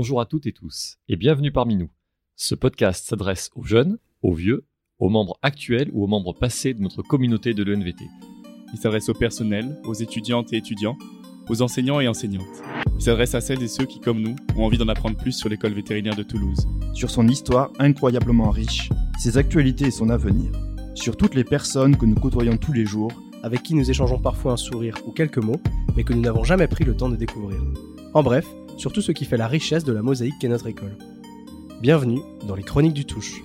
Bonjour 0.00 0.20
à 0.20 0.26
toutes 0.26 0.46
et 0.46 0.52
tous 0.52 0.96
et 1.08 1.16
bienvenue 1.16 1.50
parmi 1.50 1.74
nous. 1.74 1.90
Ce 2.36 2.54
podcast 2.54 3.04
s'adresse 3.04 3.50
aux 3.56 3.64
jeunes, 3.64 3.98
aux 4.22 4.32
vieux, 4.32 4.64
aux 5.00 5.08
membres 5.08 5.36
actuels 5.42 5.90
ou 5.92 6.04
aux 6.04 6.06
membres 6.06 6.34
passés 6.34 6.72
de 6.72 6.80
notre 6.80 7.02
communauté 7.02 7.52
de 7.52 7.64
l'ENVT. 7.64 8.04
Il 8.72 8.78
s'adresse 8.78 9.08
au 9.08 9.14
personnel, 9.14 9.76
aux 9.82 9.94
étudiantes 9.94 10.52
et 10.52 10.58
étudiants, 10.58 10.96
aux 11.48 11.62
enseignants 11.62 11.98
et 11.98 12.06
enseignantes. 12.06 12.62
Il 12.94 13.02
s'adresse 13.02 13.34
à 13.34 13.40
celles 13.40 13.60
et 13.60 13.66
ceux 13.66 13.86
qui, 13.86 13.98
comme 13.98 14.20
nous, 14.20 14.36
ont 14.56 14.66
envie 14.66 14.78
d'en 14.78 14.86
apprendre 14.86 15.16
plus 15.16 15.32
sur 15.32 15.48
l'école 15.48 15.72
vétérinaire 15.72 16.14
de 16.14 16.22
Toulouse. 16.22 16.68
Sur 16.94 17.10
son 17.10 17.26
histoire 17.26 17.72
incroyablement 17.80 18.50
riche, 18.50 18.90
ses 19.18 19.36
actualités 19.36 19.86
et 19.86 19.90
son 19.90 20.10
avenir. 20.10 20.52
Sur 20.94 21.16
toutes 21.16 21.34
les 21.34 21.42
personnes 21.42 21.96
que 21.96 22.06
nous 22.06 22.14
côtoyons 22.14 22.56
tous 22.56 22.72
les 22.72 22.86
jours, 22.86 23.10
avec 23.42 23.64
qui 23.64 23.74
nous 23.74 23.90
échangeons 23.90 24.20
parfois 24.20 24.52
un 24.52 24.56
sourire 24.56 24.96
ou 25.08 25.10
quelques 25.10 25.42
mots, 25.42 25.60
mais 25.96 26.04
que 26.04 26.12
nous 26.12 26.22
n'avons 26.22 26.44
jamais 26.44 26.68
pris 26.68 26.84
le 26.84 26.96
temps 26.96 27.08
de 27.08 27.16
découvrir. 27.16 27.60
En 28.14 28.22
bref, 28.22 28.46
sur 28.78 28.92
tout 28.92 29.02
ce 29.02 29.10
qui 29.10 29.24
fait 29.24 29.36
la 29.36 29.48
richesse 29.48 29.84
de 29.84 29.92
la 29.92 30.02
mosaïque 30.02 30.34
qu'est 30.40 30.48
notre 30.48 30.68
école. 30.68 30.96
Bienvenue 31.82 32.20
dans 32.46 32.54
les 32.54 32.62
Chroniques 32.62 32.94
du 32.94 33.04
Touche. 33.04 33.42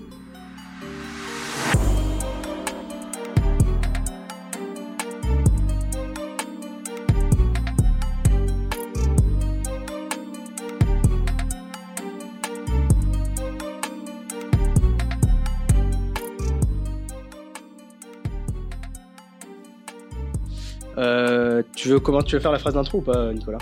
Euh, 20.95 21.63
tu 21.75 21.89
veux 21.89 21.99
comment 21.99 22.21
tu 22.21 22.35
veux 22.35 22.41
faire 22.41 22.51
la 22.51 22.59
phrase 22.59 22.75
d'intro 22.75 22.99
ou 22.99 23.01
pas, 23.01 23.33
Nicolas? 23.33 23.57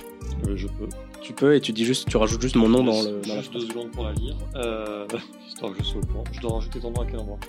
Euh, 0.52 0.58
je 0.58 0.68
peux. 0.68 0.88
Tu 1.22 1.34
peux 1.34 1.56
et 1.56 1.62
tu 1.62 1.72
dis 1.72 1.86
juste, 1.86 2.08
tu 2.10 2.18
rajoutes 2.18 2.42
juste 2.42 2.56
mon 2.56 2.68
nom 2.70 2.84
dans, 2.84 3.02
le, 3.04 3.22
dans 3.22 3.36
la 3.36 3.42
Juste 3.42 3.54
deux 3.54 3.60
secondes 3.62 3.92
pour 3.92 4.04
la 4.06 4.14
lire, 4.14 4.36
euh, 4.56 5.06
histoire 5.48 5.72
que 5.74 5.80
je 5.84 5.88
sois 5.88 6.02
au 6.02 6.06
courant. 6.06 6.24
Je 6.32 6.40
dois 6.42 6.54
rajouter 6.56 6.80
ton 6.80 6.92
nom 6.92 7.02
à 7.02 7.06
quel 7.06 7.20
endroit 7.20 7.40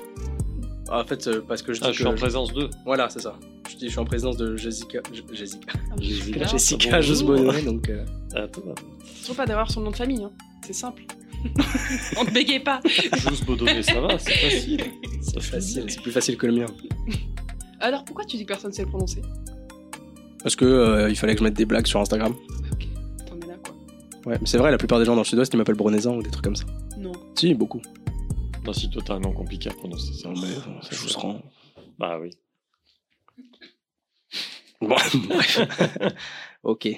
Ah, 0.91 1.01
en 1.01 1.05
fait, 1.05 1.27
euh, 1.27 1.43
parce 1.47 1.63
que 1.63 1.73
je 1.73 1.81
dis 1.81 1.87
Ah, 1.87 1.91
que 1.91 1.95
je 1.97 2.03
suis 2.03 2.07
en 2.07 2.15
présence 2.15 2.53
de. 2.53 2.69
Voilà, 2.85 3.09
c'est 3.09 3.21
ça. 3.21 3.39
Je 3.71 3.77
dis, 3.77 3.87
je 3.87 3.91
suis 3.91 3.99
en 3.99 4.05
présence 4.05 4.37
de 4.37 4.57
Jessica, 4.57 5.01
J- 5.13 5.25
Jessica, 5.33 5.73
Jessica. 5.99 7.01
Jessica 7.01 7.63
donc. 7.63 7.89
euh, 7.89 8.05
Attends, 8.35 8.61
Toujours 9.21 9.37
pas 9.37 9.47
d'avoir 9.47 9.71
son 9.71 9.81
nom 9.81 9.91
de 9.91 9.97
famille, 9.97 10.23
hein. 10.25 10.33
c'est 10.67 10.73
simple. 10.75 11.05
On 12.19 12.25
ne 12.25 12.31
bégaye 12.31 12.61
pas. 12.61 12.81
Juste 12.87 13.45
Baudonnet, 13.47 13.83
ça 13.83 14.01
va, 14.01 14.17
c'est 14.19 14.33
facile. 14.33 14.85
c'est 15.23 15.43
facile, 15.43 15.85
c'est 15.89 16.01
plus 16.03 16.13
facile 16.13 16.37
que 16.37 16.47
le 16.47 16.53
mien. 16.53 16.67
Alors 17.81 18.05
pourquoi 18.05 18.25
tu 18.25 18.37
dis 18.37 18.45
que 18.45 18.49
personne 18.49 18.73
sait 18.73 18.83
le 18.83 18.89
prononcer? 18.89 19.23
Parce 20.43 20.55
que 20.57 20.65
euh, 20.65 21.11
il 21.11 21.17
fallait 21.17 21.35
que 21.35 21.41
je 21.41 21.45
mette 21.45 21.55
des 21.55 21.65
blagues 21.65 21.87
sur 21.87 22.01
Instagram. 22.01 22.35
Ok, 22.73 22.87
Ouais, 24.27 24.39
mais 24.41 24.47
c'est 24.47 24.59
vrai, 24.59 24.71
la 24.71 24.79
plupart 24.79 24.99
des 24.99 25.05
gens 25.05 25.15
dans 25.15 25.23
le 25.23 25.27
sud-ouest 25.27 25.53
ils 25.53 25.57
m'appellent 25.57 25.75
Bronaisan 25.77 26.17
ou 26.17 26.23
des 26.23 26.31
trucs 26.31 26.45
comme 26.45 26.57
ça. 26.57 26.65
Non. 26.97 27.13
Si, 27.37 27.55
beaucoup. 27.55 27.83
Non, 28.65 28.73
si 28.73 28.89
toi 28.89 29.03
t'as 29.05 29.15
un 29.15 29.21
nom 29.21 29.33
compliqué 29.33 29.69
à 29.71 29.75
prononcer, 29.75 30.13
ça. 30.13 30.29
Mais 30.29 30.35
bon, 30.65 30.81
ça 30.83 30.89
je 30.93 30.97
vous 30.97 31.19
rend. 31.19 31.43
Bah 31.99 32.19
oui. 32.21 32.31
Bon, 34.81 34.89
bref. 35.29 35.61
ok. 36.65 36.89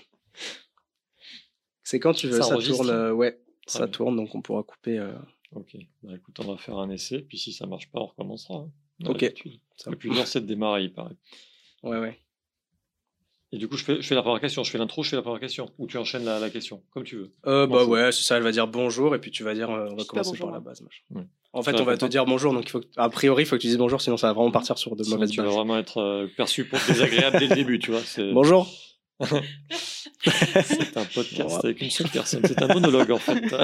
C'est 1.83 2.01
quand 2.01 2.15
tu 2.15 2.29
veux, 2.29 2.41
Ça 2.41 2.57
tourne. 2.57 2.89
euh, 2.89 3.13
ouais, 3.13 3.39
Très 3.67 3.79
ça 3.79 3.85
bien. 3.87 3.93
tourne, 3.93 4.17
donc 4.17 4.35
on 4.35 4.41
pourra 4.41 4.63
couper. 4.63 4.99
euh, 4.99 5.13
Ok. 5.55 5.77
Bah 6.03 6.13
écoute, 6.17 6.39
on 6.41 6.51
va 6.51 6.57
faire 6.57 6.79
un 6.79 6.89
essai, 6.91 7.21
puis 7.21 7.37
si 7.39 7.53
ça 7.53 7.67
marche 7.67 7.91
pas, 7.91 8.01
on 8.01 8.07
recommencera. 8.07 8.55
hein, 8.61 8.71
Ok. 9.07 9.33
Ça 9.77 9.91
Le 9.91 9.97
plus 9.97 10.11
dur, 10.11 10.27
c'est 10.27 10.41
de 10.41 10.47
démarrer, 10.47 10.85
il 10.85 10.93
paraît. 10.95 11.15
Ouais, 11.83 11.99
ouais. 11.99 12.19
Et 13.55 13.59
du 13.59 13.69
coup, 13.69 13.77
je 13.77 13.85
fais, 13.85 14.03
je 14.03 14.07
fais 14.09 14.17
la 14.17 14.23
première 14.23 14.41
question, 14.41 14.65
je 14.65 14.71
fais 14.73 14.79
l'intro, 14.79 15.05
je 15.05 15.11
fais 15.11 15.17
la 15.17 15.23
première 15.23 15.39
question. 15.39 15.71
Ou 15.79 15.87
tu 15.87 15.97
enchaînes 15.97 16.25
la, 16.25 16.41
la 16.41 16.51
question, 16.51 16.83
comme 16.93 17.05
tu 17.05 17.15
veux. 17.17 17.33
Euh, 17.47 17.69
bah 17.69 17.85
ouais, 17.85 18.11
c'est 18.11 18.25
ça, 18.25 18.37
elle 18.37 18.43
va 18.43 18.51
dire 18.51 18.67
bonjour 18.67 19.15
et 19.15 19.21
puis 19.21 19.31
tu 19.31 19.45
vas 19.45 19.55
dire 19.55 19.71
euh, 19.71 19.87
on 19.93 19.95
va 19.95 20.03
commencer 20.03 20.31
bonjour, 20.31 20.47
par 20.47 20.55
la 20.55 20.59
hein. 20.59 20.65
base. 20.65 20.83
machin. 20.83 21.03
Ouais. 21.15 21.23
En 21.53 21.63
fait, 21.63 21.81
on 21.81 21.85
va 21.85 21.97
te 21.97 22.05
dire 22.07 22.27
bonjour, 22.27 22.53
donc 22.53 22.65
il 22.67 22.71
faut 22.71 22.81
que- 22.81 22.87
a 22.97 23.09
priori, 23.09 23.45
il 23.45 23.47
faut 23.47 23.55
que 23.55 23.61
tu 23.61 23.69
dises 23.69 23.79
bonjour, 23.79 24.01
sinon 24.01 24.17
ça 24.17 24.27
va 24.27 24.33
vraiment 24.33 24.51
partir 24.51 24.77
sur 24.77 24.97
de 24.97 25.05
Sinon, 25.05 25.19
mauvaises 25.19 25.31
tu 25.31 25.37
vas 25.37 25.45
bases. 25.45 25.55
vraiment 25.55 25.79
être 25.79 25.99
euh, 25.99 26.27
perçu 26.37 26.65
pour 26.65 26.81
désagréable 26.89 27.39
dès 27.39 27.47
le 27.47 27.55
début, 27.55 27.79
tu 27.79 27.93
vois. 27.93 28.01
Bonjour. 28.33 28.69
c'est 30.25 30.97
un 30.97 31.05
podcast 31.05 31.65
avec 31.65 31.81
une 31.81 31.91
seule 31.91 32.09
personne. 32.09 32.43
C'est 32.45 32.61
un 32.61 32.67
monologue, 32.67 33.13
en 33.13 33.19
fait. 33.19 33.41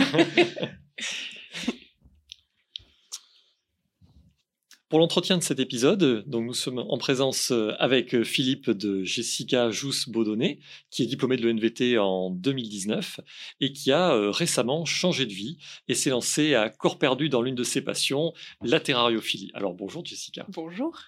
Pour 4.91 4.99
l'entretien 4.99 5.39
de 5.39 5.43
cet 5.45 5.61
épisode, 5.61 6.25
donc 6.27 6.47
nous 6.47 6.53
sommes 6.53 6.81
en 6.81 6.99
présence 6.99 7.53
euh, 7.53 7.75
avec 7.79 8.13
euh, 8.13 8.25
Philippe 8.25 8.71
de 8.71 9.05
Jessica 9.05 9.71
Jousse-Baudonnet, 9.71 10.59
qui 10.91 11.05
est 11.05 11.07
diplômé 11.07 11.37
de 11.37 11.49
l'ENVT 11.49 11.97
en 11.97 12.31
2019 12.31 13.21
et 13.61 13.73
qui 13.73 13.93
a 13.93 14.13
euh, 14.13 14.33
récemment 14.33 14.85
changé 14.85 15.27
de 15.27 15.33
vie 15.33 15.59
et 15.87 15.95
s'est 15.95 16.11
lancé 16.11 16.57
à 16.57 16.71
corps 16.71 16.99
perdu 16.99 17.29
dans 17.29 17.41
l'une 17.41 17.55
de 17.55 17.63
ses 17.63 17.83
passions, 17.83 18.33
la 18.63 18.81
terrariophilie. 18.81 19.53
Alors 19.55 19.75
bonjour 19.75 20.05
Jessica, 20.05 20.45
Bonjour. 20.49 20.99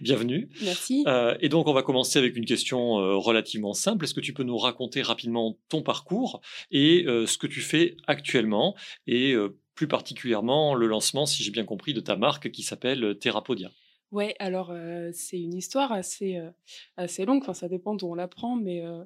bienvenue. 0.00 0.48
Merci. 0.62 1.04
Euh, 1.06 1.36
et 1.40 1.48
donc, 1.48 1.66
on 1.66 1.72
va 1.72 1.82
commencer 1.82 2.18
avec 2.18 2.36
une 2.36 2.44
question 2.44 2.98
euh, 2.98 3.16
relativement 3.16 3.74
simple. 3.74 4.04
Est-ce 4.04 4.14
que 4.14 4.20
tu 4.20 4.32
peux 4.32 4.42
nous 4.42 4.58
raconter 4.58 5.02
rapidement 5.02 5.58
ton 5.68 5.82
parcours 5.82 6.40
et 6.70 7.04
euh, 7.06 7.26
ce 7.26 7.38
que 7.38 7.46
tu 7.46 7.60
fais 7.60 7.96
actuellement 8.06 8.74
et 9.06 9.34
plus 9.82 9.88
particulièrement 9.88 10.76
le 10.76 10.86
lancement, 10.86 11.26
si 11.26 11.42
j'ai 11.42 11.50
bien 11.50 11.64
compris, 11.64 11.92
de 11.92 11.98
ta 11.98 12.14
marque 12.14 12.52
qui 12.52 12.62
s'appelle 12.62 13.18
Therapodia 13.18 13.72
Ouais, 14.12 14.36
alors 14.38 14.70
euh, 14.70 15.10
c'est 15.12 15.40
une 15.40 15.54
histoire 15.54 15.90
assez, 15.90 16.36
euh, 16.36 16.50
assez 16.96 17.24
longue, 17.24 17.42
enfin 17.42 17.52
ça 17.52 17.66
dépend 17.66 17.96
d'où 17.96 18.06
on 18.06 18.14
l'apprend, 18.14 18.54
mais 18.54 18.86
euh, 18.86 19.02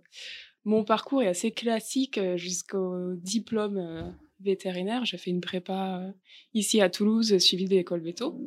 mon 0.67 0.85
parcours 0.85 1.23
est 1.23 1.29
assez 1.29 1.51
classique 1.51 2.21
jusqu'au 2.35 3.15
diplôme 3.15 4.15
vétérinaire. 4.41 5.07
J'ai 5.07 5.17
fait 5.17 5.31
une 5.31 5.41
prépa 5.41 6.13
ici 6.53 6.83
à 6.83 6.91
Toulouse, 6.91 7.39
suivie 7.39 7.65
de 7.65 7.75
l'école 7.75 8.03
véto. 8.03 8.39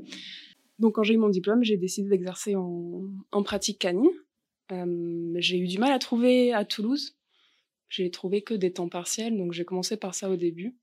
Donc 0.77 0.95
quand 0.95 1.03
j'ai 1.03 1.15
eu 1.15 1.17
mon 1.17 1.29
diplôme, 1.29 1.63
j'ai 1.63 1.77
décidé 1.77 2.09
d'exercer 2.09 2.55
en, 2.55 3.05
en 3.31 3.41
pratique 3.41 3.79
canine. 3.79 4.11
J'ai 4.69 5.57
eu 5.57 5.65
du 5.65 5.79
mal 5.79 5.91
à 5.91 5.97
trouver 5.97 6.53
à 6.53 6.63
Toulouse. 6.63 7.17
J'ai 7.87 8.11
trouvé 8.11 8.43
que 8.43 8.53
des 8.53 8.71
temps 8.71 8.87
partiels, 8.87 9.35
donc 9.35 9.51
j'ai 9.53 9.65
commencé 9.65 9.97
par 9.97 10.13
ça 10.13 10.29
au 10.29 10.35
début. 10.35 10.77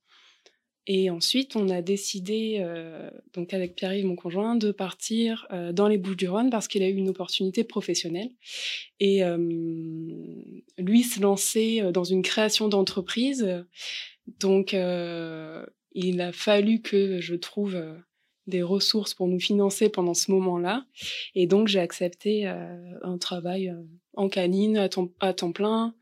Et 0.86 1.10
ensuite, 1.10 1.56
on 1.56 1.68
a 1.68 1.82
décidé, 1.82 2.58
euh, 2.60 3.10
donc 3.34 3.52
avec 3.52 3.74
Pierre-Yves, 3.74 4.06
mon 4.06 4.14
conjoint, 4.14 4.54
de 4.54 4.70
partir 4.70 5.46
euh, 5.52 5.72
dans 5.72 5.88
les 5.88 5.98
Bouches-du-Rhône 5.98 6.48
parce 6.48 6.68
qu'il 6.68 6.82
a 6.82 6.88
eu 6.88 6.94
une 6.94 7.08
opportunité 7.08 7.64
professionnelle. 7.64 8.30
Et 9.00 9.24
euh, 9.24 9.36
lui 10.78 11.02
se 11.02 11.20
lançait 11.20 11.82
euh, 11.82 11.90
dans 11.90 12.04
une 12.04 12.22
création 12.22 12.68
d'entreprise. 12.68 13.64
Donc, 14.38 14.74
euh, 14.74 15.66
il 15.92 16.20
a 16.20 16.30
fallu 16.30 16.80
que 16.82 17.20
je 17.20 17.34
trouve 17.34 17.74
euh, 17.74 17.96
des 18.46 18.62
ressources 18.62 19.12
pour 19.12 19.26
nous 19.26 19.40
financer 19.40 19.88
pendant 19.88 20.14
ce 20.14 20.30
moment-là. 20.30 20.86
Et 21.34 21.48
donc, 21.48 21.66
j'ai 21.66 21.80
accepté 21.80 22.46
un 22.46 23.18
travail 23.18 23.74
en 24.14 24.28
canine 24.28 24.76
à 24.76 25.32
temps 25.32 25.52
plein. 25.52 25.96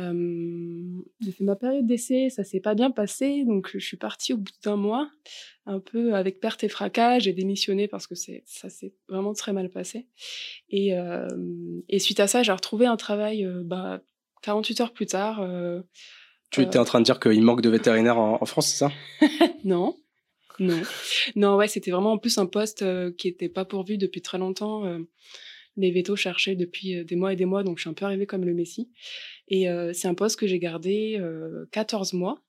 Euh, 0.00 1.00
j'ai 1.20 1.32
fait 1.32 1.44
ma 1.44 1.56
période 1.56 1.86
d'essai, 1.86 2.30
ça 2.30 2.44
s'est 2.44 2.60
pas 2.60 2.74
bien 2.74 2.90
passé, 2.90 3.44
donc 3.44 3.70
je 3.72 3.78
suis 3.78 3.96
partie 3.96 4.32
au 4.32 4.38
bout 4.38 4.52
d'un 4.64 4.76
mois, 4.76 5.10
un 5.66 5.80
peu 5.80 6.14
avec 6.14 6.40
perte 6.40 6.64
et 6.64 6.68
fracas. 6.68 7.18
J'ai 7.18 7.32
démissionné 7.32 7.86
parce 7.88 8.06
que 8.06 8.14
c'est 8.14 8.42
ça 8.46 8.68
s'est 8.70 8.94
vraiment 9.08 9.34
très 9.34 9.52
mal 9.52 9.68
passé. 9.70 10.06
Et, 10.70 10.96
euh, 10.98 11.28
et 11.88 11.98
suite 11.98 12.20
à 12.20 12.26
ça, 12.26 12.42
j'ai 12.42 12.52
retrouvé 12.52 12.86
un 12.86 12.96
travail 12.96 13.44
euh, 13.44 13.62
bah, 13.64 14.00
48 14.42 14.80
heures 14.80 14.92
plus 14.92 15.06
tard. 15.06 15.40
euh, 15.42 15.82
Tu 16.50 16.62
étais 16.62 16.78
en 16.78 16.84
train 16.84 17.00
de 17.00 17.04
dire 17.04 17.20
qu'il 17.20 17.42
manque 17.42 17.60
de 17.62 17.68
vétérinaires 17.70 18.18
en, 18.18 18.38
en 18.40 18.46
France, 18.46 18.68
c'est 18.68 18.78
ça? 18.78 18.92
Non, 19.64 19.96
non, 20.58 20.80
non, 21.36 21.56
ouais, 21.56 21.68
c'était 21.68 21.90
vraiment 21.90 22.12
en 22.12 22.18
plus 22.18 22.38
un 22.38 22.46
poste 22.46 22.84
qui 23.16 23.28
était 23.28 23.48
pas 23.48 23.64
pourvu 23.64 23.98
depuis 23.98 24.22
très 24.22 24.38
longtemps. 24.38 24.84
Les 25.76 25.90
vétos 25.90 26.16
cherchaient 26.16 26.56
depuis 26.56 26.96
euh, 26.96 27.04
des 27.04 27.16
mois 27.16 27.32
et 27.32 27.36
des 27.36 27.44
mois, 27.46 27.62
donc 27.62 27.78
je 27.78 27.82
suis 27.82 27.90
un 27.90 27.94
peu 27.94 28.04
arrivée 28.04 28.26
comme 28.26 28.44
le 28.44 28.54
Messie. 28.54 28.90
Et 29.48 29.68
euh, 29.68 29.92
c'est 29.92 30.08
un 30.08 30.14
poste 30.14 30.38
que 30.38 30.46
j'ai 30.46 30.58
gardé 30.58 31.16
euh, 31.18 31.66
14 31.72 32.12
mois, 32.12 32.42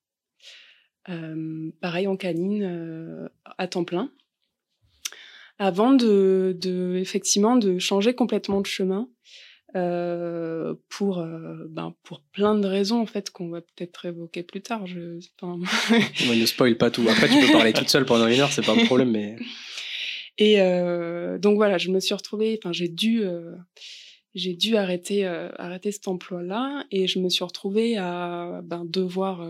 euh, 1.09 1.71
pareil 1.81 2.07
en 2.07 2.17
canine, 2.17 3.29
à 3.57 3.67
temps 3.67 3.83
plein, 3.83 4.11
avant 5.59 5.93
de, 5.93 6.55
de 6.59 6.95
effectivement 6.97 7.55
de 7.57 7.79
changer 7.79 8.13
complètement 8.13 8.61
de 8.61 8.67
chemin. 8.67 9.09
euh, 9.75 10.73
pour 10.89 11.19
euh, 11.19 11.65
ben, 11.69 11.95
pour 12.03 12.21
plein 12.33 12.55
de 12.55 12.67
raisons 12.67 12.99
en 12.99 13.05
fait 13.05 13.29
qu'on 13.29 13.49
va 13.49 13.61
peut-être 13.61 14.05
évoquer 14.05 14.43
plus 14.43 14.61
tard 14.61 14.85
je 14.85 15.19
enfin, 15.41 15.57
ne 16.35 16.45
spoil 16.45 16.75
pas 16.75 16.91
tout. 16.91 17.07
Après, 17.09 17.29
tu 17.29 17.39
peux 17.39 17.51
parler 17.53 17.71
toute 17.71 17.87
seule 17.89 18.05
pendant 18.05 18.27
une 18.27 18.39
heure, 18.41 18.51
c'est 18.51 18.65
pas 18.65 18.73
un 18.73 18.85
problème, 18.85 19.11
mais. 19.11 19.37
Et 20.41 20.59
euh, 20.59 21.37
donc 21.37 21.57
voilà, 21.57 21.77
je 21.77 21.91
me 21.91 21.99
suis 21.99 22.15
retrouvée, 22.15 22.59
enfin 22.59 22.73
j'ai 22.73 22.87
dû, 22.87 23.21
euh, 23.21 23.55
j'ai 24.33 24.55
dû 24.55 24.75
arrêter, 24.75 25.23
euh, 25.27 25.49
arrêter 25.59 25.91
cet 25.91 26.07
emploi-là 26.07 26.83
et 26.89 27.05
je 27.05 27.19
me 27.19 27.29
suis 27.29 27.43
retrouvée 27.43 27.97
à 27.97 28.61
ben, 28.63 28.83
devoir 28.83 29.47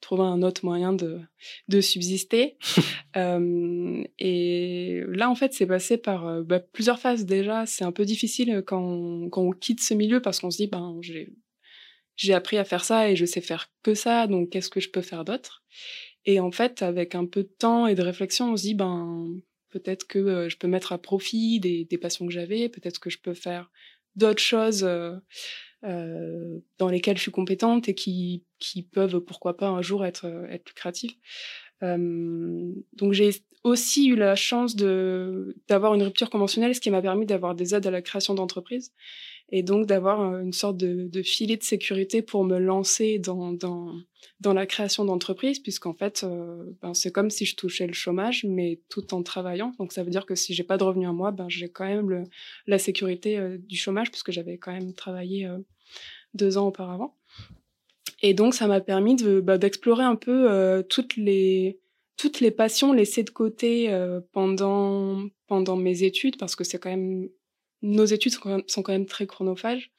trouver 0.00 0.22
un 0.22 0.42
autre 0.42 0.64
moyen 0.64 0.92
de, 0.92 1.20
de 1.66 1.80
subsister. 1.80 2.56
Euh, 3.16 4.04
et 4.18 5.02
là, 5.08 5.28
en 5.28 5.34
fait, 5.34 5.54
c'est 5.54 5.66
passé 5.66 5.96
par 5.96 6.44
bah, 6.44 6.60
plusieurs 6.60 7.00
phases 7.00 7.24
déjà. 7.24 7.66
C'est 7.66 7.82
un 7.82 7.90
peu 7.90 8.04
difficile 8.04 8.62
quand 8.64 8.80
on, 8.80 9.28
quand 9.30 9.42
on 9.42 9.50
quitte 9.50 9.80
ce 9.80 9.94
milieu 9.94 10.20
parce 10.20 10.38
qu'on 10.38 10.50
se 10.50 10.58
dit, 10.58 10.68
ben, 10.68 10.98
j'ai 11.00 11.32
j'ai 12.14 12.34
appris 12.34 12.58
à 12.58 12.64
faire 12.64 12.84
ça 12.84 13.10
et 13.10 13.16
je 13.16 13.24
sais 13.24 13.40
faire 13.40 13.72
que 13.82 13.94
ça, 13.94 14.26
donc 14.28 14.50
qu'est-ce 14.50 14.68
que 14.68 14.78
je 14.78 14.90
peux 14.90 15.00
faire 15.00 15.24
d'autre? 15.24 15.64
Et 16.26 16.38
en 16.38 16.52
fait, 16.52 16.82
avec 16.82 17.14
un 17.14 17.24
peu 17.24 17.42
de 17.42 17.54
temps 17.58 17.86
et 17.86 17.94
de 17.94 18.02
réflexion, 18.02 18.52
on 18.52 18.56
se 18.56 18.62
dit, 18.62 18.74
ben, 18.74 19.40
peut-être 19.70 20.06
que 20.06 20.18
euh, 20.18 20.48
je 20.48 20.56
peux 20.56 20.68
mettre 20.68 20.92
à 20.92 20.98
profit 20.98 21.60
des, 21.60 21.84
des 21.84 21.98
passions 21.98 22.26
que 22.26 22.32
j'avais, 22.32 22.68
peut-être 22.68 22.98
que 22.98 23.10
je 23.10 23.18
peux 23.18 23.34
faire 23.34 23.70
d'autres 24.16 24.42
choses 24.42 24.84
euh, 24.84 25.16
euh, 25.84 26.58
dans 26.78 26.88
lesquelles 26.88 27.16
je 27.16 27.22
suis 27.22 27.30
compétente 27.30 27.88
et 27.88 27.94
qui, 27.94 28.44
qui 28.58 28.82
peuvent, 28.82 29.20
pourquoi 29.20 29.56
pas, 29.56 29.68
un 29.68 29.82
jour 29.82 30.04
être, 30.04 30.26
être 30.50 30.64
plus 30.64 30.74
créatives. 30.74 31.14
Euh, 31.82 32.72
donc 32.94 33.12
j'ai 33.12 33.30
aussi 33.62 34.08
eu 34.08 34.16
la 34.16 34.34
chance 34.34 34.74
de 34.74 35.56
d'avoir 35.68 35.94
une 35.94 36.02
rupture 36.02 36.30
conventionnelle, 36.30 36.74
ce 36.74 36.80
qui 36.80 36.90
m'a 36.90 37.02
permis 37.02 37.26
d'avoir 37.26 37.54
des 37.54 37.74
aides 37.74 37.86
à 37.86 37.90
la 37.90 38.02
création 38.02 38.34
d'entreprises 38.34 38.92
et 39.50 39.62
donc 39.62 39.86
d'avoir 39.86 40.20
euh, 40.20 40.40
une 40.40 40.52
sorte 40.52 40.76
de, 40.76 41.08
de, 41.08 41.22
filet 41.22 41.56
de 41.56 41.62
sécurité 41.62 42.22
pour 42.22 42.44
me 42.44 42.58
lancer 42.58 43.18
dans, 43.18 43.52
dans, 43.52 44.52
la 44.52 44.66
création 44.66 45.04
d'entreprise, 45.04 45.58
puisqu'en 45.58 45.94
fait, 45.94 46.24
euh, 46.24 46.64
ben, 46.82 46.94
c'est 46.94 47.10
comme 47.10 47.30
si 47.30 47.44
je 47.44 47.56
touchais 47.56 47.86
le 47.86 47.92
chômage, 47.92 48.44
mais 48.44 48.80
tout 48.88 49.14
en 49.14 49.22
travaillant. 49.22 49.72
Donc 49.78 49.92
ça 49.92 50.02
veut 50.02 50.10
dire 50.10 50.26
que 50.26 50.34
si 50.34 50.54
j'ai 50.54 50.64
pas 50.64 50.76
de 50.76 50.84
revenus 50.84 51.08
à 51.08 51.12
moi, 51.12 51.30
ben, 51.30 51.48
j'ai 51.48 51.68
quand 51.68 51.86
même 51.86 52.26
la 52.66 52.78
sécurité 52.78 53.38
euh, 53.38 53.58
du 53.58 53.76
chômage, 53.76 54.10
puisque 54.10 54.30
j'avais 54.30 54.58
quand 54.58 54.72
même 54.72 54.94
travaillé 54.94 55.48
deux 56.34 56.58
ans 56.58 56.68
auparavant. 56.68 57.14
Et 58.20 58.34
donc 58.34 58.54
ça 58.54 58.66
m'a 58.66 58.80
permis 58.80 59.16
bah, 59.42 59.58
d'explorer 59.58 60.04
un 60.04 60.16
peu 60.16 60.82
toutes 60.88 61.16
les 61.16 61.78
toutes 62.16 62.40
les 62.40 62.50
passions 62.50 62.92
laissées 62.92 63.22
de 63.22 63.30
côté 63.30 63.88
pendant 64.32 65.24
pendant 65.46 65.76
mes 65.76 66.02
études, 66.02 66.36
parce 66.36 66.56
que 66.56 66.64
c'est 66.64 66.78
quand 66.78 66.90
même 66.90 67.28
nos 67.82 68.04
études 68.04 68.32
sont 68.32 68.40
quand 68.40 68.50
même, 68.50 68.62
sont 68.66 68.82
quand 68.82 68.92
même 68.92 69.06
très 69.06 69.26
chronophages. 69.26 69.90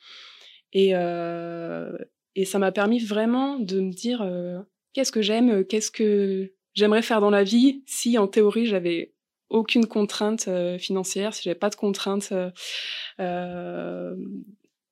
Et, 0.73 0.91
euh, 0.93 1.97
et 2.35 2.45
ça 2.45 2.59
m'a 2.59 2.71
permis 2.71 2.99
vraiment 2.99 3.57
de 3.59 3.81
me 3.81 3.91
dire 3.91 4.21
euh, 4.21 4.59
qu'est-ce 4.93 5.11
que 5.11 5.21
j'aime, 5.21 5.65
qu'est-ce 5.65 5.91
que 5.91 6.53
j'aimerais 6.73 7.01
faire 7.01 7.21
dans 7.21 7.29
la 7.29 7.43
vie 7.43 7.83
si 7.85 8.17
en 8.17 8.27
théorie 8.27 8.65
j'avais 8.65 9.13
aucune 9.49 9.87
contrainte 9.87 10.47
euh, 10.47 10.77
financière, 10.77 11.33
si 11.33 11.43
j'avais 11.43 11.57
pas 11.57 11.69
de 11.69 11.75
contrainte. 11.75 12.29
Euh, 12.31 12.51
euh, 13.19 14.15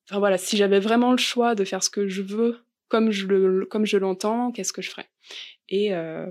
enfin 0.09 0.19
voilà, 0.19 0.37
si 0.37 0.57
j'avais 0.57 0.79
vraiment 0.79 1.11
le 1.11 1.17
choix 1.17 1.55
de 1.55 1.63
faire 1.63 1.83
ce 1.83 1.89
que 1.89 2.07
je 2.07 2.21
veux 2.21 2.57
comme 2.87 3.11
je 3.11 3.27
le 3.27 3.65
comme 3.65 3.85
je 3.85 3.97
l'entends, 3.97 4.51
qu'est-ce 4.51 4.73
que 4.73 4.81
je 4.81 4.89
ferais? 4.89 5.07
Et 5.69 5.93
euh, 5.93 6.25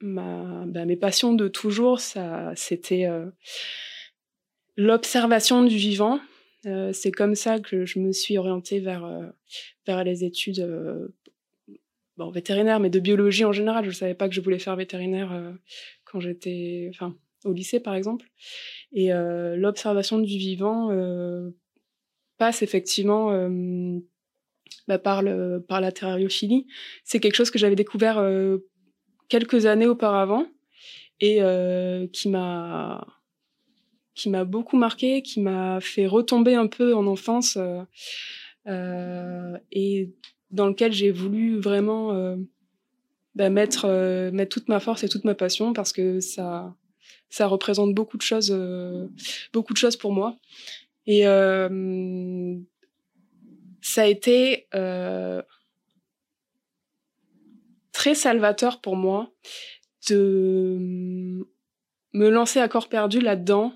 ma, 0.00 0.64
bah, 0.66 0.84
mes 0.84 0.96
passions 0.96 1.32
de 1.32 1.48
toujours, 1.48 2.00
ça, 2.00 2.52
c'était 2.54 3.08
l'observation 4.80 5.62
du 5.62 5.76
vivant. 5.76 6.20
Euh, 6.66 6.92
c'est 6.92 7.12
comme 7.12 7.34
ça 7.34 7.58
que 7.58 7.84
je 7.84 7.98
me 7.98 8.12
suis 8.12 8.38
orientée 8.38 8.80
vers, 8.80 9.04
euh, 9.04 9.26
vers 9.86 10.04
les 10.04 10.24
études 10.24 10.60
euh, 10.60 11.08
vétérinaires, 12.32 12.80
mais 12.80 12.90
de 12.90 13.00
biologie 13.00 13.44
en 13.44 13.52
général. 13.52 13.84
Je 13.84 13.90
ne 13.90 13.94
savais 13.94 14.14
pas 14.14 14.28
que 14.28 14.34
je 14.34 14.40
voulais 14.40 14.58
faire 14.58 14.76
vétérinaire 14.76 15.54
quand 16.04 16.20
j'étais 16.20 16.90
au 17.44 17.52
lycée, 17.52 17.80
par 17.80 17.94
exemple. 17.94 18.26
Et 18.92 19.08
l'observation 19.56 20.18
du 20.18 20.36
vivant 20.36 20.90
passe 22.36 22.60
effectivement 22.60 23.30
bah, 24.86 24.98
par, 24.98 25.22
le, 25.22 25.64
par 25.66 25.80
la 25.80 25.92
terrariophilie. 25.92 26.66
C'est 27.04 27.20
quelque 27.20 27.36
chose 27.36 27.50
que 27.50 27.58
j'avais 27.58 27.74
découvert 27.74 28.22
quelques 29.30 29.64
années 29.64 29.86
auparavant 29.86 30.46
et 31.20 31.40
qui 32.12 32.28
m'a 32.28 33.19
qui 34.20 34.28
m'a 34.28 34.44
beaucoup 34.44 34.76
marqué, 34.76 35.22
qui 35.22 35.40
m'a 35.40 35.80
fait 35.80 36.06
retomber 36.06 36.54
un 36.54 36.66
peu 36.66 36.94
en 36.94 37.06
enfance 37.06 37.56
euh, 37.56 37.80
euh, 38.66 39.56
et 39.72 40.10
dans 40.50 40.66
lequel 40.66 40.92
j'ai 40.92 41.10
voulu 41.10 41.58
vraiment 41.58 42.12
euh, 42.12 42.36
bah, 43.34 43.48
mettre, 43.48 43.88
toute 44.50 44.68
ma 44.68 44.78
force 44.78 45.04
et 45.04 45.08
toute 45.08 45.24
ma 45.24 45.34
passion 45.34 45.72
parce 45.72 45.94
que 45.94 46.20
ça, 46.20 46.76
ça 47.30 47.46
représente 47.46 47.94
beaucoup 47.94 48.18
de 48.18 48.22
choses, 48.22 48.54
beaucoup 49.54 49.72
de 49.72 49.78
choses 49.78 49.96
pour 49.96 50.12
moi. 50.12 50.36
Et 51.06 51.22
ça 53.80 54.02
a 54.02 54.06
été 54.06 54.66
très 57.92 58.14
salvateur 58.14 58.82
pour 58.82 58.96
moi 58.96 59.32
de 60.10 61.46
me 62.12 62.28
lancer 62.28 62.60
à 62.60 62.68
corps 62.68 62.88
perdu 62.88 63.20
là-dedans 63.20 63.72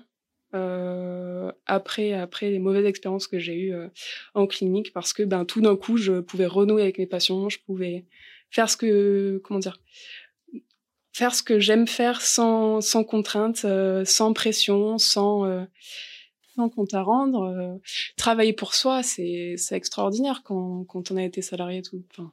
euh, 0.55 1.51
après 1.65 2.13
après 2.13 2.49
les 2.49 2.59
mauvaises 2.59 2.85
expériences 2.85 3.27
que 3.27 3.39
j'ai 3.39 3.55
eues 3.55 3.73
euh, 3.73 3.89
en 4.33 4.47
clinique 4.47 4.93
parce 4.93 5.11
que 5.11 5.23
ben 5.23 5.43
tout 5.43 5.61
d'un 5.61 5.75
coup 5.75 5.97
je 5.97 6.21
pouvais 6.21 6.45
renouer 6.45 6.83
avec 6.83 6.97
mes 6.97 7.05
passions, 7.05 7.49
je 7.49 7.59
pouvais 7.59 8.05
faire 8.49 8.69
ce 8.69 8.77
que 8.77 9.41
comment 9.43 9.59
dire 9.59 9.81
faire 11.11 11.35
ce 11.35 11.43
que 11.43 11.59
j'aime 11.59 11.87
faire 11.87 12.21
sans 12.21 12.79
sans 12.79 13.03
contrainte, 13.03 13.65
euh, 13.65 14.05
sans 14.05 14.33
pression, 14.33 14.97
sans 14.97 15.67
sans 16.55 16.69
compte 16.69 16.93
à 16.93 17.01
rendre. 17.01 17.79
Travailler 18.15 18.53
pour 18.53 18.75
soi, 18.75 19.03
c'est 19.03 19.55
c'est 19.57 19.75
extraordinaire 19.75 20.41
quand 20.45 20.85
quand 20.85 21.11
on 21.11 21.17
a 21.17 21.23
été 21.23 21.41
salarié 21.41 21.81
tout 21.81 22.01
enfin 22.11 22.31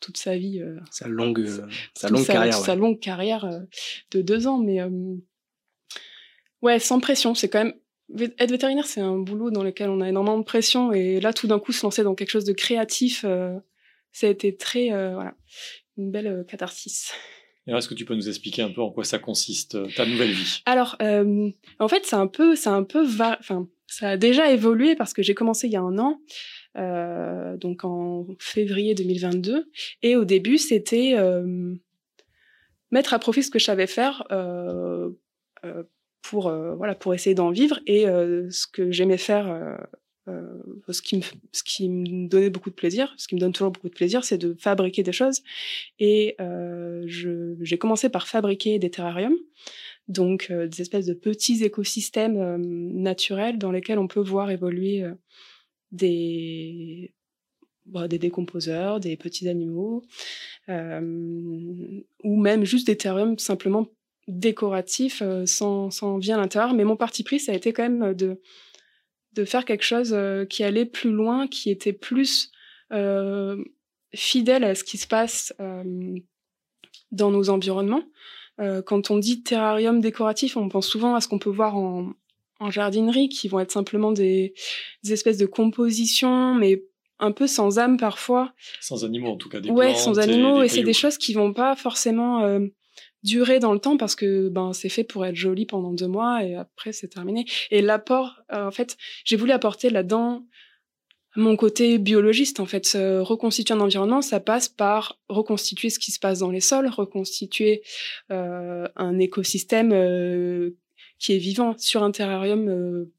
toute 0.00 0.16
sa 0.16 0.36
vie. 0.36 0.62
sa 0.90 1.08
longue 1.08 1.46
sa 1.94 2.08
longue 2.08 2.26
carrière. 2.26 2.54
Sa 2.54 2.74
longue 2.74 3.00
carrière 3.00 3.60
de 4.12 4.22
deux 4.22 4.46
ans, 4.46 4.58
mais 4.58 4.80
Ouais, 6.62 6.78
sans 6.78 7.00
pression. 7.00 7.34
C'est 7.34 7.48
quand 7.48 7.64
même 7.64 7.74
être 8.38 8.50
vétérinaire, 8.50 8.86
c'est 8.86 9.00
un 9.00 9.18
boulot 9.18 9.50
dans 9.50 9.62
lequel 9.62 9.88
on 9.90 10.00
a 10.00 10.08
énormément 10.08 10.38
de 10.38 10.44
pression 10.44 10.92
et 10.92 11.20
là, 11.20 11.32
tout 11.32 11.46
d'un 11.46 11.58
coup, 11.58 11.72
se 11.72 11.84
lancer 11.84 12.02
dans 12.02 12.14
quelque 12.14 12.30
chose 12.30 12.44
de 12.44 12.52
créatif, 12.52 13.24
euh, 13.24 13.58
ça 14.12 14.26
a 14.26 14.30
été 14.30 14.56
très, 14.56 14.92
euh, 14.92 15.14
voilà, 15.14 15.34
une 15.96 16.10
belle 16.10 16.26
euh, 16.26 16.44
catharsis. 16.44 17.12
Et 17.66 17.72
est-ce 17.72 17.88
que 17.88 17.94
tu 17.94 18.04
peux 18.04 18.14
nous 18.14 18.28
expliquer 18.28 18.62
un 18.62 18.70
peu 18.70 18.80
en 18.80 18.90
quoi 18.90 19.04
ça 19.04 19.18
consiste, 19.18 19.78
ta 19.94 20.06
nouvelle 20.06 20.32
vie? 20.32 20.62
Alors, 20.66 20.96
en 21.00 21.88
fait, 21.88 22.04
c'est 22.04 22.16
un 22.16 22.26
peu, 22.26 22.56
c'est 22.56 22.70
un 22.70 22.82
peu, 22.82 23.04
enfin, 23.04 23.68
ça 23.86 24.10
a 24.10 24.16
déjà 24.16 24.50
évolué 24.50 24.96
parce 24.96 25.12
que 25.12 25.22
j'ai 25.22 25.34
commencé 25.34 25.66
il 25.66 25.72
y 25.72 25.76
a 25.76 25.82
un 25.82 25.98
an, 25.98 26.20
donc 27.58 27.84
en 27.84 28.26
février 28.38 28.94
2022, 28.94 29.70
et 30.02 30.16
au 30.16 30.24
début, 30.24 30.56
c'était 30.56 31.14
mettre 32.90 33.14
à 33.14 33.18
profit 33.18 33.42
ce 33.42 33.50
que 33.50 33.58
je 33.58 33.66
savais 33.66 33.86
faire 33.86 34.26
pour 36.22 36.48
euh, 36.48 36.74
voilà 36.74 36.94
pour 36.94 37.14
essayer 37.14 37.34
d'en 37.34 37.50
vivre 37.50 37.80
et 37.86 38.06
euh, 38.06 38.50
ce 38.50 38.66
que 38.66 38.90
j'aimais 38.90 39.18
faire 39.18 39.78
euh, 40.28 40.46
ce 40.88 41.02
qui 41.02 41.16
me 41.16 41.22
ce 41.52 41.62
qui 41.62 41.88
me 41.88 42.28
donnait 42.28 42.50
beaucoup 42.50 42.70
de 42.70 42.74
plaisir 42.74 43.12
ce 43.16 43.26
qui 43.26 43.34
me 43.34 43.40
donne 43.40 43.52
toujours 43.52 43.72
beaucoup 43.72 43.88
de 43.88 43.94
plaisir 43.94 44.24
c'est 44.24 44.38
de 44.38 44.54
fabriquer 44.58 45.02
des 45.02 45.12
choses 45.12 45.42
et 45.98 46.36
je 46.38 47.56
j'ai 47.60 47.78
commencé 47.78 48.08
par 48.08 48.28
fabriquer 48.28 48.78
des 48.78 48.90
terrariums 48.90 49.36
donc 50.08 50.52
des 50.52 50.80
espèces 50.80 51.06
de 51.06 51.14
petits 51.14 51.64
écosystèmes 51.64 52.58
naturels 52.58 53.58
dans 53.58 53.72
lesquels 53.72 53.98
on 53.98 54.06
peut 54.06 54.20
voir 54.20 54.50
évoluer 54.50 55.04
des 55.90 57.12
bah, 57.90 58.06
des 58.06 58.18
décomposeurs, 58.18 59.00
des 59.00 59.16
petits 59.16 59.48
animaux, 59.48 60.04
euh, 60.68 62.00
ou 62.22 62.36
même 62.40 62.64
juste 62.64 62.86
des 62.86 62.96
terrariums 62.96 63.38
simplement 63.38 63.88
décoratif 64.30 65.22
euh, 65.22 65.44
sans, 65.46 65.90
sans 65.90 66.18
vie 66.18 66.32
à 66.32 66.36
l'intérieur. 66.36 66.74
Mais 66.74 66.84
mon 66.84 66.96
parti 66.96 67.22
pris, 67.24 67.40
ça 67.40 67.52
a 67.52 67.54
été 67.54 67.72
quand 67.72 67.82
même 67.82 68.14
de, 68.14 68.40
de 69.34 69.44
faire 69.44 69.64
quelque 69.64 69.84
chose 69.84 70.12
euh, 70.12 70.44
qui 70.44 70.64
allait 70.64 70.86
plus 70.86 71.10
loin, 71.10 71.48
qui 71.48 71.70
était 71.70 71.92
plus 71.92 72.50
euh, 72.92 73.62
fidèle 74.14 74.64
à 74.64 74.74
ce 74.74 74.84
qui 74.84 74.98
se 74.98 75.06
passe 75.06 75.52
euh, 75.60 75.84
dans 77.12 77.30
nos 77.30 77.50
environnements. 77.50 78.04
Euh, 78.60 78.82
quand 78.82 79.10
on 79.10 79.18
dit 79.18 79.42
terrarium 79.42 80.00
décoratif, 80.00 80.56
on 80.56 80.68
pense 80.68 80.86
souvent 80.86 81.14
à 81.14 81.20
ce 81.20 81.28
qu'on 81.28 81.38
peut 81.38 81.50
voir 81.50 81.76
en, 81.76 82.12
en 82.58 82.70
jardinerie, 82.70 83.28
qui 83.28 83.48
vont 83.48 83.60
être 83.60 83.72
simplement 83.72 84.12
des, 84.12 84.54
des 85.02 85.12
espèces 85.12 85.38
de 85.38 85.46
compositions, 85.46 86.54
mais 86.54 86.82
un 87.18 87.32
peu 87.32 87.46
sans 87.46 87.78
âme 87.78 87.96
parfois. 87.96 88.52
Sans 88.80 89.04
animaux 89.04 89.30
en 89.30 89.36
tout 89.36 89.48
cas. 89.48 89.60
Des 89.60 89.70
ouais, 89.70 89.94
sans 89.94 90.18
animaux, 90.18 90.62
et, 90.62 90.66
et 90.66 90.68
c'est 90.68 90.82
des 90.82 90.92
choses 90.92 91.18
qui 91.18 91.32
vont 91.32 91.52
pas 91.52 91.76
forcément 91.76 92.58
durer 93.22 93.58
dans 93.58 93.72
le 93.72 93.78
temps 93.78 93.96
parce 93.96 94.14
que 94.14 94.48
ben 94.48 94.72
c'est 94.72 94.88
fait 94.88 95.04
pour 95.04 95.26
être 95.26 95.36
joli 95.36 95.66
pendant 95.66 95.92
deux 95.92 96.08
mois 96.08 96.44
et 96.44 96.54
après 96.54 96.92
c'est 96.92 97.08
terminé. 97.08 97.44
Et 97.70 97.82
l'apport, 97.82 98.40
euh, 98.52 98.66
en 98.66 98.70
fait, 98.70 98.96
j'ai 99.24 99.36
voulu 99.36 99.52
apporter 99.52 99.90
là-dedans 99.90 100.44
mon 101.36 101.56
côté 101.56 101.98
biologiste 101.98 102.60
en 102.60 102.66
fait. 102.66 102.86
Reconstituer 102.94 103.74
un 103.74 103.80
environnement, 103.80 104.22
ça 104.22 104.40
passe 104.40 104.68
par 104.68 105.18
reconstituer 105.28 105.90
ce 105.90 105.98
qui 105.98 106.12
se 106.12 106.18
passe 106.18 106.40
dans 106.40 106.50
les 106.50 106.60
sols, 106.60 106.88
reconstituer 106.88 107.82
euh, 108.32 108.88
un 108.96 109.18
écosystème 109.18 109.92
euh, 109.92 110.70
qui 111.18 111.34
est 111.34 111.38
vivant 111.38 111.74
sur 111.78 112.02
un 112.02 112.10
terrarium 112.10 112.68
euh, 112.68 113.12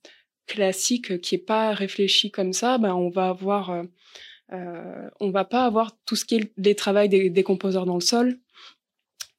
classique 0.48 1.22
qui 1.22 1.36
est 1.36 1.46
pas 1.46 1.74
réfléchi 1.74 2.32
comme 2.32 2.54
ça. 2.54 2.78
Ben 2.78 2.94
on 2.94 3.10
va 3.10 3.30
avoir 3.30 3.84
euh, 4.54 5.10
on 5.22 5.32
va 5.32 5.46
pas 5.46 5.66
avoir 5.66 5.96
tout 6.06 6.18
ce 6.18 6.26
qui 6.26 6.36
est 6.36 6.52
les 6.58 6.76
travails 6.76 7.08
des, 7.08 7.30
des 7.30 7.44
composeurs 7.44 7.86
dans 7.86 7.96
le 7.96 8.02
sol 8.02 8.38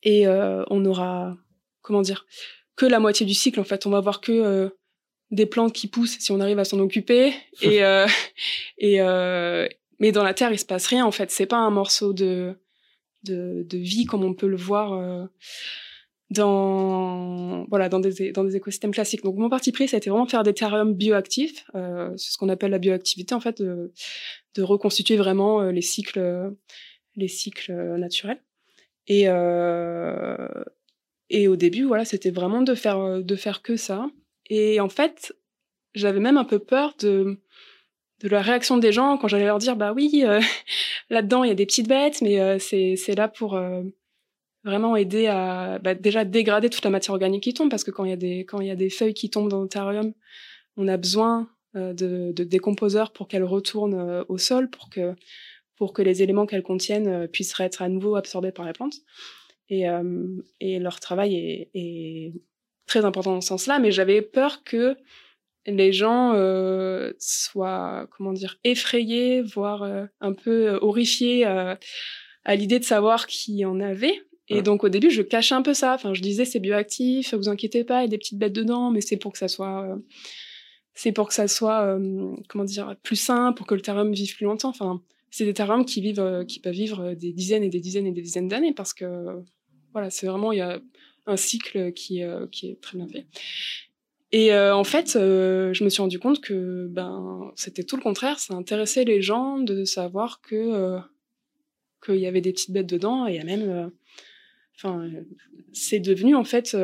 et 0.03 0.27
euh, 0.27 0.65
on 0.71 0.85
aura 0.85 1.37
comment 1.81 2.03
dire 2.03 2.27
que 2.77 2.87
la 2.87 3.01
moitié 3.01 3.27
du 3.27 3.35
cycle 3.35 3.61
en 3.61 3.65
fait 3.65 3.87
on 3.87 3.91
va 3.91 4.01
voir 4.01 4.21
que 4.21 4.33
euh, 4.33 4.69
des 5.31 5.47
plantes 5.47 5.73
qui 5.73 5.89
poussent 5.89 6.19
si 6.19 6.31
on 6.31 6.41
arrive 6.41 6.59
à 6.59 6.65
s'en 6.65 6.79
occuper 6.79 7.33
et 7.63 7.85
euh, 7.85 8.07
et, 8.79 9.01
euh, 9.01 9.67
mais 10.03 10.11
dans 10.11 10.25
la 10.25 10.35
Terre, 10.35 10.53
il 10.53 10.59
se 10.59 10.65
passe 10.65 10.87
rien 10.87 11.07
en 11.07 11.13
fait. 11.13 11.31
C'est 11.31 11.47
pas 11.47 11.59
un 11.59 11.71
morceau 11.71 12.13
de, 12.13 12.57
de, 13.23 13.65
de 13.65 13.79
vie 13.79 14.05
comme 14.05 14.25
on 14.25 14.35
peut 14.35 14.49
le 14.49 14.57
voir 14.57 14.93
euh, 14.95 15.25
dans, 16.31 17.65
voilà, 17.69 17.89
dans, 17.89 18.01
des, 18.01 18.33
dans 18.33 18.43
des 18.43 18.57
écosystèmes 18.57 18.91
classiques. 18.91 19.23
Donc 19.23 19.37
mon 19.37 19.49
parti 19.49 19.71
pris, 19.71 19.87
ça 19.87 19.97
a 19.97 19.99
été 19.99 20.11
vraiment 20.11 20.27
de 20.27 20.31
faire 20.33 20.43
des 20.43 20.55
terrariums 20.55 20.93
bioactifs. 20.93 21.65
Euh, 21.77 22.11
c'est 22.17 22.33
ce 22.33 22.37
qu'on 22.37 22.49
appelle 22.49 22.73
la 22.73 22.79
bioactivité 22.79 23.33
en 23.33 23.41
fait, 23.41 23.63
de, 23.63 23.93
de 24.57 24.63
reconstituer 24.63 25.17
vraiment 25.17 25.63
les 25.63 25.83
cycles, 25.83 26.53
les 27.15 27.29
cycles 27.29 27.73
naturels. 27.97 28.43
Et, 29.09 29.27
et 31.31 31.49
au 31.49 31.57
début, 31.57 31.85
voilà, 31.85 32.05
c'était 32.05 32.31
vraiment 32.31 32.63
de 32.63 32.75
faire, 32.75 33.23
de 33.23 33.37
faire 33.37 33.63
que 33.63 33.77
ça. 33.77 34.07
Et 34.49 34.81
en 34.81 34.89
fait, 34.89 35.35
j'avais 35.95 36.21
même 36.21 36.37
un 36.37 36.45
peu 36.45 36.59
peur 36.59 36.95
de, 37.01 37.41
de 38.23 38.29
la 38.29 38.43
réaction 38.43 38.79
des 38.79 38.93
gens 38.93 39.19
quand 39.19 39.29
j'allais 39.29 39.47
leur 39.47 39.59
dire 39.59 39.77
bah 39.77 39.93
oui 39.93 40.23
euh, 40.25 40.41
là-dedans 41.11 41.45
il 41.45 41.49
y 41.49 41.51
a 41.53 41.55
des 41.55 41.67
petites 41.67 41.89
bêtes 41.89 42.23
mais 42.23 42.41
euh, 42.41 42.59
c'est 42.59 43.15
là 43.17 43.29
pour 43.29 43.55
euh, 43.55 43.83
vraiment 44.65 44.97
aider 44.97 45.27
à 45.27 45.79
bah, 45.79 45.95
déjà 45.95 46.25
dégrader 46.25 46.71
toute 46.71 46.85
la 46.85 46.91
matière 46.91 47.15
organique 47.15 47.43
qui 47.43 47.55
tombe 47.55 47.71
parce 47.71 47.85
que 47.85 47.91
quand 47.91 48.05
il 48.05 48.11
y 48.11 48.15
a 48.15 48.17
des 48.17 48.41
quand 48.41 48.61
il 48.61 48.69
y 48.69 48.71
a 48.71 48.77
des 48.77 48.91
feuilles 48.91 49.15
qui 49.15 49.31
tombent 49.31 49.51
dans 49.51 49.61
l'otarium 49.61 50.13
on 50.77 50.89
a 50.89 50.97
besoin 50.97 51.49
de, 51.75 52.33
de 52.33 52.45
décomposeurs 52.45 53.13
pour 53.13 53.29
qu'elles 53.29 53.45
retournent 53.45 54.25
au 54.29 54.39
sol 54.39 54.69
pour 54.69 54.91
que 54.91 55.15
pour 55.83 55.93
que 55.93 56.03
les 56.03 56.23
éléments 56.23 56.47
qu'elles 56.47 56.63
contiennent 56.63 57.27
puissent 57.29 57.59
être 57.59 57.83
à 57.83 57.89
nouveau 57.89 58.15
absorbés 58.15 58.53
par 58.53 58.65
les 58.65 58.73
plantes 58.73 58.99
et 59.69 59.85
et 60.61 60.79
leur 60.79 61.01
travail 61.01 61.35
est, 61.35 61.71
est 61.75 62.33
très 62.87 63.05
important 63.05 63.33
dans 63.33 63.41
ce 63.41 63.49
sens-là 63.49 63.81
mais 63.81 63.91
j'avais 63.91 64.23
peur 64.23 64.63
que 64.63 64.97
les 65.67 65.93
gens 65.93 66.33
euh, 66.35 67.13
soient, 67.19 68.09
comment 68.11 68.33
dire, 68.33 68.59
effrayés, 68.65 69.43
voire 69.43 69.83
euh, 69.83 70.07
un 70.21 70.33
peu 70.33 70.69
euh, 70.69 70.79
horrifiés 70.81 71.45
à 71.45 72.57
l'idée 72.57 72.79
de 72.79 72.85
savoir 72.85 73.27
qui 73.27 73.65
en 73.65 73.81
avait. 73.81 74.23
Et 74.49 74.61
donc 74.61 74.85
au 74.85 74.91
début, 74.91 75.11
je 75.11 75.23
cachais 75.23 75.55
un 75.55 75.63
peu 75.63 75.73
ça. 75.73 75.95
Enfin, 75.95 76.13
je 76.13 76.21
disais 76.21 76.45
c'est 76.45 76.61
bioactif, 76.61 77.33
vous 77.33 77.49
inquiétez 77.49 77.85
pas, 77.85 78.01
il 78.01 78.03
y 78.03 78.05
a 78.05 78.09
des 78.09 78.19
petites 78.19 78.39
bêtes 78.39 78.53
dedans, 78.53 78.91
mais 78.91 79.01
c'est 79.01 79.17
pour 79.17 79.33
que 79.33 79.39
ça 79.39 79.49
soit, 79.49 79.97
c'est 80.93 81.13
pour 81.13 81.29
que 81.29 81.33
ça 81.33 81.49
soit, 81.49 81.97
comment 82.49 82.65
dire, 82.65 82.97
plus 83.03 83.17
sain, 83.17 83.53
pour 83.53 83.67
que 83.67 83.75
le 83.75 83.81
terrarium 83.81 84.13
vive 84.13 84.37
plus 84.37 84.45
longtemps. 84.45 84.69
Enfin, 84.69 85.01
c'est 85.33 85.45
des 85.45 85.55
terrariums 85.55 85.85
qui 85.85 86.01
vivent, 86.01 86.45
qui 86.47 86.61
peuvent 86.61 86.73
vivre 86.73 87.15
des 87.15 87.33
dizaines 87.33 87.65
et 87.65 87.71
des 87.71 87.81
dizaines 87.81 88.07
et 88.07 88.13
des 88.13 88.23
dizaines 88.23 88.47
d'années 88.47 88.73
parce 88.73 88.95
que, 88.95 89.43
voilà, 89.93 90.11
c'est 90.11 90.29
vraiment 90.29 90.53
il 90.53 90.59
y 90.59 90.63
a 90.63 90.81
un 91.27 91.37
cycle 91.37 91.93
qui, 91.93 92.23
qui 92.53 92.69
est 92.69 92.81
très 92.81 92.97
bien 92.97 93.09
fait. 93.09 93.27
Et 94.33 94.55
euh, 94.55 94.75
en 94.75 94.85
fait, 94.85 95.15
euh, 95.15 95.75
je 95.75 95.85
me 95.85 95.91
suis 95.91 96.01
rendu 96.01 96.19
compte 96.19 96.41
que 96.41 96.87
ben 96.91 97.53
c'était 97.55 97.85
tout 97.85 97.97
le 97.97 98.03
contraire. 98.03 98.39
Ça 98.39 98.55
intéressait 98.55 99.05
les 99.05 99.21
gens 99.21 99.59
de 99.59 99.85
savoir 99.85 100.41
que 100.41 100.57
euh, 100.57 100.99
qu'il 102.05 102.17
y 102.17 102.27
avait 102.27 102.41
des 102.41 102.53
petites 102.53 102.71
bêtes 102.71 102.89
dedans. 102.89 103.27
Et 103.27 103.33
il 103.33 103.37
y 103.37 103.41
a 103.41 103.45
même, 103.45 103.93
enfin, 104.77 105.09
c'est 105.73 106.01
devenu 106.01 106.35
en 106.35 106.45
fait 106.45 106.77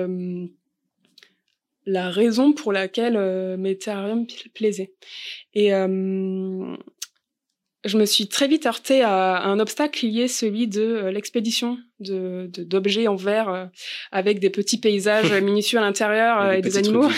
la 1.86 2.10
raison 2.10 2.52
pour 2.52 2.72
laquelle 2.72 3.56
mes 3.56 3.78
terrariums 3.78 4.26
plaisaient. 4.54 4.92
Et 5.54 5.70
je 7.84 7.96
me 7.96 8.04
suis 8.06 8.28
très 8.28 8.48
vite 8.48 8.66
heurtée 8.66 9.02
à, 9.02 9.42
un 9.44 9.60
obstacle 9.60 10.04
lié 10.06 10.28
celui 10.28 10.66
de 10.66 10.82
euh, 10.82 11.10
l'expédition 11.12 11.78
de 12.00 12.50
d'objets 12.64 13.06
en 13.06 13.16
verre 13.16 13.48
euh, 13.48 13.66
avec 14.10 14.40
des 14.40 14.50
petits 14.50 14.80
paysages 14.80 15.32
minutieux 15.42 15.78
à 15.78 15.82
l'intérieur 15.82 16.40
euh, 16.40 16.52
et, 16.52 16.60
des 16.60 16.76
animaux. 16.76 17.08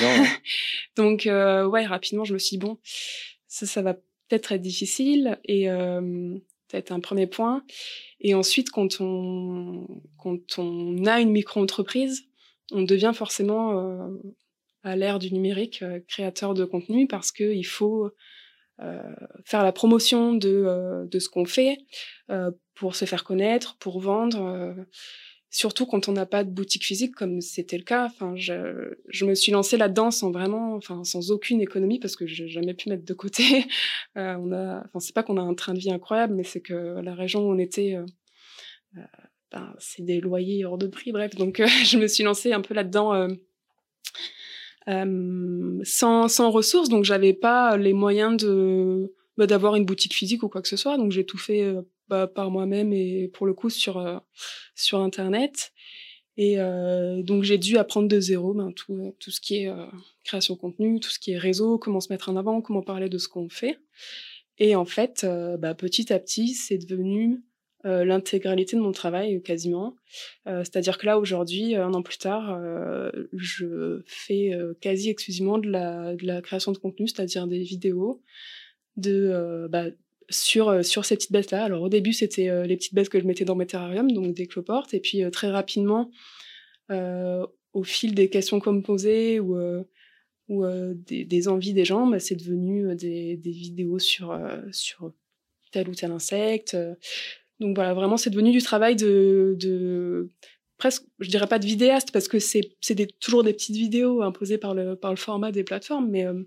Donc 0.97 1.23
ouais, 1.27 1.87
rapidement 1.87 2.25
je 2.25 2.35
me 2.35 2.39
suis 2.39 2.59
dit 2.59 2.65
bon, 2.65 2.79
ça 3.47 3.67
ça 3.67 3.83
va 3.83 3.95
peut-être 3.95 4.53
être 4.53 4.63
difficile 4.63 5.39
et 5.45 5.67
peut-être 6.69 6.93
un 6.93 7.01
premier 7.01 7.27
point. 7.27 7.65
Et 8.21 8.35
ensuite 8.35 8.71
quand 8.71 9.01
on 9.01 10.03
quand 10.19 10.59
on 10.59 11.07
a 11.07 11.21
une 11.21 11.31
micro-entreprise, 11.31 12.25
on 12.71 12.83
devient 12.83 13.13
forcément 13.15 14.11
à 14.83 14.97
l'ère 14.97 15.19
du 15.19 15.33
numérique 15.33 15.85
créateur 16.09 16.55
de 16.55 16.65
contenu 16.65 17.07
parce 17.07 17.33
que 17.33 17.45
il 17.45 17.65
faut 17.65 18.05
euh, 18.05 18.15
faire 19.45 19.63
la 19.63 19.73
promotion 19.73 20.33
de, 20.33 20.49
euh, 20.49 21.07
de 21.07 21.19
ce 21.19 21.29
qu'on 21.29 21.45
fait 21.45 21.79
euh, 22.31 22.51
pour 22.75 22.97
se 22.97 23.05
faire 23.05 23.25
connaître, 23.25 23.77
pour 23.79 24.01
vendre 24.01 24.75
surtout 25.51 25.85
quand 25.85 26.09
on 26.09 26.13
n'a 26.13 26.27
pas 26.27 26.45
de 26.45 26.51
boutique 26.51 26.85
physique 26.85 27.15
comme 27.15 27.41
c'était 27.41 27.77
le 27.77 27.85
cas. 27.85 28.07
Enfin, 28.07 28.35
je, 28.37 28.95
je 29.09 29.25
me 29.27 29.35
suis 29.35 29.53
lancée 29.53 29.77
là-dedans 29.77 30.11
sans 30.11 30.31
vraiment, 30.31 30.75
enfin, 30.77 31.03
sans 31.05 31.33
aucune 31.33 31.61
économie 31.61 31.99
parce 31.99 32.17
que 32.17 32.27
j'ai 32.27 32.49
jamais 32.49 32.75
pu 32.75 32.89
mettre 32.89 33.05
de 33.05 33.15
côté. 33.15 33.45
Euh, 34.17 34.35
on 34.41 34.51
a, 34.51 34.83
enfin, 34.87 34.99
c'est 34.99 35.15
pas 35.15 35.23
qu'on 35.23 35.37
a 35.37 35.41
un 35.41 35.55
train 35.55 35.73
de 35.73 35.79
vie 35.79 35.93
incroyable, 35.93 36.35
mais 36.35 36.43
c'est 36.43 36.61
que 36.61 37.01
la 37.01 37.15
région 37.15 37.47
où 37.47 37.53
on 37.53 37.59
était, 37.59 37.95
euh, 37.95 39.01
ben, 39.53 39.73
c'est 39.79 40.05
des 40.05 40.21
loyers 40.21 40.65
hors 40.65 40.79
de 40.79 40.89
prix. 40.89 41.13
Bref, 41.13 41.37
donc 41.37 41.63
je 41.85 41.97
me 41.97 42.09
suis 42.09 42.25
lancée 42.25 42.53
un 42.53 42.61
peu 42.61 42.75
là-dedans 42.75 43.15
euh, 43.15 43.29
sans, 45.85 46.29
sans 46.29 46.51
ressources, 46.51 46.89
donc 46.89 47.05
j'avais 47.05 47.33
pas 47.33 47.77
les 47.77 47.93
moyens 47.93 48.37
de 48.43 49.13
bah, 49.37 49.47
d'avoir 49.47 49.77
une 49.77 49.87
boutique 49.87 50.15
physique 50.15 50.43
ou 50.43 50.49
quoi 50.49 50.61
que 50.61 50.69
ce 50.69 50.77
soit. 50.77 50.97
Donc 50.99 51.13
j'ai 51.13 51.25
tout 51.25 51.39
fait 51.39 51.63
euh, 51.63 51.83
bah, 52.09 52.27
par 52.27 52.51
moi-même 52.51 52.93
et 52.93 53.29
pour 53.29 53.47
le 53.47 53.55
coup 53.55 53.71
sur 53.71 53.97
euh, 53.99 54.19
sur 54.75 55.01
internet. 55.01 55.73
Et 56.37 56.59
euh, 56.59 57.23
donc 57.23 57.45
j'ai 57.45 57.57
dû 57.57 57.79
apprendre 57.79 58.09
de 58.09 58.21
zéro 58.21 58.53
ben, 58.53 58.73
tout, 58.73 59.15
tout 59.19 59.31
ce 59.31 59.41
qui 59.41 59.63
est 59.63 59.69
euh, 59.69 59.87
création 60.25 60.55
de 60.55 60.61
contenu, 60.61 61.01
tout 61.01 61.09
ce 61.09 61.19
qui 61.19 61.33
est 61.33 61.39
réseau, 61.39 61.79
comment 61.79 62.01
se 62.01 62.13
mettre 62.13 62.29
en 62.29 62.37
avant, 62.37 62.61
comment 62.61 62.83
parler 62.83 63.09
de 63.09 63.17
ce 63.17 63.29
qu'on 63.29 63.49
fait. 63.49 63.79
Et 64.59 64.77
en 64.77 64.85
fait, 64.85 65.27
bah, 65.59 65.75
petit 65.75 66.13
à 66.13 66.19
petit, 66.19 66.53
c'est 66.53 66.77
devenu 66.77 67.43
euh, 67.87 68.05
l'intégralité 68.05 68.77
de 68.77 68.83
mon 68.83 68.93
travail 68.93 69.41
quasiment. 69.43 69.97
Euh, 70.47 70.65
c'est-à-dire 70.65 70.99
que 70.99 71.07
là 71.07 71.19
aujourd'hui, 71.19 71.75
un 71.77 71.95
an 71.95 72.03
plus 72.03 72.19
tard, 72.19 72.55
euh, 72.55 73.11
je 73.33 74.03
fais 74.05 74.53
quasi 74.83 75.09
exclusivement 75.09 75.57
de 75.57 75.71
la, 75.71 76.43
création 76.43 76.73
de 76.73 76.79
contenu, 76.79 77.09
c'est-à-dire 77.09 77.47
des 77.47 77.63
vidéos 77.63 78.21
de 78.97 79.67
bah, 79.71 79.87
sur 80.29 80.85
sur 80.85 81.07
ces 81.07 81.17
petites 81.17 81.33
bêtes 81.33 81.53
là. 81.53 81.65
Alors 81.65 81.83
au 81.83 81.89
début 81.89 82.13
c'était 82.13 82.67
les 82.67 82.77
petites 82.77 82.93
bêtes 82.93 83.09
que 83.09 83.19
je 83.19 83.25
mettais 83.25 83.47
dans 83.47 83.57
mes 83.57 83.67
terrariums, 83.67 84.13
donc 84.13 84.35
des 84.35 84.47
cloportes, 84.47 84.93
et 84.93 85.01
puis 85.01 85.23
très 85.31 85.49
rapidement, 85.49 86.11
au 86.91 87.83
fil 87.83 88.15
des 88.15 88.29
questions 88.29 88.61
qu'on 88.61 88.75
me 88.75 88.83
posait 88.83 89.41
ou 89.41 89.57
ou 90.49 90.67
des, 90.67 91.49
envies 91.49 91.73
des 91.73 91.87
gens, 91.87 92.07
bah, 92.07 92.19
c'est 92.19 92.35
devenu 92.35 92.95
des, 92.95 93.37
des, 93.39 93.53
vidéos 93.53 93.99
sur 93.99 94.39
sur 94.71 95.15
tel 95.71 95.89
ou 95.89 95.95
tel 95.95 96.11
insecte, 96.11 96.77
donc 97.61 97.77
voilà, 97.77 97.95
vraiment, 97.95 98.17
c'est 98.17 98.31
devenu 98.31 98.51
du 98.53 98.63
travail 98.63 98.97
de, 98.97 99.55
de, 99.59 100.31
presque, 100.79 101.05
je 101.19 101.29
dirais 101.29 101.47
pas 101.47 101.59
de 101.59 101.67
vidéaste 101.67 102.11
parce 102.11 102.27
que 102.27 102.39
c'est 102.39 102.75
toujours 103.21 103.45
des 103.45 103.53
petites 103.53 103.77
vidéos 103.77 104.23
imposées 104.23 104.59
par 104.59 104.75
le, 104.75 104.97
par 104.97 105.11
le 105.11 105.17
format 105.17 105.53
des 105.53 105.63
plateformes, 105.63 106.09
mais, 106.11 106.27
euh, 106.27 106.43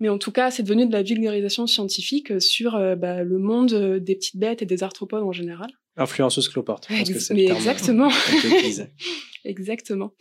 mais 0.00 0.08
en 0.08 0.18
tout 0.18 0.32
cas, 0.32 0.50
c'est 0.50 0.62
devenu 0.62 0.86
de 0.86 0.92
la 0.92 1.02
vulgarisation 1.02 1.66
scientifique 1.66 2.40
sur 2.40 2.74
euh, 2.74 2.96
bah, 2.96 3.22
le 3.22 3.38
monde 3.38 3.74
des 3.98 4.16
petites 4.16 4.38
bêtes 4.38 4.62
et 4.62 4.66
des 4.66 4.82
arthropodes 4.82 5.22
en 5.22 5.32
général. 5.32 5.70
Influenceuse 5.96 6.48
cloporte. 6.48 6.86
Je 6.88 7.12
pense 7.12 7.28
que 7.28 7.34
mais 7.34 7.44
exactement. 7.44 8.10
exactement. 9.44 10.14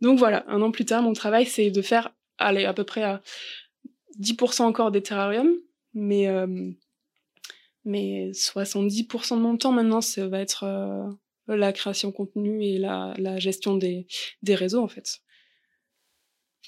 Donc 0.00 0.18
voilà, 0.18 0.44
un 0.48 0.62
an 0.62 0.70
plus 0.70 0.86
tard, 0.86 1.02
mon 1.02 1.12
travail, 1.12 1.46
c'est 1.46 1.70
de 1.70 1.82
faire, 1.82 2.14
aller 2.38 2.64
à 2.64 2.72
peu 2.72 2.84
près 2.84 3.02
à 3.02 3.22
10% 4.20 4.62
encore 4.62 4.90
des 4.90 5.02
terrariums, 5.02 5.54
mais 5.92 6.28
euh, 6.28 6.70
mais 7.84 8.30
70% 8.32 9.36
de 9.36 9.42
mon 9.42 9.56
temps 9.56 9.72
maintenant, 9.72 10.00
ça 10.00 10.26
va 10.26 10.40
être 10.40 10.64
euh, 10.64 11.06
la 11.46 11.72
création 11.72 12.08
de 12.10 12.14
contenu 12.14 12.64
et 12.64 12.78
la, 12.78 13.14
la 13.18 13.38
gestion 13.38 13.76
des, 13.76 14.06
des, 14.42 14.54
réseaux, 14.54 14.82
en 14.82 14.88
fait. 14.88 15.20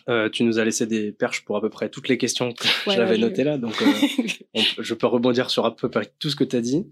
Euh, 0.08 0.28
tu 0.28 0.44
nous 0.44 0.58
as 0.58 0.64
laissé 0.64 0.86
des 0.86 1.10
perches 1.12 1.44
pour 1.44 1.56
à 1.56 1.60
peu 1.60 1.70
près 1.70 1.88
toutes 1.88 2.08
les 2.08 2.18
questions 2.18 2.52
que 2.52 2.66
j'avais 2.86 3.18
notées 3.18 3.44
là, 3.44 3.58
donc 3.58 3.74
euh, 3.82 3.86
je 4.78 4.94
peux 4.94 5.06
rebondir 5.06 5.50
sur 5.50 5.64
à 5.64 5.74
peu 5.74 5.90
près 5.90 6.12
tout 6.18 6.30
ce 6.30 6.36
que 6.36 6.44
tu 6.44 6.56
as 6.56 6.60
dit. 6.60 6.86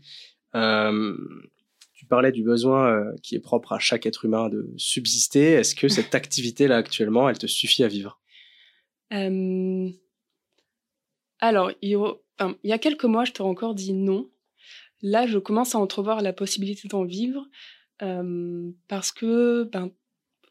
Tu 1.94 2.06
parlais 2.06 2.32
du 2.32 2.42
besoin 2.42 3.12
qui 3.22 3.34
est 3.34 3.40
propre 3.40 3.72
à 3.72 3.78
chaque 3.78 4.04
être 4.04 4.24
humain 4.24 4.48
de 4.48 4.72
subsister. 4.76 5.52
Est-ce 5.52 5.74
que 5.74 5.88
cette 5.88 6.14
activité-là 6.14 6.76
actuellement, 6.76 7.28
elle 7.28 7.38
te 7.38 7.46
suffit 7.46 7.84
à 7.84 7.88
vivre? 7.88 8.20
Alors, 11.40 11.70
il 11.82 11.96
il 12.40 12.70
y 12.70 12.72
a 12.72 12.78
quelques 12.78 13.04
mois, 13.04 13.24
je 13.24 13.32
t'aurais 13.32 13.50
encore 13.50 13.74
dit 13.74 13.92
non. 13.92 14.30
Là, 15.02 15.26
je 15.26 15.38
commence 15.38 15.74
à 15.74 15.78
entrevoir 15.78 16.22
la 16.22 16.32
possibilité 16.32 16.88
d'en 16.88 17.04
vivre 17.04 17.46
euh, 18.02 18.70
parce 18.88 19.12
que 19.12 19.64
ben, 19.64 19.90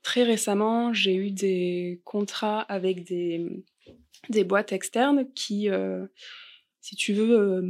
très 0.04 0.24
récemment, 0.24 0.94
j'ai 0.94 1.16
eu 1.16 1.32
des 1.32 2.02
contrats 2.06 2.62
avec 2.62 3.04
des, 3.04 3.64
des 4.30 4.44
boîtes 4.44 4.72
externes 4.72 5.26
qui, 5.34 5.70
euh, 5.70 6.06
si 6.82 6.96
tu 6.96 7.14
veux, 7.14 7.32
euh, 7.32 7.62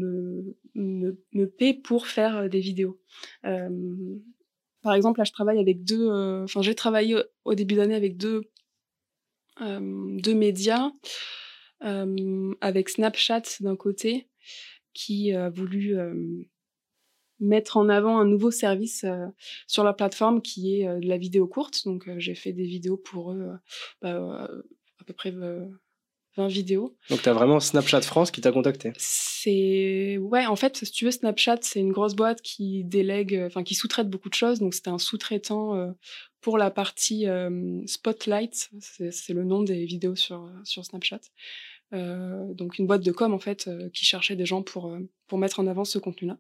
me, 0.75 1.45
paient 1.45 1.73
pour 1.73 2.07
faire 2.07 2.49
des 2.49 2.59
vidéos. 2.59 2.99
par 3.41 4.93
exemple, 4.93 5.19
là, 5.19 5.23
je 5.23 5.31
travaille 5.31 5.59
avec 5.59 5.83
deux. 5.83 6.09
Enfin, 6.43 6.61
j'ai 6.61 6.75
travaillé 6.75 7.15
au 7.45 7.55
début 7.55 7.75
d'année 7.75 7.95
avec 7.95 8.17
deux, 8.17 8.41
deux 9.61 10.35
médias 10.35 10.91
avec 12.61 12.89
Snapchat 12.89 13.43
d'un 13.59 13.75
côté 13.75 14.27
qui 14.93 15.33
a 15.33 15.49
voulu 15.49 15.95
mettre 17.39 17.77
en 17.77 17.89
avant 17.89 18.19
un 18.19 18.25
nouveau 18.25 18.51
service 18.51 19.05
sur 19.67 19.83
la 19.83 19.93
plateforme 19.93 20.41
qui 20.41 20.81
est 20.81 20.99
de 20.99 21.07
la 21.07 21.17
vidéo 21.17 21.47
courte. 21.47 21.85
Donc 21.85 22.09
j'ai 22.17 22.35
fait 22.35 22.53
des 22.53 22.65
vidéos 22.65 22.97
pour 22.97 23.33
eux, 23.33 23.51
bah, 24.01 24.49
à 24.99 25.03
peu 25.05 25.13
près 25.13 25.33
20 26.35 26.47
vidéos. 26.47 26.95
Donc, 27.09 27.21
tu 27.21 27.29
as 27.29 27.33
vraiment 27.33 27.59
Snapchat 27.59 28.01
France 28.01 28.31
qui 28.31 28.41
t'a 28.41 28.51
contacté? 28.51 28.91
C'est. 28.97 30.17
Ouais, 30.17 30.45
en 30.45 30.55
fait, 30.55 30.77
si 30.77 30.91
tu 30.91 31.05
veux, 31.05 31.11
Snapchat, 31.11 31.59
c'est 31.61 31.79
une 31.79 31.91
grosse 31.91 32.15
boîte 32.15 32.41
qui 32.41 32.83
délègue, 32.83 33.39
enfin, 33.45 33.63
qui 33.63 33.75
sous-traite 33.75 34.09
beaucoup 34.09 34.29
de 34.29 34.33
choses. 34.33 34.59
Donc, 34.59 34.73
c'était 34.73 34.89
un 34.89 34.97
sous-traitant 34.97 35.75
euh, 35.75 35.91
pour 36.41 36.57
la 36.57 36.71
partie 36.71 37.27
euh, 37.27 37.81
Spotlight. 37.85 38.71
C'est 38.79 39.33
le 39.33 39.43
nom 39.43 39.61
des 39.61 39.85
vidéos 39.85 40.15
sur, 40.15 40.49
sur 40.63 40.83
Snapchat. 40.83 41.21
Euh, 41.93 42.53
donc, 42.53 42.79
une 42.79 42.87
boîte 42.87 43.03
de 43.03 43.11
com, 43.11 43.33
en 43.33 43.39
fait, 43.39 43.69
qui 43.93 44.05
cherchait 44.05 44.35
des 44.35 44.45
gens 44.45 44.61
pour, 44.61 44.95
pour 45.27 45.37
mettre 45.37 45.59
en 45.59 45.67
avant 45.67 45.85
ce 45.85 45.99
contenu-là. 45.99 46.37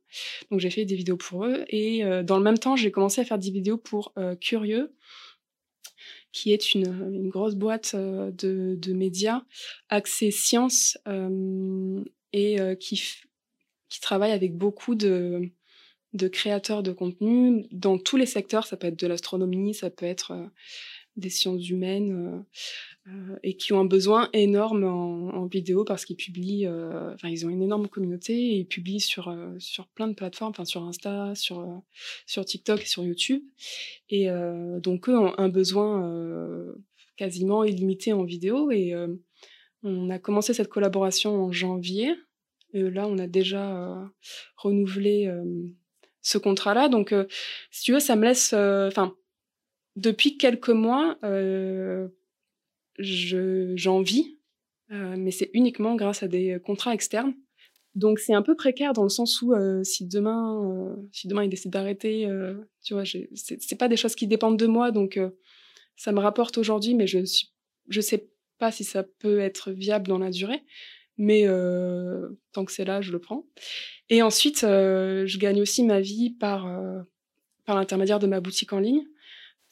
Donc, 0.51 0.59
j'ai 0.59 0.69
fait 0.69 0.85
des 0.85 0.95
vidéos 0.95 1.17
pour 1.17 1.45
eux. 1.45 1.65
Et 1.69 2.03
dans 2.23 2.37
le 2.37 2.43
même 2.43 2.57
temps, 2.57 2.75
j'ai 2.75 2.91
commencé 2.91 3.21
à 3.21 3.25
faire 3.25 3.39
des 3.39 3.51
vidéos 3.51 3.77
pour 3.77 4.13
Curieux 4.41 4.93
qui 6.33 6.51
est 6.51 6.73
une, 6.73 7.29
grosse 7.29 7.55
boîte 7.55 7.93
euh, 7.93 8.31
de, 8.31 8.93
médias 8.93 9.43
axée 9.89 10.31
science 10.31 10.97
euh, 11.07 12.03
et 12.33 12.59
euh, 12.59 12.75
qui, 12.75 13.01
qui 13.87 14.01
travaille 14.01 14.31
avec 14.31 14.57
beaucoup 14.57 14.95
de 14.95 15.51
créateurs 16.31 16.83
de 16.83 16.91
contenu 16.91 17.67
dans 17.71 17.97
tous 17.97 18.17
les 18.17 18.25
secteurs. 18.25 18.65
Ça 18.65 18.75
peut 18.75 18.87
être 18.87 18.99
de 18.99 19.07
l'astronomie, 19.07 19.73
ça 19.73 19.89
peut 19.89 20.07
être 20.07 20.33
des 21.15 21.29
sciences 21.29 21.69
humaines 21.69 22.45
euh, 23.07 23.11
euh, 23.11 23.35
et 23.43 23.55
qui 23.55 23.73
ont 23.73 23.79
un 23.79 23.85
besoin 23.85 24.29
énorme 24.33 24.83
en, 24.83 25.29
en 25.35 25.45
vidéo 25.45 25.83
parce 25.83 26.05
qu'ils 26.05 26.15
publient, 26.15 26.65
euh, 26.65 27.13
enfin 27.13 27.29
ils 27.29 27.45
ont 27.45 27.49
une 27.49 27.61
énorme 27.61 27.87
communauté 27.87 28.33
et 28.33 28.55
ils 28.59 28.67
publient 28.67 28.99
sur 28.99 29.35
sur 29.59 29.87
plein 29.87 30.07
de 30.07 30.13
plateformes, 30.13 30.51
enfin 30.51 30.65
sur 30.65 30.83
Insta, 30.83 31.35
sur 31.35 31.81
sur 32.25 32.45
TikTok 32.45 32.81
et 32.81 32.85
sur 32.85 33.03
YouTube. 33.03 33.43
Et 34.09 34.27
donc 34.81 35.09
eux 35.09 35.17
ont 35.17 35.33
un 35.37 35.49
besoin 35.49 36.73
quasiment 37.15 37.63
illimité 37.63 38.13
en 38.13 38.23
vidéo 38.23 38.71
et 38.71 38.93
on 39.83 40.09
a 40.09 40.19
commencé 40.19 40.53
cette 40.53 40.69
collaboration 40.69 41.43
en 41.43 41.51
janvier. 41.51 42.15
Et 42.73 42.81
là, 42.81 43.07
on 43.07 43.19
a 43.19 43.27
déjà 43.27 44.11
renouvelé 44.55 45.31
ce 46.21 46.37
contrat-là. 46.37 46.89
Donc, 46.89 47.13
si 47.69 47.83
tu 47.83 47.93
veux, 47.93 47.99
ça 47.99 48.15
me 48.15 48.23
laisse, 48.25 48.53
enfin 48.53 49.15
depuis 49.95 50.37
quelques 50.37 50.69
mois, 50.69 51.17
euh, 51.23 52.07
j'en 52.99 54.01
vis, 54.01 54.37
euh, 54.91 55.15
mais 55.17 55.31
c'est 55.31 55.49
uniquement 55.53 55.95
grâce 55.95 56.23
à 56.23 56.27
des 56.27 56.59
contrats 56.63 56.93
externes. 56.93 57.33
Donc 57.95 58.19
c'est 58.19 58.33
un 58.33 58.41
peu 58.41 58.55
précaire 58.55 58.93
dans 58.93 59.03
le 59.03 59.09
sens 59.09 59.41
où 59.41 59.53
euh, 59.53 59.83
si 59.83 60.07
demain, 60.07 60.63
euh, 60.63 60.95
si 61.11 61.27
demain 61.27 61.43
il 61.43 61.49
décide 61.49 61.71
d'arrêter, 61.71 62.25
euh, 62.25 62.55
tu 62.83 62.93
vois, 62.93 63.03
c'est 63.05 63.77
pas 63.77 63.87
des 63.87 63.97
choses 63.97 64.15
qui 64.15 64.25
dépendent 64.25 64.57
de 64.57 64.65
moi, 64.65 64.91
donc 64.91 65.19
ça 65.95 66.11
me 66.11 66.19
rapporte 66.19 66.57
aujourd'hui, 66.57 66.95
mais 66.95 67.07
je 67.07 67.19
je 67.89 68.01
sais 68.01 68.29
pas 68.57 68.71
si 68.71 68.83
ça 68.83 69.03
peut 69.03 69.39
être 69.39 69.71
viable 69.71 70.07
dans 70.07 70.17
la 70.17 70.31
durée. 70.31 70.63
Mais 71.17 71.45
tant 72.53 72.65
que 72.65 72.71
c'est 72.71 72.85
là, 72.85 73.01
je 73.01 73.11
le 73.11 73.19
prends. 73.19 73.45
Et 74.09 74.23
ensuite, 74.23 74.61
je 74.61 75.37
gagne 75.37 75.61
aussi 75.61 75.83
ma 75.83 76.01
vie 76.01 76.31
par 76.31 76.67
par 77.65 77.75
l'intermédiaire 77.75 78.19
de 78.19 78.25
ma 78.25 78.39
boutique 78.39 78.73
en 78.73 78.79
ligne 78.79 79.05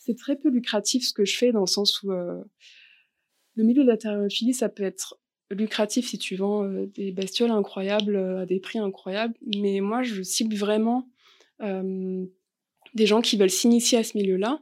c'est 0.03 0.15
très 0.15 0.35
peu 0.35 0.49
lucratif 0.49 1.07
ce 1.07 1.13
que 1.13 1.25
je 1.25 1.37
fais 1.37 1.51
dans 1.51 1.61
le 1.61 1.67
sens 1.67 2.01
où 2.01 2.11
euh, 2.11 2.41
le 3.55 3.63
milieu 3.63 3.83
de 3.83 3.87
la 3.87 3.97
thérophilie, 3.97 4.53
ça 4.53 4.67
peut 4.67 4.83
être 4.83 5.19
lucratif 5.51 6.07
si 6.07 6.17
tu 6.17 6.35
vends 6.35 6.63
euh, 6.63 6.87
des 6.87 7.11
bestioles 7.11 7.51
incroyables 7.51 8.15
euh, 8.15 8.41
à 8.41 8.45
des 8.47 8.59
prix 8.59 8.79
incroyables. 8.79 9.35
Mais 9.55 9.79
moi, 9.79 10.01
je 10.01 10.23
cible 10.23 10.55
vraiment 10.55 11.07
des 12.95 13.05
gens 13.05 13.21
qui 13.21 13.37
veulent 13.37 13.51
s'initier 13.51 13.99
à 13.99 14.03
ce 14.03 14.17
milieu-là 14.17 14.59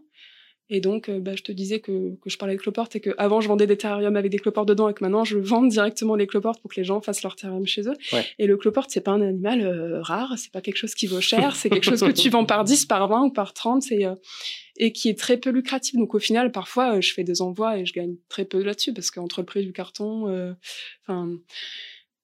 et 0.71 0.81
donc, 0.81 1.09
bah, 1.09 1.35
je 1.35 1.41
te 1.41 1.51
disais 1.51 1.79
que, 1.79 2.15
que 2.21 2.29
je 2.29 2.37
parlais 2.37 2.55
de 2.55 2.61
cloportes 2.61 2.95
et 2.95 2.99
que 2.99 3.09
avant 3.17 3.41
je 3.41 3.47
vendais 3.47 3.65
des 3.65 3.77
terrariums 3.77 4.15
avec 4.15 4.31
des 4.31 4.37
cloportes 4.37 4.67
dedans 4.67 4.87
et 4.87 4.93
que 4.93 5.03
maintenant 5.03 5.23
je 5.23 5.39
vends 5.39 5.63
directement 5.63 6.15
les 6.15 6.27
cloportes 6.27 6.61
pour 6.61 6.69
que 6.69 6.79
les 6.79 6.83
gens 6.83 7.01
fassent 7.01 7.23
leur 7.23 7.35
terrarium 7.35 7.65
chez 7.65 7.87
eux. 7.87 7.95
Et 8.37 8.45
le 8.45 8.55
cloporte, 8.55 8.91
c'est 8.91 9.01
pas 9.01 9.11
un 9.11 9.21
animal 9.21 9.61
euh, 9.61 10.01
rare, 10.01 10.35
c'est 10.37 10.51
pas 10.51 10.61
quelque 10.61 10.77
chose 10.77 10.93
qui 10.93 11.07
vaut 11.07 11.21
cher, 11.21 11.55
c'est 11.55 11.69
quelque 11.69 11.85
chose 11.85 12.01
que 12.01 12.11
tu 12.11 12.29
vends 12.29 12.45
par 12.45 12.63
10, 12.63 12.85
par 12.85 13.07
20 13.07 13.23
ou 13.25 13.31
par 13.31 13.53
30 13.53 13.81
c'est, 13.81 14.05
euh, 14.05 14.13
et 14.79 14.91
qui 14.91 15.09
est 15.09 15.17
très 15.17 15.37
peu 15.37 15.49
lucratif. 15.49 15.95
Donc 15.95 16.15
au 16.15 16.19
final, 16.19 16.51
parfois, 16.51 16.99
je 17.01 17.13
fais 17.13 17.23
des 17.23 17.41
envois 17.41 17.77
et 17.77 17.85
je 17.85 17.93
gagne 17.93 18.15
très 18.29 18.45
peu 18.45 18.63
là-dessus 18.63 18.93
parce 18.93 19.11
qu'entre 19.11 19.41
le 19.41 19.45
prix 19.45 19.65
du 19.65 19.73
carton, 19.73 20.55
enfin 21.05 21.29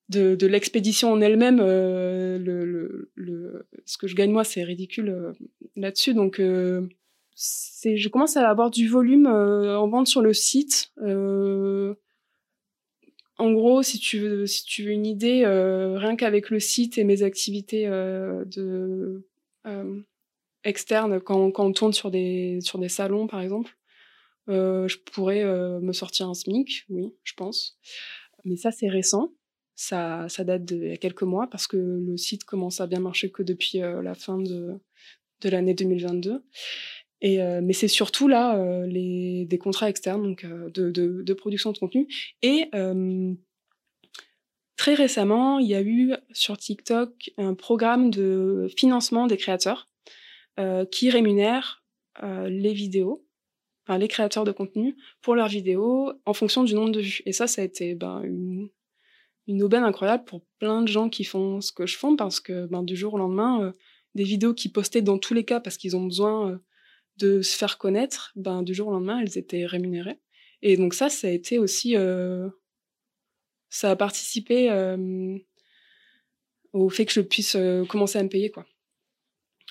de, 0.10 0.46
l'expédition 0.48 1.12
en 1.12 1.22
elle-même, 1.22 1.58
le, 1.58 2.38
le, 2.38 3.12
le, 3.16 3.68
ce 3.86 3.98
que 3.98 4.08
je 4.08 4.16
gagne 4.16 4.32
moi, 4.32 4.44
c'est 4.44 4.64
ridicule 4.64 5.34
là-dessus. 5.76 6.14
Donc 6.14 6.40
je 7.38 8.08
commence 8.10 8.38
à 8.38 8.50
avoir 8.50 8.72
du 8.72 8.88
volume 8.88 9.28
euh, 9.28 9.78
en 9.78 9.88
vente 9.88 10.08
sur 10.08 10.22
le 10.22 10.34
site. 10.34 10.92
Euh, 11.02 11.96
en 13.38 13.52
gros, 13.52 13.84
si 13.84 14.00
tu 14.00 14.20
veux, 14.20 14.46
une 14.80 15.06
idée, 15.06 15.44
euh, 15.44 15.98
rien 15.98 16.16
qu'avec 16.16 16.50
le 16.50 16.60
site 16.60 16.98
et 16.98 17.04
mes 17.04 17.22
activités 17.22 17.86
de 17.86 19.26
externes, 20.66 21.20
quand, 21.22 21.52
quand 21.52 21.66
on 21.66 21.72
tourne 21.72 21.94
sur 21.94 22.12
des 22.12 22.60
sur 22.62 22.80
des 22.80 22.90
salons, 22.90 23.28
par 23.28 23.42
exemple, 23.42 23.78
je 24.48 24.98
pourrais 25.12 25.44
me 25.44 25.94
sortir 25.94 26.28
un 26.30 26.34
SMIC, 26.34 26.86
oui, 26.90 27.14
je 27.24 27.34
pense. 27.34 27.80
Mais 28.44 28.58
ça, 28.58 28.72
c'est 28.72 28.90
récent. 28.90 29.34
Ça, 29.76 30.28
ça 30.30 30.44
date 30.44 30.66
d'il 30.66 30.88
y 30.88 30.92
a 30.92 30.98
quelques 30.98 31.24
mois 31.24 31.48
parce 31.50 31.68
que 31.68 31.78
le 31.78 32.16
site 32.18 32.44
commence 32.44 32.80
à 32.80 32.88
bien 32.88 33.00
marcher 33.00 33.32
que 33.32 33.44
depuis 33.44 33.80
la 33.80 34.16
fin 34.16 34.38
de, 34.38 34.80
de 35.42 35.50
l'année 35.50 35.74
2022. 35.74 36.44
Et, 37.22 37.42
euh, 37.42 37.62
mais 37.64 37.74
c'est 37.74 37.88
surtout 37.88 38.28
là 38.28 38.58
euh, 38.58 38.86
les, 38.86 39.46
des 39.46 39.58
contrats 39.58 39.90
externes 39.90 40.24
donc 40.24 40.44
euh, 40.44 40.70
de, 40.70 40.92
de, 40.92 41.34
production 41.34 41.72
de 41.72 41.78
contenu. 41.78 42.08
Et 42.42 42.70
très 44.76 44.94
récemment, 44.94 45.60
il 45.60 45.68
y 45.68 45.76
a 45.76 45.82
eu 45.82 46.14
sur 46.32 46.58
TikTok 46.58 47.32
un 47.38 47.54
programme 47.54 48.12
de 48.12 48.68
financement 48.78 49.26
des 49.28 49.38
créateurs 49.38 49.90
qui 50.92 51.10
rémunère 51.10 51.84
les 52.24 52.74
vidéos, 52.74 53.26
enfin 53.86 53.98
les 53.98 54.08
créateurs 54.08 54.46
de 54.46 54.52
contenu 54.52 54.96
pour 55.22 55.36
leurs 55.36 55.50
vidéos 55.50 56.14
en 56.26 56.34
fonction 56.34 56.64
du 56.64 56.74
nombre 56.74 56.92
de 56.92 57.02
vues. 57.02 57.22
Et 57.26 57.34
ça, 57.34 57.48
ça 57.48 57.62
a 57.62 57.66
été 57.66 57.96
ben, 57.96 58.22
une, 58.24 58.70
une 59.48 59.64
aubaine 59.64 59.84
incroyable 59.84 60.24
pour 60.26 60.42
plein 60.60 60.82
de 60.82 60.88
gens 60.88 61.10
qui 61.10 61.24
font 61.24 61.62
ce 61.62 61.72
que 61.72 61.86
je 61.86 61.98
fais 61.98 62.08
parce 62.18 62.40
que 62.40 62.68
ben, 62.68 62.84
du 62.84 62.96
jour 62.96 63.16
au 63.16 63.18
lendemain, 63.18 63.74
des 64.14 64.24
vidéos 64.24 64.54
qui 64.54 64.70
postaient 64.70 65.02
dans 65.02 65.18
tous 65.18 65.34
les 65.34 65.44
cas 65.44 65.60
parce 65.60 65.78
qu'ils 65.78 65.98
ont 65.98 66.06
besoin 66.06 66.60
de 67.18 67.42
se 67.42 67.58
faire 67.58 67.78
connaître, 67.78 68.32
ben, 68.36 68.64
du 68.64 68.74
jour 68.74 68.88
au 68.88 68.92
lendemain, 68.92 69.20
elles 69.20 69.38
étaient 69.38 69.66
rémunérées. 69.66 70.20
Et 70.62 70.78
donc 70.78 70.94
ça, 70.94 71.10
ça 71.10 71.28
a 71.28 71.32
été 71.32 71.60
aussi... 71.60 71.96
Euh, 71.96 72.50
ça 73.70 73.92
a 73.92 73.96
participé 73.96 74.72
euh, 74.72 75.38
au 76.72 76.90
fait 76.90 77.06
que 77.06 77.12
je 77.12 77.22
puisse 77.22 77.56
euh, 77.56 77.84
commencer 77.86 78.18
à 78.18 78.24
me 78.24 78.30
payer, 78.30 78.50
quoi. 78.50 78.66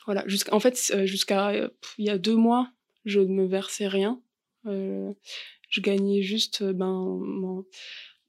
Voilà. 0.07 0.25
en 0.53 0.61
fait, 0.61 0.93
jusqu'à 1.05 1.53
il 1.99 2.05
y 2.05 2.11
a 2.11 2.19
deux 2.19 2.37
mois, 2.37 2.69
je 3.05 3.21
ne 3.21 3.33
me 3.33 3.47
versais 3.47 3.87
rien. 3.87 4.21
je 4.65 5.81
gagnais 5.81 6.23
juste 6.23 6.63
ben, 6.63 7.21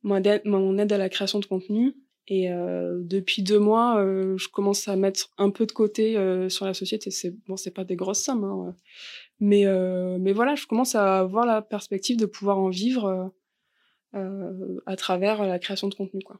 mon, 0.04 0.78
aide 0.78 0.94
à 0.94 0.98
la 0.98 1.10
création 1.10 1.40
de 1.40 1.46
contenu 1.46 1.96
et 2.28 2.52
euh, 2.52 3.00
depuis 3.02 3.44
deux 3.44 3.60
mois, 3.60 4.00
euh, 4.00 4.36
je 4.38 4.48
commence 4.48 4.88
à 4.88 4.96
mettre 4.96 5.30
un 5.38 5.52
peu 5.52 5.66
de 5.66 5.72
côté 5.72 6.18
euh, 6.18 6.50
sur 6.50 6.66
la 6.66 6.74
société. 6.74 7.12
C'est 7.12 7.36
bon, 7.48 7.56
c'est 7.56 7.72
pas 7.72 7.84
des 7.84 7.96
grosses 7.96 8.24
sommes, 8.24 8.44
hein, 8.44 8.76
mais 9.40 9.68
euh, 9.68 10.18
mais 10.20 10.34
voilà, 10.34 10.56
je 10.56 10.66
commence 10.66 10.96
à 10.96 11.20
avoir 11.20 11.46
la 11.46 11.62
perspective 11.62 12.18
de 12.18 12.26
pouvoir 12.26 12.58
en 12.58 12.70
vivre 12.70 13.32
euh, 14.16 14.80
à 14.88 14.96
travers 14.96 15.46
la 15.46 15.60
création 15.60 15.88
de 15.88 15.94
contenu, 15.94 16.22
quoi 16.24 16.40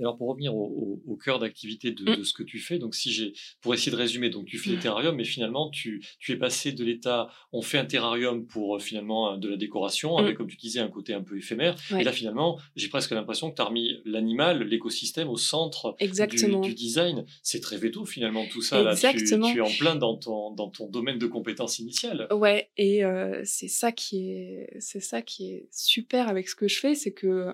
alors 0.00 0.16
pour 0.16 0.28
revenir 0.28 0.54
au, 0.54 0.64
au, 1.06 1.12
au 1.12 1.16
cœur 1.16 1.38
d'activité 1.38 1.90
de, 1.90 2.02
mm. 2.02 2.16
de, 2.16 2.22
ce 2.24 2.32
que 2.32 2.42
tu 2.42 2.58
fais, 2.58 2.78
donc 2.78 2.94
si 2.94 3.12
j'ai, 3.12 3.32
pour 3.60 3.74
essayer 3.74 3.92
de 3.92 3.96
résumer, 3.96 4.30
donc 4.30 4.46
tu 4.46 4.58
fais 4.58 4.70
des 4.70 4.76
mm. 4.76 4.80
terrariums, 4.80 5.16
mais 5.16 5.24
finalement 5.24 5.70
tu, 5.70 6.04
tu 6.18 6.32
es 6.32 6.36
passé 6.36 6.72
de 6.72 6.84
l'état, 6.84 7.28
on 7.52 7.62
fait 7.62 7.78
un 7.78 7.84
terrarium 7.84 8.46
pour 8.46 8.76
euh, 8.76 8.78
finalement 8.78 9.36
de 9.36 9.48
la 9.48 9.56
décoration, 9.56 10.16
mm. 10.16 10.24
avec 10.24 10.36
comme 10.36 10.48
tu 10.48 10.56
disais 10.56 10.80
un 10.80 10.88
côté 10.88 11.14
un 11.14 11.22
peu 11.22 11.36
éphémère, 11.36 11.76
ouais. 11.90 12.02
et 12.02 12.04
là 12.04 12.12
finalement 12.12 12.58
j'ai 12.76 12.88
presque 12.88 13.12
l'impression 13.12 13.50
que 13.50 13.56
tu 13.56 13.62
as 13.62 13.66
remis 13.66 14.00
l'animal, 14.04 14.62
l'écosystème 14.62 15.28
au 15.28 15.36
centre 15.36 15.96
du, 16.00 16.60
du, 16.60 16.74
design. 16.74 17.24
C'est 17.42 17.60
très 17.60 17.76
veto 17.76 18.04
finalement 18.04 18.44
tout 18.50 18.62
ça, 18.62 18.92
Exactement. 18.92 19.46
là 19.46 19.52
tu, 19.52 19.54
tu, 19.54 19.58
es 19.58 19.74
en 19.74 19.78
plein 19.78 19.96
dans 19.96 20.16
ton, 20.16 20.52
dans 20.52 20.70
ton 20.70 20.88
domaine 20.88 21.18
de 21.18 21.26
compétences 21.26 21.78
initiales. 21.78 22.26
Ouais, 22.30 22.70
et 22.76 23.04
euh, 23.04 23.40
c'est 23.44 23.68
ça 23.68 23.92
qui 23.92 24.30
est, 24.30 24.76
c'est 24.80 25.00
ça 25.00 25.22
qui 25.22 25.52
est 25.52 25.68
super 25.72 26.28
avec 26.28 26.48
ce 26.48 26.54
que 26.54 26.68
je 26.68 26.78
fais, 26.78 26.94
c'est 26.94 27.12
que 27.12 27.52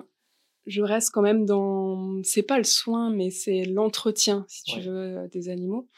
je 0.67 0.83
reste 0.83 1.11
quand 1.11 1.23
même 1.23 1.45
dans, 1.45 2.23
c'est 2.23 2.43
pas 2.43 2.59
le 2.59 2.65
soin, 2.65 3.11
mais 3.11 3.31
c'est 3.31 3.65
l'entretien, 3.65 4.45
si 4.49 4.63
tu 4.65 4.77
ouais. 4.77 4.83
veux, 4.83 5.19
euh, 5.19 5.29
des 5.29 5.49
animaux, 5.49 5.89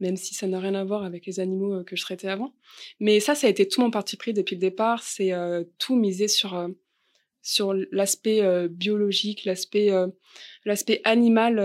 même 0.00 0.16
si 0.16 0.34
ça 0.34 0.46
n'a 0.46 0.60
rien 0.60 0.74
à 0.74 0.84
voir 0.84 1.04
avec 1.04 1.26
les 1.26 1.40
animaux 1.40 1.74
euh, 1.74 1.84
que 1.84 1.96
je 1.96 2.02
traitais 2.02 2.28
avant. 2.28 2.54
Mais 3.00 3.20
ça, 3.20 3.34
ça 3.34 3.46
a 3.46 3.50
été 3.50 3.68
tout 3.68 3.80
mon 3.80 3.90
parti 3.90 4.16
pris 4.16 4.32
depuis 4.32 4.56
le 4.56 4.60
départ, 4.60 5.02
c'est 5.02 5.32
euh, 5.32 5.64
tout 5.78 5.96
miser 5.96 6.28
sur 6.28 6.54
euh, 6.54 6.68
sur 7.42 7.74
l'aspect 7.92 8.40
euh, 8.40 8.68
biologique, 8.68 9.44
l'aspect 9.44 9.90
l'aspect 10.64 11.02
animal 11.04 11.56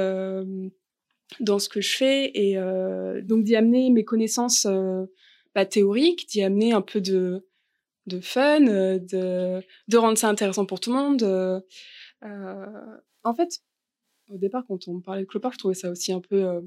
dans 1.40 1.60
ce 1.60 1.70
que 1.70 1.80
je 1.80 1.96
fais 1.96 2.32
et 2.34 2.58
donc 3.24 3.46
d'y 3.46 3.56
amener 3.56 3.90
mes 3.90 4.04
connaissances 4.04 4.68
bah, 5.56 5.66
théoriques, 5.66 6.28
d'y 6.28 6.44
amener 6.44 6.74
un 6.74 6.82
peu 6.82 7.00
de 7.00 7.48
de 8.08 8.20
fun, 8.20 8.60
de 8.60 9.62
de 9.88 9.98
rendre 9.98 10.18
ça 10.18 10.28
intéressant 10.28 10.66
pour 10.66 10.82
tout 10.82 10.92
le 10.92 10.98
monde. 10.98 11.64
En 12.22 13.34
fait, 13.34 13.62
au 14.30 14.38
départ, 14.38 14.64
quand 14.68 14.88
on 14.88 15.00
parlait 15.00 15.24
de 15.24 15.28
clopard, 15.28 15.54
je 15.54 15.58
trouvais 15.58 15.74
ça 15.74 15.90
aussi 15.90 16.12
un 16.12 16.22
peu, 16.22 16.46
euh, 16.46 16.62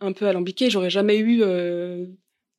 un 0.00 0.12
peu 0.12 0.26
alambiqué. 0.26 0.70
J'aurais 0.70 0.90
jamais 0.90 1.18
eu 1.18 1.42
euh, 1.42 2.06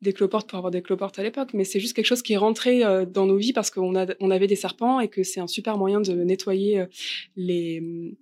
des 0.01 0.13
cloportes 0.13 0.49
pour 0.49 0.57
avoir 0.57 0.71
des 0.71 0.81
cloportes 0.81 1.19
à 1.19 1.23
l'époque, 1.23 1.53
mais 1.53 1.63
c'est 1.63 1.79
juste 1.79 1.95
quelque 1.95 2.05
chose 2.05 2.21
qui 2.21 2.33
est 2.33 2.37
rentré 2.37 2.83
euh, 2.83 3.05
dans 3.05 3.25
nos 3.25 3.37
vies 3.37 3.53
parce 3.53 3.69
qu'on 3.69 3.95
a, 3.95 4.07
on 4.19 4.31
avait 4.31 4.47
des 4.47 4.55
serpents 4.55 4.99
et 4.99 5.09
que 5.09 5.23
c'est 5.23 5.39
un 5.39 5.47
super 5.47 5.77
moyen 5.77 6.01
de 6.01 6.13
nettoyer 6.13 6.85
les, 7.35 8.17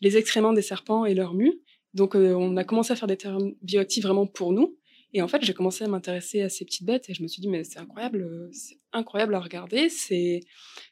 les 0.00 0.16
excréments 0.16 0.52
des 0.52 0.62
serpents 0.62 1.04
et 1.04 1.14
leurs 1.14 1.34
mues. 1.34 1.60
Donc, 1.94 2.16
on 2.16 2.56
a 2.56 2.64
commencé 2.64 2.92
à 2.92 2.96
faire 2.96 3.06
des 3.06 3.16
termes 3.16 3.54
bioactifs 3.62 4.02
vraiment 4.02 4.26
pour 4.26 4.52
nous. 4.52 4.76
Et 5.16 5.22
en 5.22 5.28
fait, 5.28 5.44
j'ai 5.44 5.54
commencé 5.54 5.84
à 5.84 5.88
m'intéresser 5.88 6.42
à 6.42 6.48
ces 6.48 6.64
petites 6.64 6.84
bêtes 6.84 7.08
et 7.08 7.14
je 7.14 7.22
me 7.22 7.28
suis 7.28 7.40
dit, 7.40 7.48
mais 7.48 7.62
c'est 7.62 7.78
incroyable, 7.78 8.50
c'est 8.52 8.80
incroyable 8.92 9.36
à 9.36 9.40
regarder. 9.40 9.88
C'est, 9.88 10.40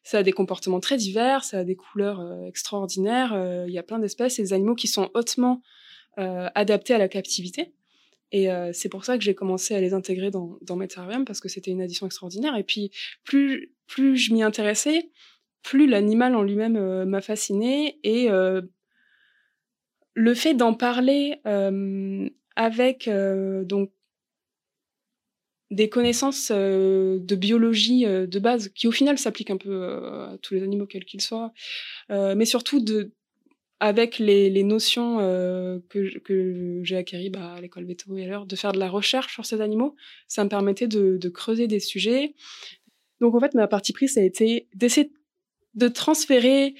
ça 0.05 0.19
a 0.19 0.23
des 0.23 0.31
comportements 0.31 0.79
très 0.79 0.97
divers, 0.97 1.43
ça 1.43 1.59
a 1.59 1.65
des 1.65 1.75
couleurs 1.75 2.21
euh, 2.21 2.47
extraordinaires. 2.47 3.33
Euh, 3.33 3.65
il 3.67 3.75
y 3.75 3.79
a 3.79 3.83
plein 3.83 3.99
d'espèces 3.99 4.39
et 4.39 4.43
des 4.43 4.53
animaux 4.53 4.77
qui 4.77 4.87
sont 4.87 5.11
hautement 5.15 5.61
euh, 6.19 6.49
adaptés 6.55 6.95
à 6.95 6.99
la 6.99 7.09
captivité. 7.09 7.75
Et 8.35 8.49
c'est 8.73 8.89
pour 8.89 9.05
ça 9.05 9.19
que 9.19 9.25
j'ai 9.25 9.35
commencé 9.35 9.75
à 9.75 9.81
les 9.83 9.93
intégrer 9.93 10.31
dans, 10.31 10.57
dans 10.63 10.75
mes 10.75 10.89
terrariums 10.89 11.27
parce 11.27 11.39
que 11.39 11.51
c'était 11.51 11.71
une 11.71 11.83
addition 11.83 12.07
extraordinaire. 12.07 12.57
Et 12.57 12.65
puis, 12.65 12.91
plus, 13.25 13.75
plus 13.87 14.17
je 14.17 14.33
m'y 14.33 14.43
intéressais, 14.43 15.11
plus 15.63 15.87
l'animal 15.87 16.35
en 16.35 16.43
lui-même 16.43 17.05
m'a 17.05 17.21
fasciné 17.21 18.01
et 18.05 18.31
le 20.15 20.35
fait 20.35 20.55
d'en 20.55 20.73
parler 20.73 21.43
avec 22.57 23.11
donc 23.11 23.91
des 25.73 25.89
connaissances 25.89 26.53
euh, 26.55 27.19
de 27.19 27.35
biologie 27.35 28.07
euh, 28.07 28.27
de 28.27 28.39
base 28.39 28.69
qui 28.69 28.87
au 28.87 28.93
final 28.93 29.19
s'appliquent 29.19 29.51
un 29.51 29.57
peu 29.57 29.71
euh, 29.71 30.35
à 30.35 30.39
tous 30.39 30.53
les 30.55 30.63
animaux 30.63 30.87
quels 30.87 31.07
qu'ils 31.07 31.23
soient, 31.23 31.53
mais 32.11 32.45
surtout 32.45 32.85
avec 33.81 34.19
les, 34.19 34.63
notions 34.63 35.17
que, 35.89 36.81
j'ai 36.85 36.97
acquis 36.97 37.31
bah, 37.31 37.55
à 37.55 37.61
l'école 37.61 37.87
veto 37.87 38.17
et 38.17 38.25
à 38.25 38.29
l'heure, 38.29 38.47
de 38.47 38.55
faire 38.55 38.73
de 38.73 38.79
la 38.79 38.89
recherche 38.89 39.33
sur 39.33 39.45
ces 39.45 39.61
animaux, 39.61 39.97
ça 40.29 40.45
me 40.45 40.49
permettait 40.49 40.87
de, 40.87 41.17
de 41.17 41.29
creuser 41.29 41.67
des 41.67 41.81
sujets. 41.81 42.35
Donc 43.21 43.35
en 43.35 43.41
fait, 43.41 43.55
ma 43.55 43.67
partie 43.67 43.93
prise, 43.93 44.15
ça 44.15 44.21
a 44.21 44.23
été 44.23 44.69
d'essayer 44.75 45.11
de 45.75 45.89
transférer 45.89 46.75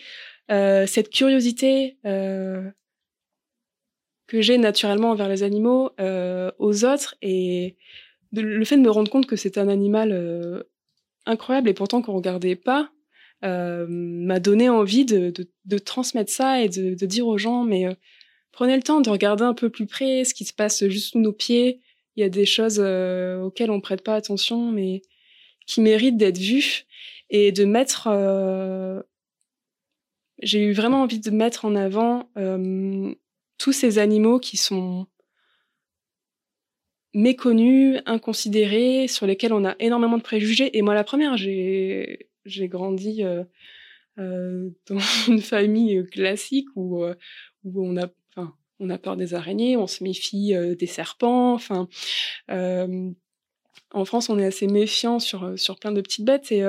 cette 0.48 1.09
curiosité 1.11 1.96
que 2.05 2.72
j'ai 4.40 4.59
naturellement 4.59 5.11
envers 5.11 5.28
les 5.28 5.42
animaux 5.42 5.90
aux 6.59 6.85
autres 6.85 7.16
et 7.22 7.76
le 8.32 8.64
fait 8.64 8.76
de 8.76 8.82
me 8.82 8.90
rendre 8.90 9.10
compte 9.10 9.26
que 9.26 9.36
c'est 9.36 9.58
un 9.58 9.68
animal 9.68 10.10
euh, 10.12 10.62
incroyable 11.26 11.68
et 11.68 11.74
pourtant 11.74 12.02
qu'on 12.02 12.14
regardait 12.14 12.56
pas 12.56 12.90
euh, 13.44 13.86
m'a 13.88 14.38
donné 14.38 14.68
envie 14.68 15.04
de, 15.04 15.32
de, 15.64 15.78
transmettre 15.78 16.32
ça 16.32 16.62
et 16.62 16.68
de, 16.68 16.94
de 16.94 17.06
dire 17.06 17.26
aux 17.26 17.38
gens 17.38 17.64
mais 17.64 17.86
euh, 17.86 17.94
prenez 18.52 18.76
le 18.76 18.82
temps 18.82 19.00
de 19.00 19.10
regarder 19.10 19.42
un 19.42 19.54
peu 19.54 19.68
plus 19.68 19.86
près 19.86 20.24
ce 20.24 20.32
qui 20.32 20.44
se 20.44 20.52
passe 20.52 20.86
juste 20.86 21.12
sous 21.12 21.18
nos 21.18 21.32
pieds. 21.32 21.80
Il 22.14 22.20
y 22.20 22.24
a 22.24 22.28
des 22.28 22.46
choses 22.46 22.78
auxquelles 22.78 23.70
on 23.70 23.80
prête 23.80 24.02
pas 24.02 24.14
attention 24.14 24.70
mais 24.70 25.02
qui 25.66 25.80
méritent 25.80 26.18
d'être 26.18 26.38
vues 26.38 26.84
et 27.30 27.52
de 27.52 27.64
mettre 27.64 28.08
j'ai 30.42 30.62
eu 30.62 30.72
vraiment 30.72 31.02
envie 31.02 31.20
de 31.20 31.30
mettre 31.30 31.64
en 31.64 31.74
avant 31.74 32.28
tous 33.58 33.72
ces 33.72 33.98
animaux 33.98 34.38
qui 34.38 34.58
sont 34.58 35.06
méconnus, 37.14 38.01
inconsidérés, 38.07 39.07
sur 39.09 39.27
lesquels 39.27 39.53
on 39.53 39.64
a 39.64 39.77
énormément 39.81 40.16
de 40.16 40.22
préjugés. 40.22 40.77
Et 40.77 40.83
moi, 40.83 40.94
la 40.94 41.05
première, 41.05 41.37
j'ai 41.37 42.29
grandi 42.68 43.22
euh, 43.22 43.44
euh, 44.18 44.70
dans 44.87 44.98
une 45.29 45.40
famille 45.40 46.05
classique 46.07 46.68
où 46.77 47.03
euh, 47.03 47.14
où 47.64 47.87
on 47.87 47.96
a 47.96 48.09
enfin 48.35 48.55
on 48.79 48.90
a 48.90 48.98
peur 48.98 49.16
des 49.16 49.35
araignées, 49.35 49.77
on 49.77 49.87
se 49.87 50.03
méfie 50.05 50.55
euh, 50.55 50.75
des 50.75 50.87
serpents. 50.87 51.55
Enfin, 51.55 51.88
euh, 52.51 53.11
en 53.92 54.05
France, 54.05 54.29
on 54.29 54.38
est 54.38 54.44
assez 54.44 54.66
méfiant 54.66 55.18
sur 55.18 55.59
sur 55.59 55.79
plein 55.79 55.92
de 55.92 56.01
petites 56.01 56.25
bêtes 56.25 56.53
et 56.53 56.62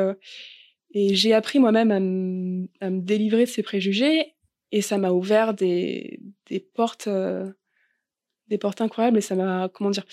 et 0.95 1.15
j'ai 1.15 1.33
appris 1.33 1.59
moi-même 1.59 1.91
à, 1.91 2.89
me 2.89 3.01
délivrer 3.01 3.45
de 3.45 3.49
ces 3.49 3.63
préjugés 3.63 4.35
et 4.71 4.81
ça 4.81 4.97
m'a 4.97 5.11
ouvert 5.11 5.53
des 5.53 6.19
des 6.49 6.59
portes 6.59 7.09
des 8.53 8.59
portes 8.59 8.81
incroyables 8.81 9.17
et 9.17 9.21
ça 9.21 9.35
m'a, 9.35 9.69
comment 9.73 9.89
dire, 9.89 10.05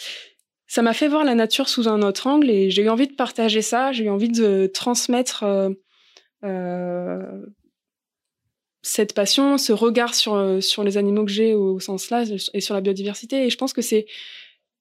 ça 0.67 0.83
m'a 0.83 0.95
fait 0.95 1.09
voir 1.09 1.25
la 1.25 1.35
nature 1.35 1.69
sous 1.69 1.89
un 1.89 2.03
autre 2.03 2.27
angle 2.27 2.51
et 2.51 2.71
j'ai 2.71 2.83
eu 2.83 2.89
envie 2.89 3.07
de 3.07 3.15
partager 3.15 3.63
ça, 3.63 3.93
j'ai 3.93 4.05
eu 4.05 4.11
envie 4.11 4.31
de 4.31 4.71
transmettre 4.73 5.43
euh, 5.43 5.71
euh, 6.45 7.45
cette 8.83 9.15
passion, 9.15 9.59
ce 9.59 9.73
regard 9.73 10.15
sur, 10.15 10.63
sur 10.63 10.85
les 10.85 10.97
animaux 10.97 11.25
que 11.25 11.31
j'ai 11.31 11.55
au, 11.55 11.79
sens 11.81 12.09
là 12.11 12.25
et 12.55 12.61
sur 12.61 12.75
la 12.75 12.81
biodiversité. 12.81 13.45
Et 13.45 13.51
je 13.51 13.59
pense 13.59 13.75
que 13.75 13.83
c'est, 13.83 14.07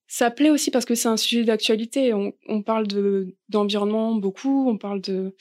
ça 0.06 0.30
plaît 0.30 0.50
aussi 0.50 0.70
parce 0.70 0.86
que 0.86 0.94
c'est 0.94 1.08
un 1.08 1.18
sujet 1.18 1.44
d'actualité. 1.44 2.14
On, 2.14 2.32
on 2.48 2.62
parle 2.62 2.86
de, 2.86 3.36
d'environnement 3.50 4.14
beaucoup, 4.14 4.70
on 4.70 4.78
parle 4.78 5.02
de, 5.02 5.34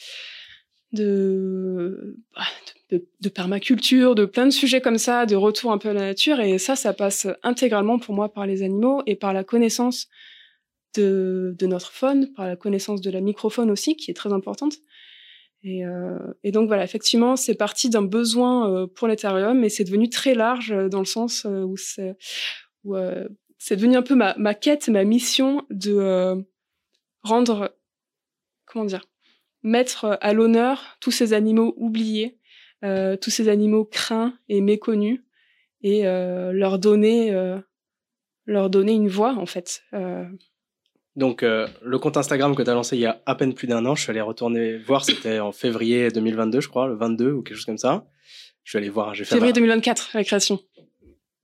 de, 0.91 2.17
bah, 2.35 2.43
de, 2.91 3.29
permaculture, 3.29 4.15
de 4.15 4.25
plein 4.25 4.45
de 4.45 4.51
sujets 4.51 4.81
comme 4.81 4.97
ça, 4.97 5.25
de 5.25 5.35
retour 5.35 5.71
un 5.71 5.77
peu 5.77 5.89
à 5.89 5.93
la 5.93 6.01
nature. 6.01 6.39
Et 6.39 6.57
ça, 6.57 6.75
ça 6.75 6.93
passe 6.93 7.27
intégralement 7.43 7.99
pour 7.99 8.15
moi 8.15 8.33
par 8.33 8.45
les 8.45 8.63
animaux 8.63 9.03
et 9.05 9.15
par 9.15 9.33
la 9.33 9.43
connaissance 9.43 10.07
de, 10.95 11.55
notre 11.61 11.91
faune, 11.91 12.33
par 12.33 12.47
la 12.47 12.55
connaissance 12.55 13.01
de 13.01 13.11
la 13.11 13.21
microfaune 13.21 13.69
aussi, 13.69 13.95
qui 13.95 14.09
est 14.09 14.15
très 14.15 14.33
importante. 14.33 14.77
Et, 15.61 15.85
euh, 15.85 16.17
donc 16.45 16.67
voilà, 16.67 16.83
effectivement, 16.83 17.35
c'est 17.35 17.55
parti 17.55 17.89
d'un 17.89 18.01
besoin 18.01 18.71
euh, 18.71 18.87
pour 18.87 19.07
l'éthérium, 19.07 19.59
mais 19.59 19.69
c'est 19.69 19.83
devenu 19.83 20.09
très 20.09 20.33
large 20.33 20.71
euh, 20.71 20.89
dans 20.89 20.99
le 20.99 21.05
sens 21.05 21.45
où 21.45 21.75
c'est 21.77 22.15
c'est 23.61 23.75
devenu 23.75 23.97
un 23.97 24.01
peu 24.01 24.15
ma, 24.15 24.35
ma 24.37 24.53
quête, 24.53 24.87
ma 24.87 25.03
mission 25.03 25.65
de 25.69 26.41
rendre, 27.23 27.75
comment 28.65 28.85
dire, 28.85 29.03
mettre 29.63 30.17
à 30.21 30.33
l'honneur 30.33 30.97
tous 30.99 31.11
ces 31.11 31.33
animaux 31.33 31.73
oubliés 31.77 32.39
euh, 32.85 33.17
tous 33.17 33.29
ces 33.29 33.49
animaux 33.49 33.83
craints 33.83 34.33
et 34.47 34.61
méconnus 34.61 35.19
et 35.81 36.07
euh, 36.07 36.53
leur 36.53 36.79
donner 36.79 37.33
euh, 37.33 37.59
leur 38.45 38.69
donner 38.69 38.93
une 38.93 39.09
voix 39.09 39.33
en 39.33 39.45
fait. 39.45 39.83
Donc 41.17 41.41
le 41.41 41.97
compte 41.97 42.15
Instagram 42.15 42.55
que 42.55 42.63
tu 42.63 42.69
as 42.69 42.73
lancé 42.73 42.95
il 42.95 43.01
y 43.01 43.05
a 43.05 43.21
à 43.25 43.35
peine 43.35 43.53
plus 43.53 43.67
d'un 43.67 43.85
an, 43.85 43.95
je 43.95 44.03
suis 44.03 44.11
allé 44.11 44.21
retourner 44.21 44.77
voir, 44.77 45.03
c'était 45.03 45.41
en 45.41 45.51
février 45.51 46.09
2022 46.09 46.61
je 46.61 46.69
crois, 46.69 46.87
le 46.87 46.95
22 46.95 47.31
ou 47.33 47.41
quelque 47.41 47.57
chose 47.57 47.65
comme 47.65 47.77
ça. 47.77 48.05
Je 48.63 48.71
suis 48.71 48.77
allé 48.77 48.87
voir, 48.87 49.13
j'ai 49.13 49.25
fait 49.25 49.35
février 49.35 49.51
2024 49.51 50.11
la 50.13 50.23
création. 50.23 50.61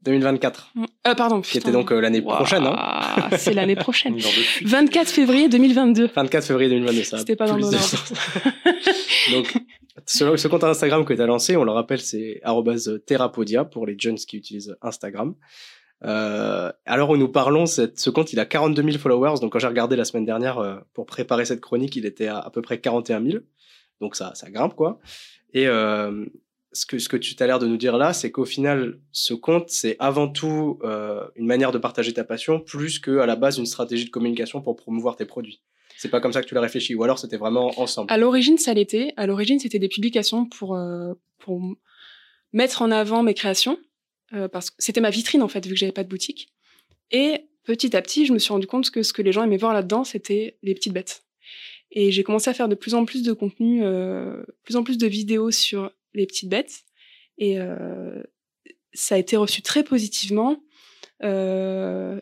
2024. 0.05 0.73
Euh, 1.07 1.15
pardon. 1.15 1.41
Qui 1.41 1.57
était 1.57 1.71
donc 1.71 1.91
l'année 1.91 2.21
prochaine, 2.21 2.65
hein 2.65 3.29
C'est 3.37 3.53
l'année 3.53 3.75
prochaine. 3.75 4.17
24 4.63 5.09
février 5.09 5.49
2022. 5.49 6.09
24 6.15 6.45
février 6.45 6.69
2022, 6.69 7.03
ça. 7.03 7.17
C'était 7.17 7.35
pas 7.35 7.47
dans 7.47 7.57
le 7.57 7.63
Donc, 9.31 9.53
ce, 10.05 10.37
ce, 10.37 10.47
compte 10.47 10.63
Instagram 10.63 11.03
que 11.03 11.13
tu 11.13 11.21
as 11.21 11.25
lancé, 11.25 11.57
on 11.57 11.63
le 11.63 11.71
rappelle, 11.71 11.99
c'est 11.99 12.41
@therapodia 13.05 13.65
pour 13.65 13.85
les 13.85 13.95
jeunes 13.97 14.15
qui 14.15 14.37
utilisent 14.37 14.75
Instagram. 14.81 15.35
Euh, 16.03 16.71
alors 16.85 17.09
où 17.09 17.17
nous 17.17 17.29
parlons, 17.29 17.65
cette, 17.65 17.99
ce 17.99 18.09
compte, 18.09 18.33
il 18.33 18.39
a 18.39 18.45
42 18.45 18.83
000 18.83 18.97
followers. 18.97 19.39
Donc 19.41 19.53
quand 19.53 19.59
j'ai 19.59 19.67
regardé 19.67 19.95
la 19.95 20.05
semaine 20.05 20.25
dernière 20.25 20.59
euh, 20.59 20.75
pour 20.93 21.05
préparer 21.05 21.45
cette 21.45 21.61
chronique, 21.61 21.95
il 21.95 22.05
était 22.05 22.27
à 22.27 22.39
à 22.39 22.49
peu 22.49 22.61
près 22.61 22.79
41 22.79 23.23
000. 23.23 23.43
Donc 24.01 24.15
ça, 24.15 24.33
ça 24.35 24.49
grimpe 24.51 24.75
quoi. 24.75 24.99
Et 25.53 25.67
euh, 25.67 26.25
ce 26.75 26.85
que, 26.85 27.17
tu 27.17 27.35
as 27.39 27.47
l'air 27.47 27.59
de 27.59 27.67
nous 27.67 27.77
dire 27.77 27.97
là, 27.97 28.13
c'est 28.13 28.31
qu'au 28.31 28.45
final, 28.45 28.99
ce 29.11 29.33
compte, 29.33 29.69
c'est 29.69 29.95
avant 29.99 30.27
tout 30.27 30.79
euh, 30.83 31.25
une 31.35 31.45
manière 31.45 31.71
de 31.71 31.77
partager 31.77 32.13
ta 32.13 32.23
passion, 32.23 32.59
plus 32.59 32.99
qu'à 32.99 33.25
la 33.25 33.35
base 33.35 33.57
une 33.57 33.65
stratégie 33.65 34.05
de 34.05 34.09
communication 34.09 34.61
pour 34.61 34.75
promouvoir 34.75 35.15
tes 35.15 35.25
produits. 35.25 35.61
C'est 35.97 36.09
pas 36.09 36.19
comme 36.19 36.33
ça 36.33 36.41
que 36.41 36.47
tu 36.47 36.53
l'as 36.53 36.61
réfléchi, 36.61 36.93
ou 36.93 37.03
alors 37.03 37.17
c'était 37.17 37.37
vraiment 37.37 37.79
ensemble? 37.79 38.11
À 38.11 38.17
l'origine, 38.17 38.57
ça 38.57 38.73
l'était. 38.73 39.13
À 39.15 39.25
l'origine, 39.25 39.59
c'était 39.59 39.79
des 39.79 39.87
publications 39.87 40.45
pour, 40.45 40.75
euh, 40.75 41.13
mettre 42.51 42.81
en 42.81 42.91
avant 42.91 43.23
mes 43.23 43.33
créations, 43.33 43.79
euh, 44.33 44.47
parce 44.47 44.69
que 44.69 44.75
c'était 44.79 45.01
ma 45.01 45.09
vitrine 45.09 45.41
en 45.41 45.47
fait, 45.47 45.65
vu 45.65 45.73
que 45.73 45.79
j'avais 45.79 45.91
pas 45.91 46.03
de 46.03 46.09
boutique. 46.09 46.49
Et 47.11 47.45
petit 47.63 47.95
à 47.95 48.01
petit, 48.01 48.25
je 48.25 48.33
me 48.33 48.39
suis 48.39 48.51
rendu 48.51 48.67
compte 48.67 48.89
que 48.91 49.03
ce 49.03 49.13
que 49.13 49.21
les 49.21 49.31
gens 49.31 49.43
aimaient 49.43 49.57
voir 49.57 49.73
là-dedans, 49.73 50.03
c'était 50.03 50.57
les 50.63 50.73
petites 50.73 50.93
bêtes. 50.93 51.23
Et 51.91 52.11
j'ai 52.11 52.23
commencé 52.23 52.49
à 52.49 52.53
faire 52.53 52.67
de 52.67 52.75
plus 52.75 52.93
en 52.93 53.05
plus 53.05 53.23
de 53.23 53.31
contenu, 53.31 53.83
euh, 53.83 54.43
plus 54.63 54.75
en 54.75 54.83
plus 54.83 54.97
de 54.97 55.07
vidéos 55.07 55.51
sur 55.51 55.91
les 56.15 56.25
petites 56.25 56.49
bêtes. 56.49 56.83
Et 57.37 57.59
euh, 57.59 58.23
ça 58.93 59.15
a 59.15 59.17
été 59.17 59.37
reçu 59.37 59.61
très 59.61 59.83
positivement. 59.83 60.57
Euh, 61.23 62.19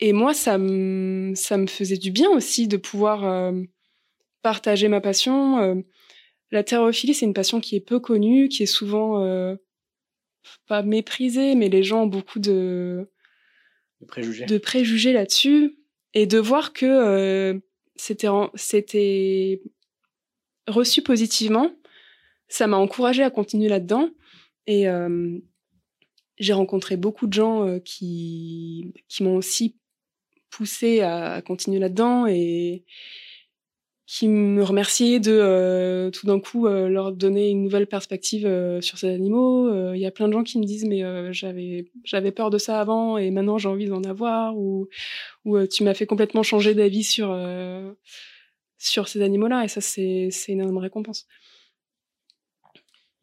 et 0.00 0.12
moi, 0.12 0.34
ça 0.34 0.58
me, 0.58 1.32
ça 1.34 1.56
me 1.56 1.66
faisait 1.66 1.96
du 1.96 2.10
bien 2.10 2.30
aussi 2.30 2.68
de 2.68 2.76
pouvoir 2.76 3.24
euh, 3.24 3.62
partager 4.42 4.88
ma 4.88 5.00
passion. 5.00 5.84
La 6.50 6.62
terrophilie, 6.62 7.14
c'est 7.14 7.26
une 7.26 7.34
passion 7.34 7.60
qui 7.60 7.76
est 7.76 7.80
peu 7.80 8.00
connue, 8.00 8.48
qui 8.48 8.62
est 8.62 8.66
souvent 8.66 9.56
pas 10.66 10.82
méprisée, 10.82 11.54
mais 11.54 11.68
les 11.68 11.82
gens 11.82 12.02
ont 12.02 12.06
beaucoup 12.06 12.38
de, 12.38 13.10
de 14.00 14.06
préjugés, 14.06 14.44
de 14.44 14.58
préjugés 14.58 15.12
là-dessus 15.12 15.78
et 16.12 16.26
de 16.26 16.38
voir 16.38 16.72
que 16.74 17.60
c'était 17.96 18.28
c'était 18.54 19.62
reçu 20.66 21.02
positivement. 21.02 21.70
Ça 22.48 22.66
m'a 22.66 22.76
encouragé 22.76 23.22
à 23.22 23.30
continuer 23.30 23.68
là-dedans 23.68 24.10
et 24.66 24.86
j'ai 26.38 26.52
rencontré 26.52 26.96
beaucoup 26.96 27.26
de 27.26 27.32
gens 27.32 27.78
qui 27.84 28.92
qui 29.08 29.22
m'ont 29.22 29.36
aussi 29.36 29.76
poussé 30.50 31.00
à, 31.00 31.42
continuer 31.42 31.78
là-dedans 31.78 32.26
et 32.26 32.84
qui 34.06 34.28
me 34.28 34.62
remerciaient 34.62 35.18
de 35.18 36.10
tout 36.12 36.26
d'un 36.26 36.38
coup 36.38 36.66
leur 36.66 37.12
donner 37.12 37.48
une 37.48 37.62
nouvelle 37.62 37.86
perspective 37.86 38.46
sur 38.80 38.98
ces 38.98 39.08
animaux. 39.08 39.92
Il 39.94 40.00
y 40.00 40.06
a 40.06 40.10
plein 40.10 40.28
de 40.28 40.32
gens 40.32 40.44
qui 40.44 40.58
me 40.58 40.64
disent 40.64 40.84
mais 40.84 41.32
j'avais 41.32 41.90
j'avais 42.04 42.30
peur 42.30 42.50
de 42.50 42.58
ça 42.58 42.80
avant 42.80 43.16
et 43.18 43.30
maintenant 43.30 43.58
j'ai 43.58 43.68
envie 43.68 43.86
d'en 43.86 44.02
avoir 44.04 44.56
ou 44.56 44.88
ou 45.44 45.66
tu 45.66 45.84
m'as 45.84 45.94
fait 45.94 46.06
complètement 46.06 46.42
changer 46.42 46.74
d'avis 46.74 47.04
sur 47.04 47.36
sur 48.78 49.08
ces 49.08 49.22
animaux-là 49.22 49.64
et 49.64 49.68
ça 49.68 49.80
c'est 49.80 50.28
c'est 50.30 50.52
une 50.52 50.60
énorme 50.60 50.78
récompense. 50.78 51.26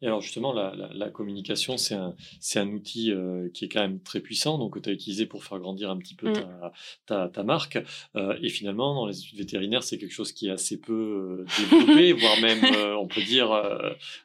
Et 0.02 0.06
alors 0.06 0.20
justement, 0.20 0.52
la, 0.52 1.10
communication, 1.10 1.76
c'est 1.76 1.94
un, 1.94 2.14
un, 2.56 2.68
outil 2.68 3.12
euh, 3.12 3.48
qui 3.54 3.64
est 3.64 3.68
quand 3.68 3.80
même 3.80 4.00
très 4.00 4.18
puissant, 4.18 4.58
donc 4.58 4.74
que 4.74 4.80
tu 4.80 4.90
as 4.90 4.92
utilisé 4.92 5.26
pour 5.26 5.44
faire 5.44 5.60
grandir 5.60 5.90
un 5.90 5.96
petit 5.96 6.16
peu 6.16 6.30
mmh. 6.30 6.70
ta, 7.06 7.28
ta, 7.28 7.42
marque. 7.44 7.78
Euh, 8.16 8.36
et 8.42 8.48
finalement, 8.48 8.94
dans 8.94 9.06
les 9.06 9.18
études 9.20 9.38
vétérinaires, 9.38 9.84
c'est 9.84 9.98
quelque 9.98 10.12
chose 10.12 10.32
qui 10.32 10.48
est 10.48 10.50
assez 10.50 10.80
peu 10.80 11.46
euh, 11.46 11.46
développé, 11.70 12.12
voire 12.20 12.40
même, 12.40 12.64
on 12.98 13.06
peut 13.06 13.22
dire, 13.22 13.50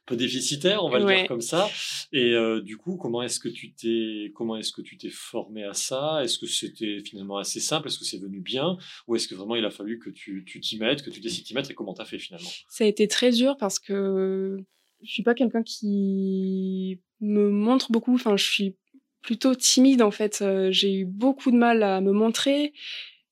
peu 0.07 0.15
déficitaire, 0.15 0.83
on 0.83 0.89
va 0.89 0.99
le 0.99 1.05
dire 1.05 1.27
comme 1.27 1.41
ça. 1.41 1.69
Et 2.11 2.33
du 2.63 2.77
coup, 2.77 2.97
comment 2.97 3.21
est-ce 3.21 3.39
que 3.39 3.49
tu 3.49 3.71
t'es, 3.71 4.31
comment 4.33 4.57
est-ce 4.57 4.71
que 4.71 4.81
tu 4.81 4.97
t'es 4.97 5.09
formé 5.11 5.63
à 5.63 5.73
ça? 5.73 6.23
Est-ce 6.23 6.39
que 6.39 6.47
c'était 6.47 7.01
finalement 7.05 7.37
assez 7.37 7.59
simple? 7.59 7.87
Est-ce 7.87 7.99
que 7.99 8.05
c'est 8.05 8.19
venu 8.19 8.39
bien? 8.39 8.77
Ou 9.07 9.15
est-ce 9.15 9.27
que 9.27 9.35
vraiment 9.35 9.55
il 9.55 9.65
a 9.65 9.69
fallu 9.69 9.99
que 9.99 10.09
tu 10.09 10.43
t'y 10.43 10.79
mettes, 10.79 11.03
que 11.03 11.11
tu 11.11 11.19
décides 11.19 11.45
t'y 11.45 11.53
mettre? 11.53 11.69
Et 11.69 11.75
comment 11.75 11.93
tu 11.93 12.01
as 12.01 12.05
fait 12.05 12.17
finalement? 12.17 12.49
Ça 12.67 12.83
a 12.83 12.87
été 12.87 13.07
très 13.07 13.31
dur 13.31 13.57
parce 13.57 13.77
que 13.77 14.57
je 15.03 15.11
suis 15.11 15.23
pas 15.23 15.33
quelqu'un 15.33 15.63
qui 15.63 16.99
me 17.21 17.49
montre 17.49 17.91
beaucoup. 17.91 18.15
Enfin, 18.15 18.37
je 18.37 18.45
suis 18.45 18.75
plutôt 19.21 19.55
timide 19.55 20.01
en 20.01 20.11
fait. 20.11 20.39
Euh, 20.41 20.71
j'ai 20.71 20.93
eu 20.93 21.05
beaucoup 21.05 21.51
de 21.51 21.57
mal 21.57 21.83
à 21.83 22.01
me 22.01 22.11
montrer, 22.11 22.73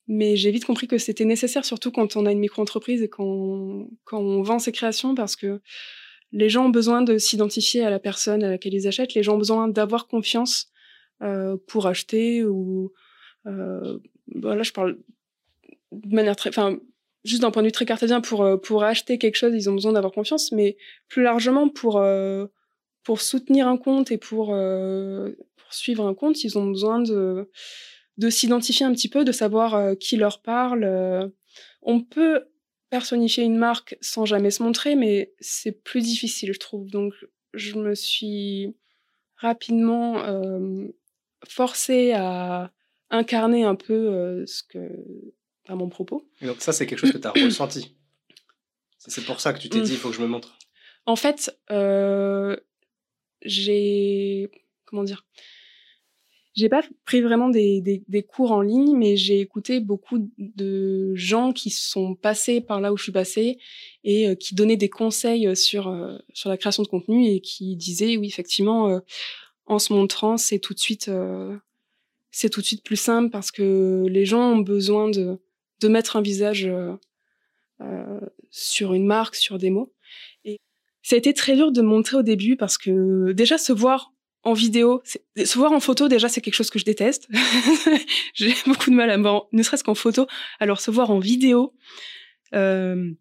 mais 0.08 0.36
j'ai 0.36 0.52
vite 0.52 0.66
compris 0.66 0.88
que 0.88 0.98
c'était 0.98 1.26
nécessaire, 1.26 1.66
surtout 1.66 1.92
quand 1.92 2.16
on 2.16 2.26
a 2.26 2.32
une 2.32 2.40
micro-entreprise 2.40 3.02
et 3.02 3.10
quand, 3.10 3.88
quand 4.04 4.20
on 4.20 4.42
vend 4.42 4.60
ses 4.60 4.72
créations, 4.72 5.16
parce 5.16 5.36
que 5.36 5.62
les 6.32 6.50
gens 6.50 6.66
ont 6.66 6.70
besoin 6.70 7.02
de 7.02 7.18
s'identifier 7.18 7.84
à 7.84 7.90
la 7.90 8.00
personne 8.00 8.44
à 8.44 8.50
laquelle 8.50 8.74
ils 8.74 8.88
achètent. 8.88 9.14
Les 9.14 9.24
gens 9.24 9.36
ont 9.36 9.40
besoin 9.40 9.68
d'avoir 9.68 10.08
confiance 10.08 10.70
euh, 11.22 11.56
pour 11.68 11.88
acheter 11.88 12.44
ou 12.44 12.92
euh, 13.48 14.00
voilà, 14.34 14.64
je 14.64 14.74
parle 14.74 14.98
de 15.92 16.16
manière 16.16 16.36
très, 16.36 16.50
enfin 16.50 16.80
juste 17.26 17.42
d'un 17.42 17.52
point 17.52 17.64
de 17.64 17.68
vue 17.68 17.72
très 17.72 17.86
cartésien, 17.86 18.22
pour, 18.22 18.44
euh, 18.44 18.56
pour 18.56 18.84
acheter 18.84 19.18
quelque 19.18 19.36
chose, 19.36 19.54
ils 19.54 19.70
ont 19.70 19.74
besoin 19.74 19.94
d'avoir 19.94 20.14
confiance, 20.14 20.52
mais 20.52 20.78
plus 21.10 21.24
largement, 21.24 21.68
pour, 21.68 21.98
euh, 21.98 22.46
pour 23.04 23.20
soutenir 23.20 23.68
un 23.68 23.78
compte 23.78 24.12
et 24.12 24.18
pour, 24.18 24.54
euh, 24.54 25.32
pour, 25.58 25.74
suivre 25.74 26.08
un 26.08 26.14
compte, 26.14 26.44
ils 26.44 26.58
ont 26.58 26.68
besoin 26.68 27.00
de, 27.00 27.50
de 28.18 28.30
s'identifier 28.30 28.86
un 28.86 28.94
petit 28.94 29.10
peu, 29.10 29.26
de 29.26 29.32
savoir 29.32 29.98
qui 29.98 30.16
leur 30.16 30.42
parle. 30.42 31.32
on 31.82 32.02
peut 32.02 32.46
personnifier 32.90 33.44
une 33.44 33.58
marque 33.58 33.98
sans 34.00 34.26
jamais 34.26 34.52
se 34.52 34.64
montrer, 34.64 34.96
mais 34.96 35.34
c'est 35.40 35.84
plus 35.84 36.02
difficile, 36.02 36.54
je 36.54 36.60
trouve. 36.60 36.90
Donc, 36.90 37.14
je 37.54 37.76
me 37.76 37.96
suis 37.96 38.76
rapidement 39.38 40.24
forcée 41.48 42.14
à 42.14 42.72
incarner 43.10 43.64
un 43.64 43.76
peu 43.76 44.46
ce 44.46 44.64
que 44.64 44.80
à 45.68 45.76
mon 45.76 45.90
propos. 45.90 46.28
donc 46.42 46.62
ça, 46.62 46.74
c'est 46.74 46.86
quelque 46.86 47.00
chose 47.00 47.12
que 47.12 47.18
tu 47.18 47.28
as 47.28 47.32
ressenti. 47.46 47.96
C'est 48.98 49.26
pour 49.26 49.40
ça 49.40 49.54
que 49.54 49.60
tu 49.60 49.70
t'es 49.70 49.82
dit, 49.82 49.94
il 49.94 49.98
faut 49.98 50.10
que 50.10 50.16
je 50.16 50.22
me 50.22 50.28
montre. 50.28 50.58
En 51.06 51.16
fait, 51.16 51.56
euh, 51.72 52.56
j'ai... 53.42 54.50
Comment 54.86 55.04
dire 55.04 55.26
j'ai 56.58 56.70
pas 56.70 56.84
pris 57.04 57.20
vraiment 57.20 57.50
des, 57.50 57.82
des, 57.82 58.24
cours 58.24 58.54
en 58.54 58.62
ligne, 58.62 58.96
mais 58.96 59.18
j'ai 59.18 59.42
écouté 59.42 59.82
beaucoup 59.82 60.32
de 60.38 61.14
gens 61.14 61.52
qui 61.52 61.70
sont 61.70 62.16
passés 62.16 62.62
par 62.62 62.80
là 62.80 62.94
où 62.94 62.98
je 62.98 63.04
suis 63.04 63.12
passée 63.12 63.58
et 64.06 64.30
euh, 64.30 64.36
qui 64.36 64.56
donnaient 64.56 64.78
des 64.78 64.88
conseils 64.88 65.54
sur 65.58 65.90
euh, 65.90 66.18
sur 66.34 66.50
la 66.50 66.56
création 66.56 66.82
de 66.82 66.88
contenu 66.88 67.28
et 67.28 67.42
qui 67.42 67.76
disaient 67.76 68.16
oui 68.16 68.28
effectivement 68.28 69.02
en 69.66 69.80
se 69.80 69.92
montrant 69.92 70.38
c'est 70.38 70.60
tout 70.60 70.74
de 70.74 70.80
suite 70.80 71.12
c'est 72.32 72.50
tout 72.50 72.62
de 72.62 72.66
suite 72.66 72.84
plus 72.84 72.96
simple 72.96 73.32
parce 73.32 73.52
que 73.52 74.06
les 74.08 74.26
gens 74.26 74.54
ont 74.54 74.60
besoin 74.60 75.10
de 75.10 75.38
de 75.82 75.88
mettre 75.88 76.16
un 76.16 76.22
visage 76.22 76.66
euh, 76.66 76.94
euh, 77.82 78.20
sur 78.50 78.94
une 78.94 79.06
marque, 79.06 79.36
sur 79.36 79.58
des 79.58 79.70
mots. 79.70 79.94
Et 80.44 80.60
ça 81.02 81.16
a 81.16 81.20
été 81.20 81.34
très 81.34 81.56
dur 81.56 81.72
de 81.72 81.82
montrer 81.82 82.18
au 82.18 82.24
début 82.24 82.56
parce 82.56 82.78
que 82.78 83.32
déjà 83.34 83.58
se 83.58 83.74
voir 83.74 84.12
en 84.44 84.54
vidéo, 84.54 85.02
se 85.36 85.58
voir 85.58 85.72
en 85.72 85.80
photo 85.80 86.08
déjà 86.08 86.30
c'est 86.30 86.40
quelque 86.40 86.54
chose 86.54 86.70
que 86.70 86.80
je 86.80 86.86
déteste. 86.86 87.28
J'ai 88.34 88.54
beaucoup 88.66 88.92
de 88.92 88.96
mal 88.96 89.10
à 89.10 89.18
me 89.18 89.24
voir, 89.24 89.48
ne 89.52 89.64
serait-ce 89.64 89.84
qu'en 89.84 89.96
photo. 89.96 90.28
Alors 90.60 90.80
se 90.80 90.92
voir 90.92 91.10
en 91.10 91.20
vidéo, 91.20 91.74
euh, 92.54 93.12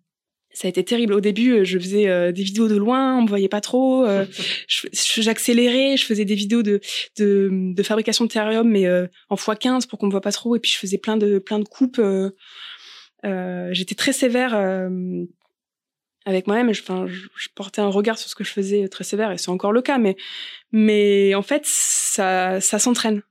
ça 0.54 0.68
a 0.68 0.70
été 0.70 0.84
terrible. 0.84 1.12
Au 1.12 1.20
début, 1.20 1.52
euh, 1.52 1.64
je 1.64 1.78
faisais 1.78 2.08
euh, 2.08 2.30
des 2.32 2.44
vidéos 2.44 2.68
de 2.68 2.76
loin, 2.76 3.18
on 3.18 3.22
me 3.22 3.28
voyait 3.28 3.48
pas 3.48 3.60
trop. 3.60 4.06
Euh, 4.06 4.24
J'accélérais, 4.68 5.96
je 5.96 6.06
faisais 6.06 6.24
des 6.24 6.36
vidéos 6.36 6.62
de, 6.62 6.80
de, 7.18 7.50
de 7.74 7.82
fabrication 7.82 8.24
de 8.24 8.30
terrarium, 8.30 8.68
mais 8.68 8.86
euh, 8.86 9.06
en 9.28 9.34
x15 9.34 9.88
pour 9.88 9.98
qu'on 9.98 10.06
me 10.06 10.12
voit 10.12 10.20
pas 10.20 10.32
trop. 10.32 10.54
Et 10.54 10.60
puis 10.60 10.70
je 10.70 10.78
faisais 10.78 10.98
plein 10.98 11.16
de 11.16 11.38
plein 11.38 11.58
de 11.58 11.64
coupes. 11.64 12.00
J'étais 13.72 13.94
très 13.96 14.12
sévère 14.12 14.54
avec 16.24 16.46
moi-même. 16.46 16.70
Enfin, 16.70 17.06
je, 17.08 17.26
je, 17.36 17.48
portais 17.54 17.80
un 17.80 17.88
regard 17.88 18.16
sur 18.16 18.30
ce 18.30 18.34
que 18.34 18.44
je 18.44 18.52
faisais 18.52 18.86
très 18.88 19.04
sévère, 19.04 19.32
et 19.32 19.38
c'est 19.38 19.50
encore 19.50 19.72
le 19.72 19.82
cas. 19.82 19.98
Mais 19.98 20.16
mais 20.70 21.34
en 21.34 21.42
fait, 21.42 21.62
ça 21.64 22.60
ça 22.60 22.78
s'entraîne. 22.78 23.22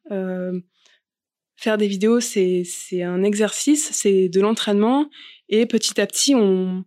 faire 1.56 1.78
des 1.78 1.88
vidéos, 1.88 2.20
c'est 2.20 2.64
c'est 2.66 3.02
un 3.02 3.24
exercice, 3.24 3.92
c'est 3.94 4.28
de 4.28 4.42
l'entraînement. 4.42 5.10
Et 5.50 5.66
petit 5.66 6.02
à 6.02 6.08
petit, 6.08 6.36
on, 6.36 6.84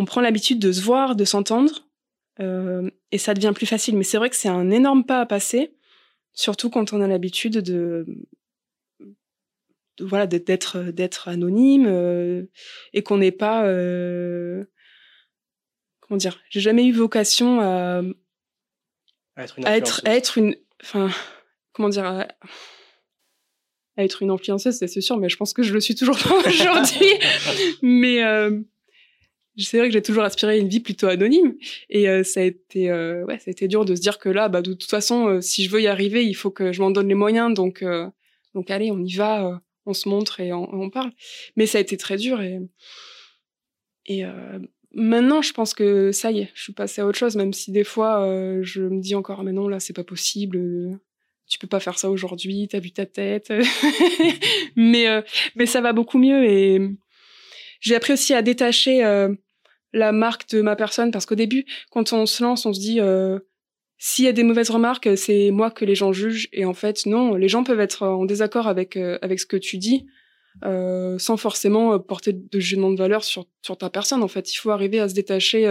on 0.00 0.06
prend 0.06 0.22
l'habitude 0.22 0.58
de 0.58 0.72
se 0.72 0.80
voir, 0.80 1.14
de 1.14 1.26
s'entendre, 1.26 1.86
euh, 2.40 2.90
et 3.12 3.18
ça 3.18 3.34
devient 3.34 3.52
plus 3.54 3.66
facile. 3.66 3.98
Mais 3.98 4.02
c'est 4.02 4.16
vrai 4.16 4.30
que 4.30 4.36
c'est 4.36 4.48
un 4.48 4.70
énorme 4.70 5.04
pas 5.04 5.20
à 5.20 5.26
passer, 5.26 5.76
surtout 6.32 6.70
quand 6.70 6.94
on 6.94 7.02
a 7.02 7.06
l'habitude 7.06 7.58
de, 7.58 8.06
voilà 10.00 10.26
d'être 10.26 10.80
d'être 10.84 11.28
anonyme 11.28 11.84
euh, 11.86 12.44
et 12.94 13.02
qu'on 13.02 13.18
n'est 13.18 13.30
pas 13.30 13.66
euh, 13.66 14.64
comment 16.00 16.16
dire. 16.16 16.40
J'ai 16.48 16.60
jamais 16.60 16.86
eu 16.86 16.92
vocation 16.92 17.60
à, 17.60 18.00
être 19.36 19.58
une 19.58 19.66
être, 20.06 20.38
une 20.38 20.56
enfin 20.82 21.10
comment 21.74 21.90
dire 21.90 22.06
à, 22.06 22.26
être 23.98 24.22
une 24.22 24.30
influenceuse, 24.30 24.78
c'est 24.78 25.00
sûr, 25.02 25.18
mais 25.18 25.28
je 25.28 25.36
pense 25.36 25.52
que 25.52 25.62
je 25.62 25.74
le 25.74 25.80
suis 25.80 25.94
toujours 25.94 26.16
pas 26.16 26.38
aujourd'hui. 26.48 27.12
mais 27.82 28.22
c'est 29.56 29.78
vrai 29.78 29.88
que 29.88 29.92
j'ai 29.92 30.02
toujours 30.02 30.22
aspiré 30.22 30.54
à 30.54 30.56
une 30.56 30.68
vie 30.68 30.80
plutôt 30.80 31.08
anonyme 31.08 31.54
et 31.88 32.08
euh, 32.08 32.22
ça 32.22 32.40
a 32.40 32.44
été 32.44 32.90
euh, 32.90 33.24
ouais 33.24 33.38
ça 33.38 33.44
a 33.48 33.50
été 33.50 33.68
dur 33.68 33.84
de 33.84 33.94
se 33.94 34.00
dire 34.00 34.18
que 34.18 34.28
là 34.28 34.48
bah 34.48 34.62
de 34.62 34.72
toute 34.72 34.90
façon 34.90 35.28
euh, 35.28 35.40
si 35.40 35.64
je 35.64 35.70
veux 35.70 35.82
y 35.82 35.86
arriver 35.86 36.24
il 36.24 36.34
faut 36.34 36.50
que 36.50 36.72
je 36.72 36.80
m'en 36.80 36.90
donne 36.90 37.08
les 37.08 37.14
moyens. 37.14 37.52
Donc 37.54 37.84
donc 38.54 38.70
allez 38.70 38.90
on 38.90 39.00
y 39.00 39.14
va 39.14 39.60
on 39.86 39.94
se 39.94 40.08
montre 40.08 40.40
et 40.40 40.52
on, 40.52 40.72
on, 40.72 40.90
parle. 40.90 41.10
Mais 41.56 41.66
ça 41.66 41.78
a 41.78 41.80
été 41.80 41.96
très 41.96 42.16
dur 42.16 42.40
et 42.40 42.60
et 44.06 44.24
maintenant 44.94 45.42
je 45.42 45.52
pense 45.52 45.74
que 45.74 46.12
ça 46.12 46.30
y 46.30 46.40
est 46.40 46.50
je 46.54 46.62
suis 46.62 46.72
passée 46.72 47.00
à 47.00 47.06
autre 47.06 47.18
chose 47.18 47.36
même 47.36 47.52
si 47.52 47.70
des 47.72 47.84
fois 47.84 48.26
je 48.62 48.82
me 48.82 49.00
dis 49.00 49.14
encore 49.14 49.42
mais 49.42 49.52
non 49.52 49.68
là 49.68 49.80
c'est 49.80 49.92
pas 49.92 50.04
possible 50.04 50.98
tu 51.48 51.58
peux 51.58 51.66
pas 51.66 51.80
faire 51.80 51.98
ça 51.98 52.10
aujourd'hui 52.10 52.68
t'as 52.68 52.80
vu 52.80 52.92
ta 52.92 53.06
tête. 53.06 53.52
Mais 54.76 55.24
mais 55.56 55.66
ça 55.66 55.80
va 55.80 55.92
beaucoup 55.92 56.18
mieux 56.18 56.44
et 56.44 56.80
j'ai 57.80 57.94
appris 57.94 58.12
aussi 58.12 58.34
à 58.34 58.42
détacher 58.42 59.04
euh, 59.04 59.34
la 59.92 60.12
marque 60.12 60.48
de 60.50 60.60
ma 60.62 60.76
personne 60.76 61.10
parce 61.10 61.26
qu'au 61.26 61.34
début, 61.34 61.64
quand 61.90 62.12
on 62.12 62.26
se 62.26 62.42
lance, 62.42 62.66
on 62.66 62.72
se 62.72 62.80
dit 62.80 63.00
euh, 63.00 63.38
s'il 63.98 64.24
y 64.24 64.28
a 64.28 64.32
des 64.32 64.42
mauvaises 64.42 64.70
remarques, 64.70 65.08
c'est 65.16 65.50
moi 65.50 65.70
que 65.70 65.84
les 65.84 65.94
gens 65.94 66.12
jugent. 66.12 66.48
Et 66.52 66.64
en 66.64 66.74
fait, 66.74 67.06
non, 67.06 67.34
les 67.34 67.48
gens 67.48 67.64
peuvent 67.64 67.80
être 67.80 68.06
en 68.06 68.24
désaccord 68.24 68.68
avec 68.68 68.96
euh, 68.96 69.18
avec 69.22 69.40
ce 69.40 69.46
que 69.46 69.56
tu 69.56 69.78
dis. 69.78 70.06
Euh, 70.64 71.16
sans 71.16 71.36
forcément 71.36 71.96
porter 72.00 72.32
de 72.32 72.58
jugement 72.58 72.90
de 72.90 72.96
valeur 72.96 73.22
sur, 73.22 73.46
sur 73.62 73.78
ta 73.78 73.88
personne. 73.88 74.20
En 74.22 74.28
fait, 74.28 74.52
il 74.52 74.56
faut 74.56 74.70
arriver 74.70 74.98
à 74.98 75.08
se 75.08 75.14
détacher 75.14 75.64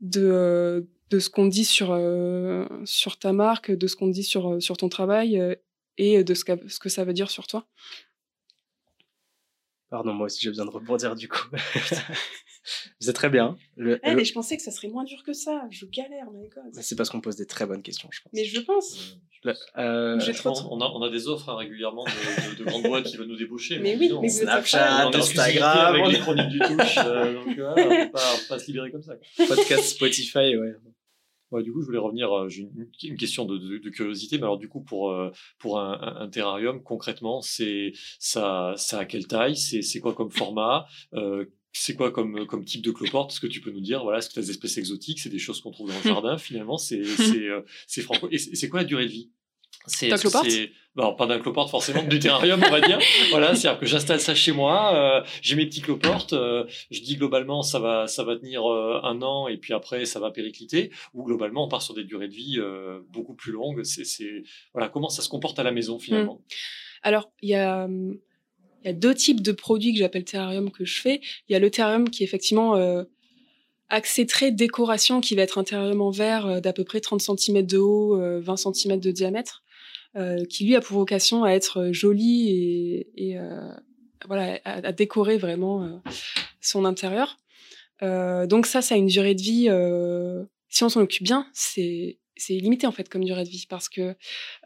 de, 0.00 0.88
de 1.10 1.18
ce 1.20 1.30
qu'on 1.30 1.46
dit 1.46 1.64
sur, 1.64 1.96
sur 2.84 3.18
ta 3.20 3.32
marque, 3.32 3.70
de 3.70 3.86
ce 3.86 3.94
qu'on 3.94 4.08
dit 4.08 4.24
sur, 4.24 4.60
sur 4.60 4.76
ton 4.76 4.88
travail 4.88 5.56
et 5.96 6.24
de 6.24 6.34
ce 6.34 6.44
que 6.44 6.88
ça 6.88 7.04
veut 7.04 7.12
dire 7.12 7.30
sur 7.30 7.46
toi. 7.46 7.68
Pardon, 9.90 10.12
moi 10.12 10.26
aussi 10.26 10.40
j'ai 10.42 10.50
besoin 10.50 10.66
de 10.66 10.70
rebondir 10.70 11.14
du 11.14 11.28
coup. 11.28 11.48
C'est 13.00 13.12
très 13.12 13.30
bien. 13.30 13.56
Le, 13.76 13.98
eh, 14.02 14.14
mais 14.14 14.24
je 14.24 14.32
pensais 14.32 14.56
que 14.56 14.62
ça 14.62 14.70
serait 14.70 14.88
moins 14.88 15.04
dur 15.04 15.22
que 15.24 15.32
ça. 15.32 15.66
Je 15.70 15.86
galère, 15.86 16.30
my 16.30 16.48
god. 16.48 16.64
C'est 16.72 16.96
parce 16.96 17.08
qu'on 17.08 17.20
pose 17.20 17.36
des 17.36 17.46
très 17.46 17.64
bonnes 17.64 17.82
questions, 17.82 18.08
je 18.12 18.20
pense. 18.20 18.32
Mais 18.34 18.44
je 18.44 18.60
pense. 18.60 19.18
Euh, 19.78 20.18
trop... 20.34 20.50
on, 20.70 20.80
a, 20.80 20.84
on, 20.84 21.02
a, 21.02 21.10
des 21.10 21.28
offres 21.28 21.48
hein, 21.48 21.56
régulièrement 21.56 22.04
de, 22.04 22.58
de, 22.58 22.64
grandes 22.64 22.82
boîtes 22.82 23.04
qui 23.04 23.16
veulent 23.16 23.28
nous 23.28 23.36
débaucher. 23.36 23.78
Mais, 23.78 23.96
oui, 23.96 24.12
mais 24.20 24.28
Snapchat, 24.28 25.08
Instagram. 25.08 25.94
Avec 25.94 26.08
les 26.08 26.18
chroniques 26.18 26.48
du 26.48 26.58
touche. 26.58 26.98
Euh, 26.98 27.34
donc 27.34 27.56
voilà, 27.56 27.74
on 27.76 27.88
ne 27.88 28.04
peut 28.06 28.12
pas, 28.48 28.58
se 28.58 28.66
libérer 28.66 28.90
comme 28.90 29.02
ça. 29.02 29.14
Podcast 29.46 29.84
Spotify, 29.84 30.56
ouais. 30.56 30.74
Ouais, 31.50 31.62
du 31.62 31.72
coup, 31.72 31.80
je 31.80 31.86
voulais 31.86 31.98
revenir. 31.98 32.30
Euh, 32.32 32.48
j'ai 32.48 32.62
une, 32.62 32.88
une, 33.02 33.16
question 33.16 33.46
de, 33.46 33.56
de, 33.56 33.78
de, 33.78 33.90
curiosité, 33.90 34.36
mais 34.36 34.44
alors 34.44 34.58
du 34.58 34.68
coup, 34.68 34.82
pour 34.82 35.10
euh, 35.10 35.30
pour 35.58 35.80
un, 35.80 36.16
un, 36.20 36.28
terrarium, 36.28 36.82
concrètement, 36.82 37.40
c'est 37.40 37.92
ça, 38.18 38.74
ça 38.76 39.00
a 39.00 39.04
quelle 39.06 39.26
taille? 39.26 39.56
C'est 39.56 40.00
quoi 40.00 40.14
comme 40.14 40.30
format? 40.30 40.86
Euh, 41.14 41.46
c'est 41.72 41.94
quoi 41.94 42.10
comme, 42.10 42.46
comme 42.46 42.64
type 42.64 42.82
de 42.82 42.90
cloporte? 42.90 43.32
Est-ce 43.32 43.40
que 43.40 43.46
tu 43.46 43.60
peux 43.60 43.70
nous 43.70 43.80
dire, 43.80 44.02
voilà, 44.02 44.18
est-ce 44.18 44.28
que 44.28 44.34
tu 44.34 44.40
as 44.40 44.42
des 44.42 44.50
espèces 44.50 44.76
exotiques? 44.78 45.20
C'est 45.20 45.30
des 45.30 45.38
choses 45.38 45.60
qu'on 45.60 45.70
trouve 45.70 45.88
dans 45.88 45.96
le 45.96 46.02
jardin, 46.04 46.36
finalement 46.36 46.76
C'est 46.76 47.02
c'est 47.86 48.02
franco. 48.02 48.28
Et 48.30 48.38
c'est 48.38 48.68
quoi 48.68 48.80
la 48.80 48.86
durée 48.86 49.06
de 49.06 49.10
vie? 49.10 49.30
C'est 49.88 50.08
bon, 50.98 51.14
pas 51.14 51.26
d'un 51.26 51.38
cloporte 51.38 51.70
forcément, 51.70 52.02
du 52.02 52.18
terrarium, 52.18 52.60
on 52.64 52.70
va 52.70 52.80
dire. 52.80 52.98
voilà, 53.30 53.54
c'est-à-dire 53.54 53.80
que 53.80 53.86
j'installe 53.86 54.20
ça 54.20 54.34
chez 54.34 54.52
moi, 54.52 54.94
euh, 54.94 55.26
j'ai 55.42 55.56
mes 55.56 55.66
petits 55.66 55.80
cloportes, 55.80 56.32
euh, 56.32 56.64
je 56.90 57.00
dis 57.00 57.16
globalement 57.16 57.62
ça 57.62 57.78
va 57.78 58.06
ça 58.06 58.24
va 58.24 58.36
tenir 58.36 58.66
euh, 58.66 59.00
un 59.04 59.22
an 59.22 59.48
et 59.48 59.56
puis 59.56 59.72
après 59.72 60.04
ça 60.04 60.18
va 60.20 60.30
péricliter 60.30 60.90
ou 61.14 61.24
globalement 61.24 61.64
on 61.64 61.68
part 61.68 61.82
sur 61.82 61.94
des 61.94 62.04
durées 62.04 62.28
de 62.28 62.34
vie 62.34 62.58
beaucoup 63.10 63.34
plus 63.34 63.52
longues. 63.52 63.84
C'est 63.84 64.42
voilà, 64.74 64.88
comment 64.88 65.08
ça 65.08 65.22
se 65.22 65.28
comporte 65.28 65.58
à 65.58 65.62
la 65.62 65.70
maison 65.70 65.98
finalement. 65.98 66.34
Mmh. 66.34 66.54
Alors, 67.02 67.30
il 67.42 67.50
y 67.50 67.54
a 67.54 67.88
y 68.84 68.88
a 68.88 68.92
deux 68.92 69.14
types 69.14 69.42
de 69.42 69.52
produits 69.52 69.92
que 69.92 69.98
j'appelle 69.98 70.24
terrarium 70.24 70.70
que 70.70 70.84
je 70.84 71.00
fais. 71.00 71.20
Il 71.48 71.52
y 71.52 71.56
a 71.56 71.58
le 71.58 71.70
terrarium 71.70 72.10
qui 72.10 72.22
est 72.22 72.26
effectivement 72.26 72.76
axé 73.88 74.26
très 74.26 74.50
décoration, 74.50 75.20
qui 75.20 75.34
va 75.34 75.42
être 75.42 75.58
un 75.58 75.64
terrarium 75.64 76.00
en 76.00 76.10
verre 76.10 76.60
d'à 76.60 76.72
peu 76.72 76.84
près 76.84 77.00
30 77.00 77.20
cm 77.20 77.66
de 77.66 77.78
haut, 77.78 78.18
20 78.40 78.56
cm 78.56 79.00
de 79.00 79.10
diamètre. 79.10 79.62
Euh, 80.16 80.44
qui 80.46 80.64
lui 80.64 80.74
a 80.74 80.80
pour 80.80 80.96
vocation 80.96 81.44
à 81.44 81.50
être 81.50 81.80
euh, 81.80 81.92
joli 81.92 82.48
et, 82.48 83.10
et 83.14 83.38
euh, 83.38 83.70
voilà, 84.26 84.58
à, 84.64 84.90
décorer 84.92 85.36
vraiment 85.36 86.02
son 86.60 86.84
intérieur. 86.84 87.36
donc 88.00 88.66
ça, 88.66 88.82
ça 88.82 88.94
a 88.94 88.98
une 88.98 89.06
durée 89.06 89.34
de 89.34 89.42
vie. 89.42 89.68
si 90.68 90.82
on 90.82 90.88
s'en 90.88 91.02
occupe 91.02 91.22
bien, 91.22 91.46
c'est 91.52 92.18
c'est 92.36 92.54
limité 92.54 92.86
en 92.86 92.92
fait 92.92 93.08
comme 93.08 93.24
durée 93.24 93.44
de 93.44 93.48
vie 93.48 93.66
parce 93.68 93.88
que 93.88 94.16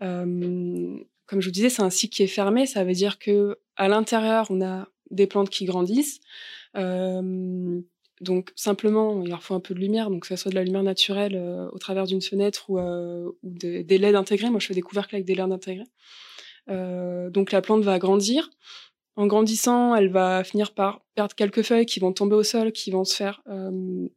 comme 0.01 1.41
je 1.41 1.47
vous 1.47 1.53
disais, 1.53 1.69
c'est 1.69 1.83
un 1.83 1.91
cycle 1.91 2.17
qui 2.17 2.23
est 2.23 2.29
fermé. 2.29 2.67
Ça 2.67 2.85
veut 2.85 2.95
dire 2.95 3.19
que 3.19 3.59
à 3.77 3.89
l'intérieur, 3.89 4.47
on 4.51 4.63
a 4.63 4.89
des 5.11 5.27
plantes 5.27 5.51
qui 5.51 5.65
grandissent. 5.67 6.21
Euh, 6.77 7.81
donc 8.23 8.53
simplement, 8.55 9.21
il 9.23 9.29
leur 9.29 9.43
faut 9.43 9.55
un 9.55 9.61
peu 9.61 9.75
de 9.75 9.81
lumière, 9.81 10.09
donc 10.09 10.23
que 10.23 10.29
ce 10.29 10.37
soit 10.37 10.51
de 10.51 10.55
la 10.55 10.63
lumière 10.63 10.83
naturelle 10.83 11.35
euh, 11.35 11.69
au 11.73 11.79
travers 11.79 12.07
d'une 12.07 12.23
fenêtre 12.23 12.71
ou, 12.71 12.79
euh, 12.79 13.31
des 13.43 13.99
LED 13.99 14.15
intégrés. 14.15 14.49
Moi, 14.49 14.61
je 14.61 14.69
fais 14.69 14.75
des 14.75 14.83
couvercles 14.83 15.17
avec 15.17 15.27
des 15.27 15.35
LED 15.35 15.51
intégrés. 15.51 15.87
Euh, 16.71 17.31
donc 17.31 17.51
la 17.51 17.61
plante 17.61 17.83
va 17.83 17.99
grandir. 17.99 18.49
En 19.17 19.27
grandissant, 19.27 19.95
elle 19.95 20.09
va 20.09 20.45
finir 20.45 20.73
par 20.73 21.03
perdre 21.15 21.35
quelques 21.35 21.63
feuilles 21.63 21.85
qui 21.85 22.01
vont 22.01 22.13
tomber 22.13 22.37
au 22.37 22.45
sol, 22.45 22.73
qui 22.73 22.91
vont 22.91 23.05
se 23.05 23.15
faire, 23.15 23.43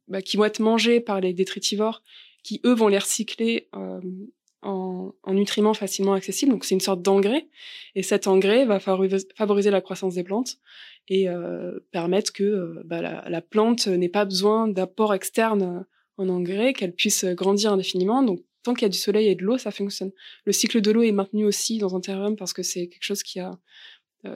bah, 0.08 0.22
qui 0.22 0.38
vont 0.38 0.46
être 0.46 0.62
mangées 0.62 1.02
par 1.02 1.20
les 1.20 1.34
détritivores, 1.34 2.02
qui 2.44 2.62
eux 2.66 2.74
vont 2.74 2.88
les 2.88 3.00
recycler 3.00 3.68
en, 3.74 5.12
en, 5.22 5.34
nutriments 5.34 5.74
facilement 5.74 6.14
accessibles. 6.14 6.54
Donc 6.54 6.64
c'est 6.64 6.76
une 6.76 6.82
sorte 6.82 7.02
d'engrais, 7.02 7.50
et 7.96 8.04
cet 8.04 8.26
engrais 8.28 8.64
va 8.64 8.80
favoriser 8.80 9.70
la 9.70 9.82
croissance 9.82 10.16
des 10.16 10.24
plantes 10.24 10.60
et 11.08 11.30
euh, 11.30 11.80
permettre 11.92 12.34
que 12.34 12.44
euh, 12.44 12.82
bah, 12.86 13.02
la, 13.02 13.28
la, 13.30 13.42
plante 13.42 13.88
n'ait 13.88 14.10
pas 14.10 14.26
besoin 14.26 14.68
d'apport 14.68 15.14
externe 15.14 15.62
euh, 15.64 15.84
en 16.18 16.30
engrais, 16.30 16.74
qu'elle 16.74 16.94
puisse 16.94 17.26
grandir 17.26 17.74
indéfiniment. 17.74 18.24
Donc, 18.24 18.44
tant 18.64 18.74
qu'il 18.74 18.84
y 18.84 18.86
a 18.86 18.90
du 18.90 18.98
soleil 18.98 19.28
et 19.28 19.36
de 19.36 19.44
l'eau, 19.44 19.58
ça 19.58 19.72
fonctionne. 19.72 20.12
Le 20.46 20.52
cycle 20.52 20.82
de 20.82 20.92
l'eau 20.92 21.04
est 21.04 21.12
maintenu 21.12 21.46
aussi 21.46 21.78
dans 21.78 21.96
un 21.96 22.00
terrarium 22.00 22.36
parce 22.36 22.54
que 22.54 22.64
c'est 22.64 22.88
quelque 22.88 23.04
chose 23.04 23.22
qui 23.22 23.40
a 23.40 23.52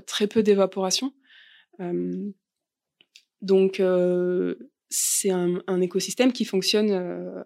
très 0.05 0.27
peu 0.27 0.43
d'évaporation. 0.43 1.13
donc, 3.41 3.81
c'est 4.89 5.31
un, 5.31 5.63
un, 5.65 5.81
écosystème 5.81 6.31
qui 6.31 6.45
fonctionne 6.45 7.45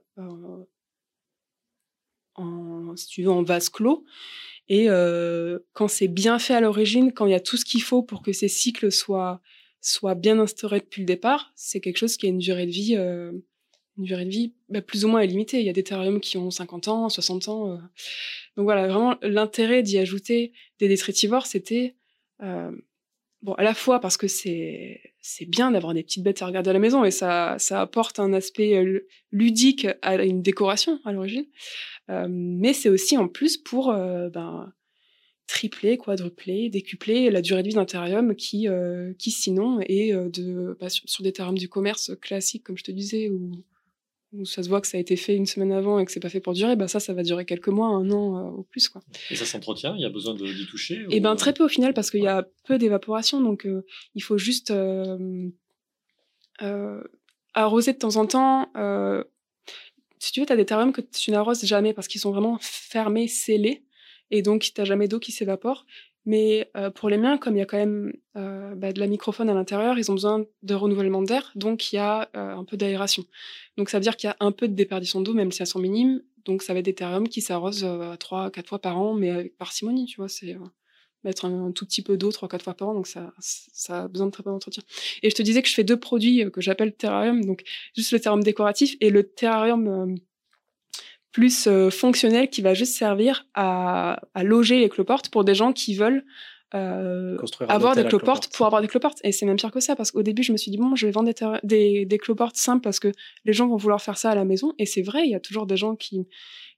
en, 2.35 2.95
si 2.97 3.07
tu 3.07 3.23
veux, 3.23 3.31
en 3.31 3.43
vase 3.43 3.69
clos 3.69 4.03
et 4.69 4.87
quand 5.73 5.87
c'est 5.87 6.07
bien 6.07 6.39
fait 6.39 6.53
à 6.53 6.61
l'origine, 6.61 7.11
quand 7.11 7.25
il 7.25 7.31
y 7.31 7.35
a 7.35 7.39
tout 7.39 7.57
ce 7.57 7.65
qu'il 7.65 7.81
faut 7.81 8.03
pour 8.03 8.21
que 8.21 8.31
ces 8.31 8.47
cycles 8.47 8.91
soient, 8.91 9.41
soient 9.81 10.15
bien 10.15 10.39
instaurés 10.39 10.79
depuis 10.79 11.01
le 11.01 11.05
départ, 11.05 11.51
c'est 11.55 11.81
quelque 11.81 11.97
chose 11.97 12.17
qui 12.17 12.25
a 12.25 12.29
une 12.29 12.39
durée 12.39 12.65
de 12.65 12.71
vie, 12.71 12.95
une 12.95 13.43
durée 13.97 14.25
de 14.25 14.29
vie 14.29 14.53
bah, 14.69 14.81
plus 14.81 15.05
ou 15.05 15.09
moins 15.09 15.23
illimitée. 15.23 15.59
Il 15.59 15.65
y 15.65 15.69
a 15.69 15.73
des 15.73 15.83
terrariums 15.83 16.21
qui 16.21 16.37
ont 16.37 16.49
50 16.49 16.87
ans, 16.87 17.09
60 17.09 17.47
ans. 17.49 17.77
Donc 18.55 18.63
voilà, 18.65 18.87
vraiment, 18.87 19.15
l'intérêt 19.21 19.83
d'y 19.83 19.97
ajouter 19.97 20.53
des 20.79 20.87
détritivores, 20.87 21.45
c'était 21.45 21.95
bon, 23.43 23.53
à 23.53 23.63
la 23.63 23.73
fois 23.73 23.99
parce 23.99 24.17
que 24.17 24.27
c'est 24.27 25.01
c'est 25.21 25.45
bien 25.45 25.71
d'avoir 25.71 25.93
des 25.93 26.03
petites 26.03 26.23
bêtes 26.23 26.41
à 26.41 26.47
regarder 26.47 26.71
à 26.71 26.73
la 26.73 26.79
maison 26.79 27.03
et 27.03 27.11
ça 27.11 27.55
ça 27.59 27.81
apporte 27.81 28.19
un 28.19 28.33
aspect 28.33 28.75
euh, 28.75 29.07
ludique 29.31 29.87
à 30.01 30.15
une 30.23 30.41
décoration 30.41 30.99
à 31.05 31.11
l'origine, 31.11 31.45
euh, 32.09 32.27
mais 32.29 32.73
c'est 32.73 32.89
aussi 32.89 33.17
en 33.17 33.27
plus 33.27 33.57
pour 33.57 33.91
euh, 33.91 34.29
ben, 34.29 34.73
tripler, 35.47 35.97
quadrupler, 35.97 36.69
décupler 36.69 37.29
la 37.29 37.41
durée 37.41 37.63
de 37.63 37.67
vie 37.67 37.75
d'un 37.75 37.85
terrarium 37.85 38.35
qui 38.35 38.67
qui 39.19 39.31
sinon 39.31 39.79
est 39.81 40.13
de 40.13 40.77
bah, 40.79 40.89
sur, 40.89 41.23
des 41.23 41.33
terrariums 41.33 41.57
du 41.57 41.69
commerce 41.69 42.11
classiques 42.21 42.63
comme 42.63 42.77
je 42.77 42.83
te 42.83 42.91
disais 42.91 43.29
ou 43.29 43.51
où 44.33 44.45
ça 44.45 44.63
se 44.63 44.69
voit 44.69 44.81
que 44.81 44.87
ça 44.87 44.97
a 44.97 44.99
été 44.99 45.15
fait 45.15 45.35
une 45.35 45.45
semaine 45.45 45.71
avant 45.71 45.99
et 45.99 46.05
que 46.05 46.11
c'est 46.11 46.19
pas 46.19 46.29
fait 46.29 46.39
pour 46.39 46.53
durer, 46.53 46.75
bah 46.75 46.87
ça, 46.87 46.99
ça 46.99 47.13
va 47.13 47.23
durer 47.23 47.45
quelques 47.45 47.67
mois, 47.67 47.87
un 47.87 48.09
an 48.11 48.37
euh, 48.37 48.49
au 48.49 48.63
plus. 48.63 48.89
Quoi. 48.89 49.01
Et 49.29 49.35
ça 49.35 49.45
s'entretient? 49.45 49.95
Il 49.95 50.01
y 50.01 50.05
a 50.05 50.09
besoin 50.09 50.33
d'y 50.33 50.67
toucher 50.67 50.95
Et 51.09 51.17
eh 51.17 51.19
ben 51.19 51.35
très 51.35 51.53
peu 51.53 51.63
au 51.63 51.67
final 51.67 51.93
parce 51.93 52.09
qu'il 52.09 52.23
y 52.23 52.27
a 52.27 52.47
peu 52.65 52.77
d'évaporation, 52.77 53.41
donc 53.41 53.65
euh, 53.65 53.85
il 54.15 54.23
faut 54.23 54.37
juste 54.37 54.71
euh, 54.71 55.49
arroser 57.53 57.93
de 57.93 57.97
temps 57.97 58.15
en 58.15 58.25
temps. 58.25 58.69
si 60.19 60.31
tu 60.31 60.39
veux, 60.39 60.45
tu 60.45 60.53
as 60.53 60.57
des 60.57 60.65
terrariums 60.65 60.93
que 60.93 61.01
tu 61.01 61.31
n'arroses 61.31 61.63
jamais 61.65 61.93
parce 61.93 62.07
qu'ils 62.07 62.21
sont 62.21 62.31
vraiment 62.31 62.57
fermés, 62.61 63.27
scellés, 63.27 63.83
et 64.31 64.41
donc 64.41 64.61
tu 64.61 64.71
n'as 64.77 64.85
jamais 64.85 65.07
d'eau 65.07 65.19
qui 65.19 65.31
s'évapore. 65.31 65.85
Mais 66.25 66.71
euh, 66.77 66.89
pour 66.89 67.09
les 67.09 67.17
miens, 67.17 67.37
comme 67.37 67.55
il 67.55 67.59
y 67.59 67.61
a 67.61 67.65
quand 67.65 67.77
même 67.77 68.13
euh, 68.37 68.75
bah, 68.75 68.93
de 68.93 68.99
la 68.99 69.07
microphone 69.07 69.49
à 69.49 69.53
l'intérieur, 69.53 69.97
ils 69.97 70.09
ont 70.09 70.13
besoin 70.13 70.45
de 70.61 70.73
renouvellement 70.73 71.21
d'air, 71.21 71.51
donc 71.55 71.91
il 71.91 71.97
y 71.97 71.99
a 71.99 72.29
euh, 72.35 72.55
un 72.55 72.63
peu 72.63 72.77
d'aération. 72.77 73.25
Donc 73.77 73.89
ça 73.89 73.97
veut 73.97 74.03
dire 74.03 74.15
qu'il 74.15 74.29
y 74.29 74.31
a 74.31 74.37
un 74.39 74.51
peu 74.51 74.67
de 74.67 74.73
déperdition 74.73 75.21
d'eau, 75.21 75.33
même 75.33 75.51
si 75.51 75.61
elles 75.61 75.67
sont 75.67 75.79
minimes. 75.79 76.21
Donc 76.45 76.63
ça 76.63 76.73
va 76.73 76.79
être 76.79 76.85
des 76.85 76.95
terrariums 76.95 77.27
qui 77.27 77.41
s'arrosent 77.41 77.87
trois, 78.19 78.51
quatre 78.51 78.67
fois 78.67 78.79
par 78.79 78.97
an, 78.97 79.13
mais 79.13 79.29
avec 79.29 79.57
parcimonie, 79.57 80.05
tu 80.05 80.17
vois. 80.17 80.29
C'est 80.29 80.57
mettre 81.23 81.45
un, 81.45 81.71
tout 81.71 81.85
petit 81.85 82.01
peu 82.01 82.17
d'eau 82.17 82.31
trois, 82.33 82.49
quatre 82.49 82.63
fois 82.63 82.73
par 82.73 82.89
an, 82.89 82.93
donc 82.93 83.07
ça, 83.07 83.33
ça 83.39 84.03
a 84.03 84.07
besoin 84.09 84.27
de 84.27 84.31
très 84.31 84.43
peu 84.43 84.49
d'entretien. 84.49 84.83
Et 85.23 85.29
je 85.29 85.35
te 85.35 85.41
disais 85.41 85.61
que 85.61 85.69
je 85.69 85.73
fais 85.73 85.85
deux 85.85 85.99
produits 85.99 86.51
que 86.51 86.59
j'appelle 86.59 86.93
terrarium, 86.93 87.43
donc 87.45 87.63
juste 87.95 88.11
le 88.11 88.19
terrarium 88.19 88.43
décoratif 88.43 88.95
et 88.99 89.09
le 89.09 89.23
terrarium 89.23 90.17
plus 91.33 91.67
euh, 91.67 91.89
fonctionnel 91.89 92.49
qui 92.49 92.61
va 92.61 92.73
juste 92.73 92.95
servir 92.95 93.45
à, 93.55 94.21
à, 94.33 94.43
loger 94.43 94.79
les 94.79 94.87
cloportes 94.87 95.29
pour 95.29 95.43
des 95.43 95.55
gens 95.55 95.73
qui 95.73 95.95
veulent 95.95 96.23
euh, 96.75 97.37
avoir 97.67 97.95
des 97.95 98.05
cloportes 98.05 98.51
pour 98.55 98.65
avoir 98.65 98.81
des 98.81 98.87
cloportes. 98.87 99.19
Et 99.23 99.31
c'est 99.31 99.45
même 99.45 99.57
pire 99.57 99.71
que 99.71 99.79
ça, 99.79 99.95
parce 99.95 100.11
qu'au 100.11 100.23
début, 100.23 100.43
je 100.43 100.51
me 100.51 100.57
suis 100.57 100.71
dit, 100.71 100.77
bon, 100.77 100.95
je 100.95 101.05
vais 101.05 101.11
vendre 101.11 101.31
des, 101.31 101.59
des, 101.63 102.05
des, 102.05 102.17
cloportes 102.17 102.55
simples 102.55 102.81
parce 102.81 102.99
que 102.99 103.11
les 103.45 103.53
gens 103.53 103.67
vont 103.67 103.75
vouloir 103.75 104.01
faire 104.01 104.17
ça 104.17 104.31
à 104.31 104.35
la 104.35 104.45
maison. 104.45 104.73
Et 104.79 104.85
c'est 104.85 105.01
vrai, 105.01 105.23
il 105.25 105.31
y 105.31 105.35
a 105.35 105.39
toujours 105.39 105.67
des 105.67 105.77
gens 105.77 105.95
qui, 105.95 106.27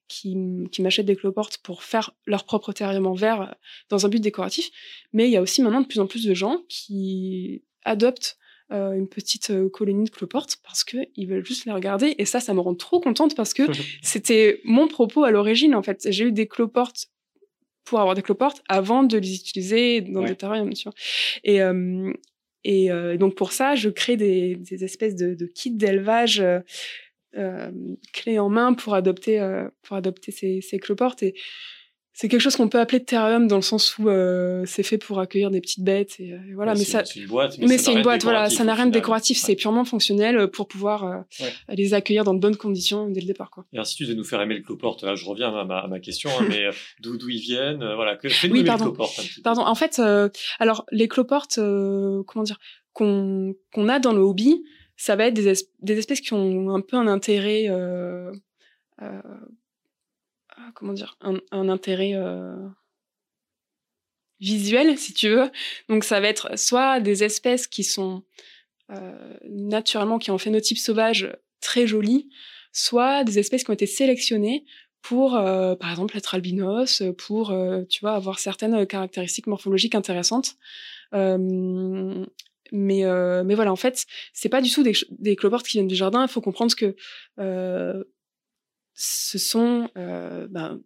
qui, 0.07 0.35
qui 0.71 0.81
m'achètent 0.81 1.05
des 1.05 1.15
cloportes 1.15 1.59
pour 1.59 1.83
faire 1.83 2.11
leur 2.25 2.45
propre 2.45 2.73
terrarium 2.73 3.07
en 3.07 3.13
verre 3.13 3.55
dans 3.89 4.05
un 4.05 4.09
but 4.09 4.21
décoratif. 4.21 4.69
Mais 5.13 5.27
il 5.27 5.31
y 5.31 5.37
a 5.37 5.41
aussi 5.41 5.61
maintenant 5.61 5.81
de 5.81 5.87
plus 5.87 5.99
en 5.99 6.07
plus 6.07 6.25
de 6.25 6.33
gens 6.33 6.59
qui 6.67 7.63
adoptent 7.83 8.37
euh, 8.71 8.93
une 8.93 9.07
petite 9.07 9.51
euh, 9.51 9.69
colonie 9.69 10.05
de 10.05 10.09
cloportes 10.09 10.57
parce 10.63 10.83
qu'ils 10.83 11.27
veulent 11.27 11.45
juste 11.45 11.65
les 11.65 11.71
regarder. 11.71 12.15
Et 12.17 12.25
ça, 12.25 12.39
ça 12.39 12.51
me 12.55 12.59
rend 12.59 12.73
trop 12.73 12.99
contente 12.99 13.35
parce 13.35 13.53
que 13.53 13.63
c'était 14.01 14.59
mon 14.63 14.87
propos 14.87 15.23
à 15.23 15.29
l'origine, 15.29 15.75
en 15.75 15.83
fait. 15.83 16.07
J'ai 16.09 16.25
eu 16.25 16.31
des 16.31 16.47
cloportes 16.47 17.11
pour 17.83 17.99
avoir 17.99 18.15
des 18.15 18.23
cloportes 18.23 18.63
avant 18.67 19.03
de 19.03 19.19
les 19.19 19.35
utiliser 19.35 20.01
dans 20.01 20.23
des 20.23 20.35
terrariums, 20.35 20.73
tu 20.73 20.85
vois. 20.85 20.95
Et, 21.43 21.61
euh, 21.61 22.11
et 22.63 22.89
donc 23.19 23.35
pour 23.35 23.51
ça, 23.51 23.75
je 23.75 23.89
crée 23.89 24.17
des, 24.17 24.55
des 24.55 24.83
espèces 24.83 25.15
de, 25.15 25.35
de 25.35 25.45
kits 25.45 25.69
d'élevage 25.69 26.43
clés 28.11 28.39
en 28.39 28.49
main 28.49 28.73
pour 28.73 28.95
adopter, 28.95 29.67
pour 29.83 29.95
adopter 29.95 30.31
ces, 30.31 30.61
ces 30.61 30.79
cloportes. 30.79 31.21
Et 31.21 31.35
c'est 32.15 32.27
quelque 32.27 32.41
chose 32.41 32.55
qu'on 32.55 32.69
peut 32.69 32.79
appeler 32.79 33.03
terrarium 33.03 33.47
dans 33.47 33.57
le 33.57 33.61
sens 33.61 33.97
où 33.99 34.09
euh, 34.09 34.63
c'est 34.65 34.83
fait 34.83 34.97
pour 34.97 35.19
accueillir 35.19 35.51
des 35.51 35.61
petites 35.61 35.83
bêtes 35.83 36.19
et, 36.19 36.33
euh, 36.33 36.39
voilà. 36.55 36.73
Mais 36.73 36.83
ça 36.83 37.05
c'est 37.05 37.19
une 37.19 37.27
boîte 37.27 37.57
mais, 37.59 37.77
c'est 37.77 37.93
une 37.93 38.01
boîte 38.01 38.23
voilà 38.23 38.49
ça 38.49 38.63
n'a 38.63 38.73
rien 38.73 38.87
de 38.87 38.91
décoratif 38.91 39.37
c'est 39.37 39.55
purement 39.55 39.85
fonctionnel 39.85 40.37
euh, 40.37 40.47
pour 40.47 40.67
pouvoir 40.67 41.25
les 41.69 41.93
accueillir 41.93 42.23
dans 42.23 42.33
de 42.33 42.39
bonnes 42.39 42.57
conditions 42.57 43.09
dès 43.09 43.21
le 43.21 43.27
départ 43.27 43.51
quoi. 43.51 43.65
Et 43.73 43.77
ainsi 43.77 43.95
tu 43.95 44.07
de 44.07 44.13
nous 44.13 44.23
faire 44.23 44.41
aimer 44.41 44.55
le 44.55 44.63
cloporte 44.63 45.03
là 45.03 45.15
je 45.15 45.25
reviens 45.25 45.55
à 45.55 45.65
ma, 45.65 45.79
à 45.79 45.87
ma 45.87 45.99
question 45.99 46.29
hein, 46.39 46.45
mais 46.49 46.69
d'où 47.01 47.17
d'où 47.17 47.29
ils 47.29 47.41
viennent 47.41 47.83
voilà 47.95 48.15
que 48.15 48.27
oui, 48.49 48.63
pardon. 48.63 48.95
pardon 49.43 49.61
en 49.61 49.75
fait 49.75 50.01
alors 50.59 50.85
les 50.91 51.07
cloportes 51.07 51.55
comment 51.55 52.43
dire 52.43 52.59
qu'on 52.93 53.53
qu'on 53.73 53.89
a 53.89 53.99
dans 53.99 54.13
le 54.13 54.21
hobby 54.21 54.63
ça 54.97 55.15
va 55.15 55.25
être 55.25 55.33
des, 55.33 55.53
des, 55.81 55.97
espèces 55.97 56.21
qui 56.21 56.33
ont 56.33 56.69
un 56.73 56.81
peu 56.81 56.97
un 56.97 57.07
intérêt, 57.07 57.65
euh, 57.69 58.31
euh, 59.01 59.21
comment 60.73 60.93
dire, 60.93 61.17
un, 61.21 61.69
intérêt 61.69 62.13
euh, 62.15 62.55
visuel, 64.39 64.97
si 64.97 65.13
tu 65.13 65.29
veux. 65.29 65.49
Donc 65.89 66.03
ça 66.03 66.19
va 66.19 66.27
être 66.27 66.57
soit 66.57 66.99
des 66.99 67.23
espèces 67.23 67.67
qui 67.67 67.83
sont 67.83 68.23
naturellement, 69.49 70.19
qui 70.19 70.29
ont 70.29 70.35
un 70.35 70.37
phénotype 70.37 70.77
sauvage 70.77 71.35
très 71.59 71.87
joli, 71.87 72.29
soit 72.71 73.23
des 73.23 73.39
espèces 73.39 73.63
qui 73.63 73.71
ont 73.71 73.73
été 73.73 73.87
sélectionnées 73.87 74.63
pour, 75.01 75.31
par 75.31 75.89
exemple, 75.89 76.15
être 76.15 76.35
albinos, 76.35 77.01
pour, 77.17 77.51
tu 77.89 78.01
vois, 78.01 78.13
avoir 78.13 78.37
certaines 78.37 78.85
caractéristiques 78.85 79.47
morphologiques 79.47 79.95
intéressantes. 79.95 80.55
Mais, 82.71 83.05
euh, 83.05 83.43
mais 83.43 83.55
voilà, 83.55 83.71
en 83.71 83.75
fait, 83.75 84.05
c'est 84.33 84.49
pas 84.49 84.61
du 84.61 84.71
tout 84.71 84.83
des, 84.83 84.93
des 85.11 85.35
cloportes 85.35 85.65
qui 85.65 85.77
viennent 85.77 85.87
du 85.87 85.95
jardin. 85.95 86.23
Il 86.23 86.27
faut 86.27 86.41
comprendre 86.41 86.75
que 86.75 86.95
euh, 87.39 88.03
ce 88.95 89.37
sont 89.37 89.89
euh, 89.97 90.47
ben, 90.49 90.81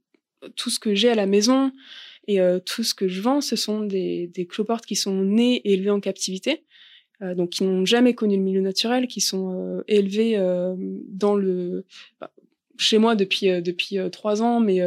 tout 0.56 0.70
ce 0.70 0.80
que 0.80 0.96
j'ai 0.96 1.10
à 1.10 1.16
la 1.16 1.26
maison 1.26 1.72
et 2.28 2.42
euh, 2.42 2.60
tout 2.60 2.84
ce 2.84 2.94
que 2.94 3.08
je 3.08 3.22
vends, 3.22 3.42
ce 3.42 3.56
sont 3.56 3.82
des, 3.82 4.28
des 4.28 4.46
cloportes 4.46 4.86
qui 4.86 4.96
sont 4.96 5.24
nées 5.24 5.58
et 5.58 5.74
élevées 5.74 5.90
en 5.90 6.00
captivité, 6.00 6.64
euh, 7.22 7.36
donc 7.36 7.52
qui 7.52 7.64
n'ont 7.64 7.86
jamais 7.86 8.14
connu 8.14 8.36
le 8.36 8.44
milieu 8.44 8.62
naturel, 8.62 9.08
qui 9.08 9.22
sont 9.22 9.54
euh, 9.54 9.84
élevées 9.88 10.38
dans 11.08 11.36
le 11.36 11.86
bah, 12.20 12.32
chez 12.78 12.98
moi 12.98 13.16
depuis 13.16 13.62
depuis 13.62 13.98
trois 14.12 14.42
ans, 14.42 14.60
mais 14.60 14.80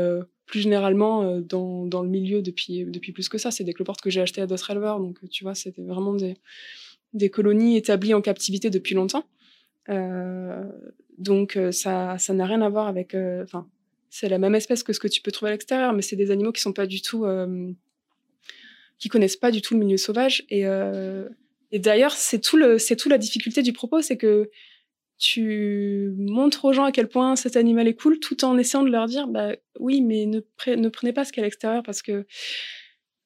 plus 0.47 0.61
généralement 0.61 1.41
dans, 1.41 1.85
dans 1.85 2.03
le 2.03 2.09
milieu 2.09 2.41
depuis 2.43 2.85
depuis 2.85 3.13
plus 3.13 3.29
que 3.29 3.39
ça. 3.39 3.51
C'est 3.51 3.65
des 3.65 3.75
cloportes 3.75 4.01
que 4.01 4.09
j'ai 4.09 4.21
achetées 4.21 4.41
à 4.41 4.47
d'autres 4.47 4.71
éleveurs, 4.71 4.99
donc 4.99 5.19
tu 5.31 5.45
vois, 5.45 5.55
c'était 5.55 5.83
vraiment 5.83 6.15
des 6.15 6.37
des 7.13 7.29
colonies 7.29 7.77
établies 7.77 8.15
en 8.15 8.23
captivité 8.23 8.71
depuis 8.71 8.95
longtemps. 8.95 9.25
Euh, 9.89 10.65
donc 11.19 11.57
euh, 11.57 11.73
ça, 11.73 12.17
ça 12.19 12.35
n'a 12.35 12.47
rien 12.47 12.63
à 12.63 12.69
voir 12.69 12.87
avec. 12.87 13.15
Euh, 13.15 13.43
enfin, 13.45 13.69
c'est 14.11 14.29
la 14.29 14.39
même 14.39 14.55
espèce 14.55 14.83
que 14.83 14.93
ce 14.93 15.01
que 15.01 15.09
tu 15.09 15.23
peux 15.23 15.31
trouver 15.31 15.51
à 15.51 15.53
l'extérieur, 15.53 15.93
mais 15.93 16.03
c'est 16.03 16.17
des 16.17 16.31
animaux 16.31 16.53
qui 16.53 16.61
sont 16.61 16.73
pas 16.73 16.87
du 16.87 17.01
tout, 17.01 17.25
qui 18.99 19.09
connaissent 19.09 19.39
pas 19.39 19.51
du 19.51 19.63
tout 19.63 19.73
le 19.73 19.81
milieu 19.81 19.97
sauvage. 19.97 20.45
Et, 20.51 20.65
et 21.71 21.79
d'ailleurs, 21.79 22.13
c'est 22.13 22.39
tout 22.39 22.59
tout 22.99 23.09
la 23.09 23.17
difficulté 23.17 23.63
du 23.63 23.73
propos, 23.73 24.03
c'est 24.03 24.19
que 24.19 24.51
tu 25.17 26.13
montres 26.19 26.67
aux 26.67 26.75
gens 26.75 26.85
à 26.85 26.93
quel 26.93 27.09
point 27.09 27.37
cet 27.37 27.57
animal 27.57 27.89
est 27.89 27.95
cool, 27.95 28.19
tout 28.19 28.45
en 28.45 28.59
essayant 28.59 28.83
de 28.83 28.91
leur 28.91 29.07
dire, 29.07 29.29
bah 29.29 29.55
oui, 29.81 30.03
mais 30.03 30.27
ne, 30.27 30.41
ne 30.75 30.89
prenez 30.91 31.13
pas 31.15 31.25
ce 31.25 31.33
qu'il 31.33 31.41
y 31.41 31.43
a 31.43 31.45
à 31.45 31.47
l'extérieur 31.47 31.83
parce 31.83 32.03
que 32.03 32.27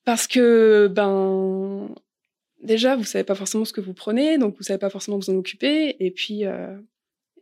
parce 0.04 0.28
que 0.28 0.88
ben 0.88 1.88
déjà, 2.62 2.96
vous 2.96 3.04
savez 3.04 3.24
pas 3.24 3.34
forcément 3.34 3.64
ce 3.64 3.72
que 3.72 3.80
vous 3.80 3.94
prenez, 3.94 4.38
donc 4.38 4.56
vous 4.56 4.62
savez 4.62 4.78
pas 4.78 4.90
forcément 4.90 5.18
vous 5.18 5.30
en 5.30 5.36
occuper. 5.36 5.96
Et 6.04 6.10
puis, 6.10 6.44
euh, 6.44 6.76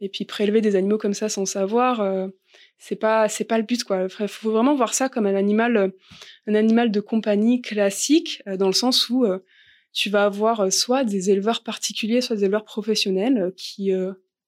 et 0.05 0.09
puis 0.11 0.27
prélever 0.27 0.61
des 0.61 0.77
animaux 0.77 0.99
comme 0.99 1.15
ça 1.15 1.31
sans 1.31 1.47
savoir, 1.47 2.01
euh, 2.01 2.29
c'est 2.79 2.97
pas, 2.97 3.29
c'est 3.29 3.45
pas 3.45 3.57
le 3.57 3.65
but, 3.65 3.85
quoi. 3.85 4.07
Il 4.21 4.29
faut 4.29 4.51
vraiment 4.51 4.75
voir 4.75 4.93
ça 4.93 5.09
comme 5.09 5.25
un 5.25 5.35
animal, 5.35 5.77
euh, 5.77 5.89
un 6.47 6.55
animal 6.55 6.91
de 6.91 7.01
compagnie 7.01 7.63
classique, 7.63 8.43
dans 8.59 8.67
le 8.67 8.75
sens 8.75 9.09
où 9.09 9.25
tu 9.93 10.11
vas 10.11 10.25
avoir 10.25 10.71
soit 10.71 11.05
des 11.05 11.31
éleveurs 11.31 11.63
particuliers, 11.63 12.21
soit 12.21 12.37
des 12.37 12.45
éleveurs 12.45 12.65
professionnels 12.65 13.53
qui 13.57 13.93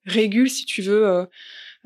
régulent, 0.04 0.50
si 0.50 0.66
tu 0.66 0.82
veux, 0.82 1.26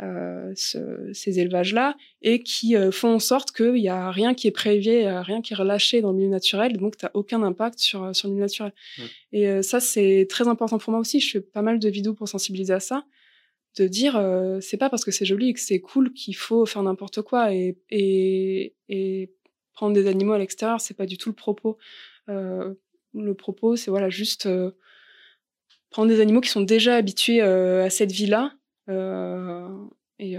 euh, 0.03 0.51
ce, 0.57 1.11
ces 1.13 1.41
élevages-là 1.41 1.95
et 2.23 2.43
qui 2.43 2.75
euh, 2.75 2.91
font 2.91 3.13
en 3.13 3.19
sorte 3.19 3.53
qu'il 3.53 3.75
n'y 3.75 3.91
a 3.91 4.11
rien 4.11 4.33
qui 4.33 4.49
est 4.49 4.51
prélevé, 4.51 5.07
rien 5.21 5.43
qui 5.43 5.53
est 5.53 5.57
relâché 5.57 6.01
dans 6.01 6.13
le 6.13 6.17
milieu 6.17 6.31
naturel, 6.31 6.79
donc 6.79 6.97
tu 6.97 7.05
n'as 7.05 7.11
aucun 7.13 7.43
impact 7.43 7.79
sur, 7.79 8.17
sur 8.17 8.29
le 8.29 8.33
milieu 8.33 8.45
naturel. 8.45 8.73
Et 9.33 9.47
euh, 9.47 9.61
ça, 9.61 9.79
c'est 9.79 10.27
très 10.31 10.49
important 10.49 10.79
pour 10.79 10.93
moi 10.93 11.01
aussi. 11.01 11.21
Je 11.21 11.31
fais 11.31 11.41
pas 11.43 11.61
mal 11.61 11.79
de 11.79 11.89
vidéos 11.91 12.15
pour 12.15 12.29
sensibiliser 12.29 12.73
à 12.73 12.81
ça, 12.81 13.05
de 13.77 13.87
dire 13.87 14.21
c'est 14.61 14.77
pas 14.77 14.91
parce 14.91 15.05
que 15.05 15.11
c'est 15.11 15.25
joli 15.25 15.51
et 15.51 15.55
que 15.55 15.61
c'est 15.61 15.81
cool 15.81 16.13
qu'il 16.13 16.37
faut 16.37 16.67
faire 16.67 16.83
n'importe 16.83 17.23
quoi 17.23 17.55
et, 17.55 17.79
et, 17.91 19.33
prendre 19.73 19.95
des 19.95 20.09
animaux 20.09 20.35
à 20.35 20.39
l'extérieur, 20.39 20.81
c'est 20.81 20.97
pas 20.97 21.07
du 21.07 21.17
tout 21.17 21.31
le 21.31 21.35
propos. 21.35 21.79
le 22.29 23.33
propos, 23.35 23.77
c'est 23.77 23.91
voilà 23.91 24.11
juste 24.11 24.49
prendre 25.91 26.09
des 26.09 26.21
animaux 26.21 26.41
qui 26.41 26.51
sont 26.51 26.61
déjà 26.61 26.97
habitués 26.97 27.41
à 27.41 27.91
cette 27.91 28.13
vie-là 28.13 28.55
euh, 28.89 29.69
et 30.19 30.37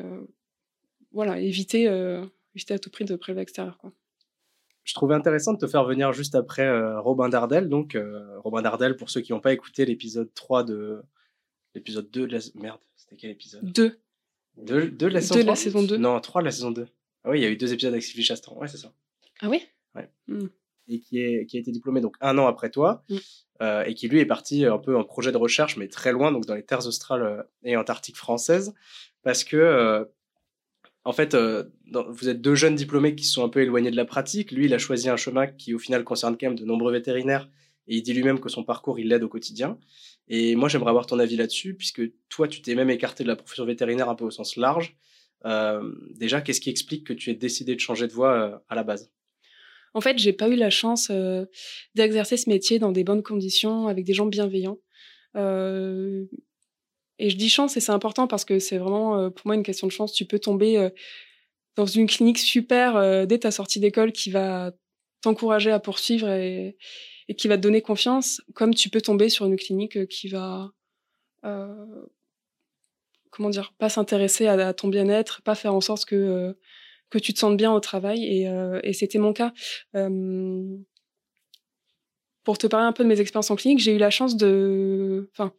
voilà, 1.11 1.39
éviter, 1.39 1.85
éviter 2.55 2.73
à 2.73 2.79
tout 2.79 2.89
prix 2.89 3.05
de 3.05 3.15
prélever 3.15 3.41
l'extérieur. 3.41 3.77
Quoi 3.77 3.93
je 4.83 4.95
trouvais 4.95 5.13
intéressant 5.13 5.53
de 5.53 5.59
te 5.59 5.67
faire 5.67 5.85
venir 5.85 6.11
juste 6.11 6.33
après 6.33 6.67
Robin 6.97 7.29
Dardel. 7.29 7.69
Donc, 7.69 7.95
Robin 8.37 8.63
Dardel, 8.63 8.95
pour 8.97 9.09
ceux 9.09 9.21
qui 9.21 9.31
n'ont 9.31 9.39
pas 9.39 9.53
écouté 9.53 9.85
l'épisode 9.85 10.33
3 10.33 10.63
de. 10.63 11.01
L'épisode 11.75 12.09
2 12.09 12.27
de 12.27 12.33
la. 12.33 12.39
Merde, 12.55 12.79
c'était 13.11 13.21
quel 13.21 13.31
épisode? 13.31 13.63
2. 13.63 13.99
2 14.57 14.91
de 14.91 15.07
la 15.07 15.21
saison 15.21 15.35
2 15.35 15.41
de 15.41 15.47
la 15.47 15.55
saison 15.55 15.83
2. 15.83 15.97
Non, 15.97 16.19
3 16.19 16.41
de 16.41 16.45
la 16.45 16.51
saison 16.51 16.71
2. 16.71 16.87
Ah 17.23 17.29
oui, 17.29 17.39
il 17.39 17.43
y 17.43 17.45
a 17.45 17.49
eu 17.49 17.57
deux 17.57 17.73
épisodes 17.73 17.93
avec 17.93 18.03
Sylvie 18.03 18.23
Chastan. 18.23 18.57
Ouais, 18.57 18.67
c'est 18.67 18.77
ça. 18.77 18.93
Ah 19.41 19.49
oui? 19.49 19.61
Ouais. 19.95 20.09
Hmm. 20.27 20.47
Et 20.87 20.99
qui, 20.99 21.19
est, 21.19 21.45
qui 21.45 21.57
a 21.57 21.59
été 21.59 21.71
diplômé 21.71 22.01
donc 22.01 22.15
un 22.21 22.37
an 22.37 22.47
après 22.47 22.69
toi. 22.69 23.03
Hmm. 23.09 23.17
Euh, 23.61 23.83
et 23.83 23.93
qui 23.93 24.07
lui 24.07 24.19
est 24.19 24.25
parti 24.25 24.65
un 24.65 24.79
peu 24.79 24.97
en 24.97 25.03
projet 25.03 25.31
de 25.31 25.37
recherche, 25.37 25.77
mais 25.77 25.87
très 25.87 26.11
loin, 26.11 26.31
donc 26.31 26.45
dans 26.47 26.55
les 26.55 26.63
terres 26.63 26.87
australes 26.87 27.21
euh, 27.21 27.43
et 27.63 27.77
antarctiques 27.77 28.17
françaises, 28.17 28.73
parce 29.21 29.43
que 29.43 29.55
euh, 29.55 30.03
en 31.03 31.13
fait, 31.13 31.35
vous 31.35 32.29
êtes 32.29 32.41
deux 32.41 32.55
jeunes 32.55 32.75
diplômés 32.75 33.15
qui 33.15 33.23
sont 33.23 33.43
un 33.43 33.49
peu 33.49 33.61
éloignés 33.61 33.89
de 33.89 33.95
la 33.95 34.05
pratique. 34.05 34.51
Lui, 34.51 34.65
il 34.65 34.73
a 34.73 34.77
choisi 34.77 35.09
un 35.09 35.17
chemin 35.17 35.47
qui, 35.47 35.73
au 35.73 35.79
final, 35.79 36.03
concerne 36.03 36.37
quand 36.37 36.47
même 36.47 36.57
de 36.57 36.65
nombreux 36.65 36.91
vétérinaires. 36.91 37.49
Il 37.95 38.03
dit 38.03 38.13
lui-même 38.13 38.39
que 38.39 38.49
son 38.49 38.63
parcours, 38.63 38.99
il 38.99 39.07
l'aide 39.07 39.23
au 39.23 39.29
quotidien. 39.29 39.77
Et 40.27 40.55
moi, 40.55 40.69
j'aimerais 40.69 40.89
avoir 40.89 41.05
ton 41.05 41.19
avis 41.19 41.35
là-dessus, 41.35 41.75
puisque 41.75 42.01
toi, 42.29 42.47
tu 42.47 42.61
t'es 42.61 42.75
même 42.75 42.89
écarté 42.89 43.23
de 43.23 43.27
la 43.27 43.35
profession 43.35 43.65
vétérinaire 43.65 44.09
un 44.09 44.15
peu 44.15 44.25
au 44.25 44.31
sens 44.31 44.55
large. 44.55 44.95
déjà, 46.15 46.41
qu'est-ce 46.41 46.61
qui 46.61 46.69
explique 46.69 47.05
que 47.05 47.13
tu 47.13 47.29
aies 47.29 47.35
décidé 47.35 47.75
de 47.75 47.79
changer 47.79 48.07
de 48.07 48.13
voie 48.13 48.63
à 48.69 48.75
la 48.75 48.83
base? 48.83 49.11
En 49.93 50.01
fait, 50.01 50.17
j'ai 50.17 50.33
pas 50.33 50.47
eu 50.47 50.55
la 50.55 50.69
chance 50.69 51.09
euh, 51.11 51.45
d'exercer 51.95 52.37
ce 52.37 52.49
métier 52.49 52.79
dans 52.79 52.91
des 52.91 53.03
bonnes 53.03 53.23
conditions, 53.23 53.87
avec 53.87 54.05
des 54.05 54.13
gens 54.13 54.25
bienveillants. 54.25 54.77
Euh, 55.35 56.25
et 57.19 57.29
je 57.29 57.35
dis 57.35 57.49
chance, 57.49 57.77
et 57.77 57.79
c'est 57.79 57.91
important 57.91 58.27
parce 58.27 58.45
que 58.45 58.59
c'est 58.59 58.77
vraiment 58.77 59.17
euh, 59.17 59.29
pour 59.29 59.47
moi 59.47 59.55
une 59.55 59.63
question 59.63 59.87
de 59.87 59.91
chance. 59.91 60.13
Tu 60.13 60.25
peux 60.25 60.39
tomber 60.39 60.89
dans 61.75 61.85
une 61.85 62.07
clinique 62.07 62.39
super 62.39 63.27
dès 63.27 63.39
ta 63.39 63.51
sortie 63.51 63.79
d'école 63.79 64.11
qui 64.11 64.31
va 64.31 64.71
t'encourager 65.21 65.71
à 65.71 65.79
poursuivre 65.79 66.27
et, 67.31 67.35
qui 67.35 67.47
va 67.47 67.57
te 67.57 67.61
donner 67.61 67.81
confiance, 67.81 68.41
comme 68.53 68.73
tu 68.73 68.89
peux 68.89 69.01
tomber 69.01 69.29
sur 69.29 69.45
une 69.45 69.57
clinique 69.57 70.07
qui 70.07 70.29
va 70.29 70.71
comment 73.31 73.49
dire, 73.49 73.73
pas 73.79 73.89
s'intéresser 73.89 74.47
à, 74.47 74.73
ton 74.73 74.89
bien-être, 74.89 75.41
pas 75.41 75.55
faire 75.55 75.73
en 75.73 75.81
sorte 75.81 76.05
que 76.05 76.55
que 77.11 77.19
tu 77.19 77.33
te 77.33 77.39
sentes 77.39 77.57
bien 77.57 77.71
au 77.71 77.79
travail. 77.79 78.25
Et, 78.25 78.47
euh, 78.47 78.79
et 78.83 78.93
c'était 78.93 79.19
mon 79.19 79.33
cas. 79.33 79.53
Euh, 79.95 80.77
pour 82.43 82.57
te 82.57 82.65
parler 82.65 82.87
un 82.87 82.93
peu 82.93 83.03
de 83.03 83.09
mes 83.09 83.19
expériences 83.19 83.51
en 83.51 83.55
clinique, 83.55 83.79
j'ai 83.79 83.93
eu 83.93 83.99
la 83.99 84.09
chance 84.09 84.35
de, 84.35 85.29
enfin, 85.33 85.53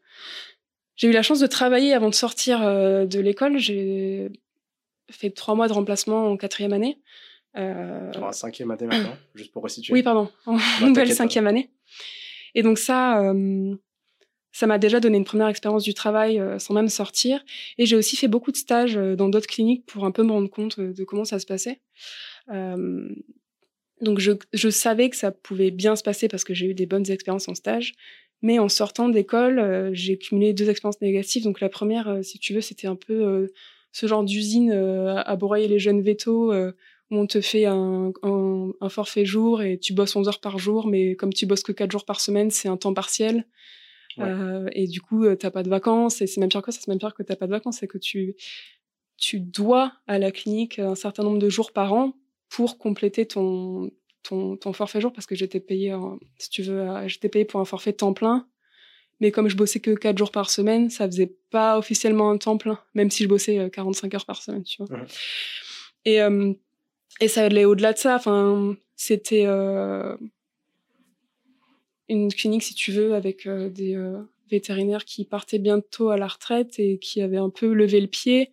j'ai 0.97 1.07
eu 1.09 1.13
la 1.13 1.23
chance 1.23 1.39
de 1.39 1.47
travailler 1.47 1.93
avant 1.93 2.09
de 2.09 2.15
sortir 2.15 2.63
euh, 2.63 3.07
de 3.07 3.21
l'école. 3.21 3.59
J'ai 3.59 4.31
fait 5.11 5.31
trois 5.31 5.55
mois 5.55 5.69
de 5.69 5.73
remplacement 5.75 6.27
en 6.27 6.37
quatrième 6.37 6.73
année. 6.73 6.99
Euh... 7.57 8.13
En 8.21 8.33
cinquième 8.33 8.71
année 8.71 8.87
maintenant, 8.87 9.17
juste 9.35 9.53
pour 9.53 9.63
resituer. 9.63 9.93
Oui, 9.93 10.03
pardon, 10.03 10.31
en 10.47 10.59
nouvelle 10.81 11.13
cinquième 11.13 11.47
année. 11.47 11.71
Et 12.55 12.63
donc 12.63 12.79
ça, 12.79 13.21
euh, 13.23 13.75
ça 14.53 14.67
m'a 14.67 14.79
déjà 14.79 15.01
donné 15.01 15.17
une 15.17 15.25
première 15.25 15.49
expérience 15.49 15.83
du 15.83 15.95
travail 15.95 16.39
euh, 16.39 16.59
sans 16.59 16.75
même 16.75 16.89
sortir. 16.89 17.43
Et 17.79 17.87
j'ai 17.87 17.97
aussi 17.97 18.17
fait 18.17 18.29
beaucoup 18.29 18.53
de 18.53 18.57
stages 18.57 18.97
euh, 18.97 19.17
dans 19.17 19.29
d'autres 19.29 19.47
cliniques 19.47 19.87
pour 19.87 20.05
un 20.05 20.11
peu 20.11 20.23
me 20.23 20.31
rendre 20.31 20.51
compte 20.51 20.79
euh, 20.79 20.93
de 20.93 21.05
comment 21.05 21.25
ça 21.25 21.39
se 21.39 21.47
passait. 21.47 21.81
donc 24.01 24.19
je, 24.19 24.33
je, 24.53 24.69
savais 24.69 25.09
que 25.09 25.17
ça 25.17 25.31
pouvait 25.31 25.71
bien 25.71 25.97
se 25.97 26.03
passer 26.03 26.29
parce 26.29 26.45
que 26.45 26.55
j'ai 26.55 26.67
eu 26.67 26.75
des 26.75 26.87
bonnes 26.87 27.11
expériences 27.11 27.49
en 27.49 27.55
stage. 27.55 27.95
Mais 28.43 28.59
en 28.59 28.69
sortant 28.69 29.09
d'école, 29.09 29.91
j'ai 29.93 30.19
cumulé 30.19 30.53
deux 30.53 30.69
expériences 30.69 31.01
négatives. 31.01 31.45
Donc 31.45 31.61
la 31.61 31.69
première, 31.69 32.19
si 32.23 32.41
tu 32.41 32.53
veux, 32.53 32.61
c'était 32.61 32.89
un 32.89 32.97
peu 32.97 33.49
ce 33.93 34.07
genre 34.09 34.25
d'usine 34.25 34.73
à 34.73 35.37
broyer 35.37 35.69
les 35.69 35.79
jeunes 35.79 36.03
vétos 36.03 36.53
où 37.13 37.17
on 37.17 37.27
te 37.27 37.43
fait 37.43 37.67
un, 37.67 38.11
un, 38.23 38.71
un, 38.81 38.89
forfait 38.89 39.27
jour 39.27 39.63
et 39.63 39.79
tu 39.79 39.93
bosses 39.93 40.17
11 40.17 40.29
heures 40.29 40.41
par 40.41 40.59
jour, 40.59 40.87
mais 40.87 41.15
comme 41.15 41.33
tu 41.33 41.45
bosses 41.45 41.63
que 41.63 41.73
4 41.73 41.91
jours 41.93 42.07
par 42.07 42.21
semaine, 42.21 42.51
c'est 42.51 42.69
un 42.69 42.79
temps 42.79 42.95
partiel. 42.95 43.47
Euh, 44.19 44.67
et 44.73 44.87
du 44.87 45.03
coup, 45.03 45.25
euh, 45.25 45.37
t'as 45.37 45.51
pas 45.51 45.63
de 45.63 45.69
vacances. 45.69 46.23
Et 46.23 46.27
c'est 46.27 46.41
même 46.41 46.49
pire 46.49 46.63
que 46.63 46.73
ça, 46.73 46.81
c'est 46.81 46.89
même 46.89 46.99
pire 46.99 47.15
que 47.15 47.23
t'as 47.23 47.37
pas 47.37 47.47
de 47.47 47.51
vacances. 47.51 47.79
C'est 47.81 47.87
que 47.87 47.99
tu, 47.99 48.35
tu 49.19 49.41
dois 49.41 49.93
à 50.07 50.19
la 50.19 50.33
clinique 50.33 50.79
un 50.79 50.95
certain 50.95 51.23
nombre 51.23 51.39
de 51.39 51.51
jours 51.51 51.73
par 51.73 51.93
an 51.93 52.15
pour 52.49 52.79
compléter 52.79 53.27
ton, 53.27 53.91
ton, 54.23 54.57
ton 54.57 54.73
forfait 54.73 55.03
jour 55.03 55.13
parce 55.13 55.27
que 55.27 55.35
j'étais 55.35 55.61
payé, 55.61 55.95
si 56.39 56.49
tu 56.49 56.63
veux, 56.63 56.87
j'étais 57.09 57.29
payé 57.29 57.45
pour 57.45 57.61
un 57.61 57.67
forfait 57.67 57.93
temps 57.93 58.15
plein. 58.15 58.49
Mais 59.21 59.31
comme 59.31 59.49
je 59.49 59.57
bossais 59.57 59.81
que 59.81 59.91
4 59.91 60.17
jours 60.17 60.33
par 60.33 60.49
semaine, 60.49 60.89
ça 60.89 61.07
faisait 61.07 61.37
pas 61.51 61.79
officiellement 61.79 62.31
un 62.31 62.39
temps 62.39 62.57
plein, 62.57 62.81
même 62.95 63.11
si 63.11 63.23
je 63.23 63.29
bossais 63.29 63.71
45 63.71 64.13
euh, 64.13 64.17
heures 64.17 64.27
par 64.27 64.43
semaine, 64.43 64.65
tu 64.65 64.83
vois. 64.83 65.05
Et, 66.05 66.19
et 67.21 67.29
ça 67.29 67.45
allait 67.45 67.65
au-delà 67.65 67.93
de 67.93 67.99
ça. 67.99 68.17
Enfin, 68.17 68.77
c'était, 68.97 69.47
une 72.13 72.33
clinique, 72.33 72.63
si 72.63 72.75
tu 72.75 72.93
veux, 72.93 73.15
avec 73.15 73.47
euh, 73.47 73.69
des 73.69 73.97
euh, 73.97 74.19
vétérinaire 74.51 75.05
qui 75.05 75.25
partait 75.25 75.59
bientôt 75.59 76.11
à 76.11 76.17
la 76.17 76.27
retraite 76.27 76.79
et 76.79 76.99
qui 76.99 77.23
avait 77.23 77.39
un 77.39 77.51
peu 77.51 77.73
levé 77.73 78.01
le 78.01 78.07
pied 78.07 78.51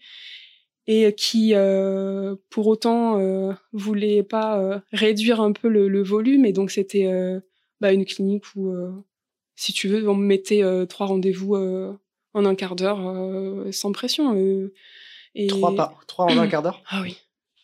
et 0.88 1.14
qui, 1.14 1.53
euh, 1.53 2.36
pour 2.49 2.66
autant, 2.66 3.20
euh, 3.20 3.53
voulait 3.74 4.24
pas 4.24 4.60
euh, 4.60 4.80
réduire 4.91 5.39
un 5.39 5.51
peu 5.51 5.68
le, 5.68 6.01
volume. 6.01 6.45
Et 6.45 6.53
donc, 6.53 6.72
c'était 6.72 7.07
bah, 7.80 7.93
une 7.93 8.05
clinique 8.05 8.45
où, 8.55 8.74
si 9.55 9.72
tu 9.72 9.88
veux, 9.88 10.10
on 10.10 10.16
me 10.16 10.26
mettait 10.26 10.64
trois 10.88 11.05
rendez-vous 11.05 11.55
en 12.34 12.45
un 12.45 12.55
quart 12.55 12.76
d'heure 12.76 12.99
sans 13.72 13.91
pression. 13.91 14.36
et... 15.36 15.47
trois, 15.47 15.93
trois 16.07 16.26
en 16.26 16.38
un 16.39 16.47
quart 16.47 16.64
d'heure? 16.64 16.82
Ah 16.89 17.01
oui. 17.03 17.18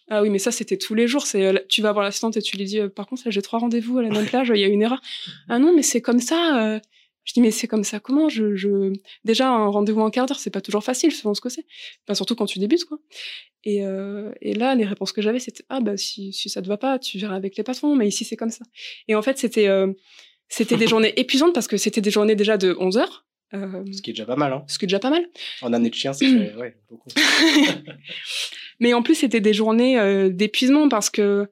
Ah 0.10 0.22
oui, 0.22 0.30
mais 0.30 0.40
ça, 0.40 0.52
c'était 0.52 0.78
tous 0.78 0.94
les 0.94 1.08
jours. 1.08 1.26
C'est, 1.26 1.68
tu 1.68 1.82
vas 1.82 1.92
voir 1.92 2.04
l'assistante 2.06 2.38
et 2.38 2.42
tu 2.42 2.58
lui 2.58 2.66
dis, 2.66 2.80
par 2.96 3.08
contre, 3.08 3.24
j'ai 3.26 3.42
trois 3.42 3.60
rendez-vous 3.60 3.98
à 3.98 4.04
la 4.04 4.10
même 4.10 4.26
plage, 4.26 4.52
il 4.54 4.60
y 4.60 4.64
a 4.64 4.68
une 4.68 4.82
erreur. 4.82 5.02
Ah 5.50 5.60
non, 5.60 5.74
mais 5.76 5.84
c'est 5.84 6.02
comme 6.02 6.20
ça. 6.20 6.80
Je 7.26 7.34
dis 7.34 7.42
mais 7.42 7.52
c'est 7.52 7.68
comme 7.68 7.84
ça 7.84 8.00
comment 8.00 8.30
je, 8.30 8.56
je... 8.56 8.94
déjà 9.26 9.50
un 9.50 9.68
rendez-vous 9.68 10.02
en 10.02 10.12
quart 10.12 10.28
d'heure 10.28 10.40
c'est 10.40 10.52
pas 10.52 10.62
toujours 10.62 10.84
facile 10.84 11.12
selon 11.12 11.34
ce 11.34 11.42
que 11.42 11.50
c'est 11.50 11.66
surtout 12.14 12.36
quand 12.36 12.46
tu 12.46 12.60
débutes 12.60 12.86
quoi 12.86 13.00
et, 13.64 13.84
euh, 13.84 14.32
et 14.42 14.54
là 14.54 14.76
les 14.76 14.86
réponses 14.86 15.12
que 15.12 15.24
j'avais 15.24 15.40
c'était 15.40 15.64
ah 15.70 15.82
bah 15.82 15.98
si, 15.98 16.32
si 16.32 16.50
ça 16.50 16.62
te 16.62 16.68
va 16.68 16.78
pas 16.78 17.00
tu 17.00 17.18
verras 17.18 17.36
avec 17.36 17.58
les 17.58 17.64
patrons 17.64 17.96
mais 17.96 18.08
ici 18.08 18.24
c'est 18.24 18.36
comme 18.36 18.52
ça 18.52 18.64
et 19.08 19.16
en 19.16 19.24
fait 19.24 19.40
c'était 19.40 19.68
euh, 19.68 19.92
c'était 20.48 20.78
des 20.78 20.88
journées 20.88 21.20
épuisantes 21.20 21.54
parce 21.54 21.68
que 21.68 21.78
c'était 21.78 22.02
des 22.02 22.12
journées 22.12 22.36
déjà 22.36 22.58
de 22.58 22.76
11 22.80 22.98
heures 22.98 23.26
euh, 23.56 23.84
ce 23.92 24.04
qui 24.04 24.12
est 24.12 24.14
déjà 24.14 24.26
pas 24.26 24.36
mal 24.36 24.54
hein. 24.54 24.64
ce 24.68 24.78
qui 24.78 24.86
est 24.86 24.88
déjà 24.88 25.00
pas 25.00 25.10
mal 25.10 25.28
en 25.64 25.74
année 25.74 25.90
de 25.90 25.96
chien 25.96 26.14
c'est 26.14 26.54
ouais, 26.56 26.78
beaucoup 26.90 27.10
mais 28.80 28.94
en 28.94 29.04
plus 29.04 29.16
c'était 29.16 29.42
des 29.42 29.54
journées 29.54 30.00
euh, 30.00 30.30
d'épuisement 30.30 30.90
parce 30.90 31.10
que 31.10 31.48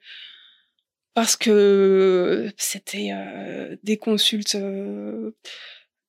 parce 1.13 1.35
que 1.35 2.49
c'était 2.57 3.09
euh, 3.13 3.75
des 3.83 3.97
consultes 3.97 4.55
euh, 4.55 5.31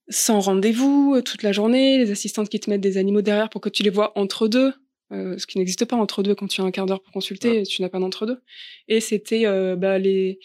sans 0.08 0.40
rendez-vous 0.40 1.20
toute 1.22 1.42
la 1.42 1.52
journée, 1.52 1.98
les 1.98 2.10
assistantes 2.10 2.48
qui 2.48 2.60
te 2.60 2.70
mettent 2.70 2.80
des 2.80 2.98
animaux 2.98 3.22
derrière 3.22 3.50
pour 3.50 3.60
que 3.60 3.68
tu 3.68 3.82
les 3.82 3.90
vois 3.90 4.12
entre 4.18 4.48
deux, 4.48 4.72
ce 5.10 5.46
qui 5.46 5.58
n'existe 5.58 5.84
pas 5.86 5.96
entre 5.96 6.22
deux 6.22 6.34
quand 6.34 6.46
tu 6.48 6.60
as 6.60 6.64
un 6.64 6.70
quart 6.70 6.86
d'heure 6.86 7.00
pour 7.00 7.12
consulter, 7.12 7.62
tu 7.62 7.80
n'as 7.80 7.88
pas 7.88 8.00
d'entre 8.00 8.26
deux. 8.26 8.42
Et 8.88 9.00
c'était 9.00 9.44
bah, 9.76 9.98
les 9.98 10.40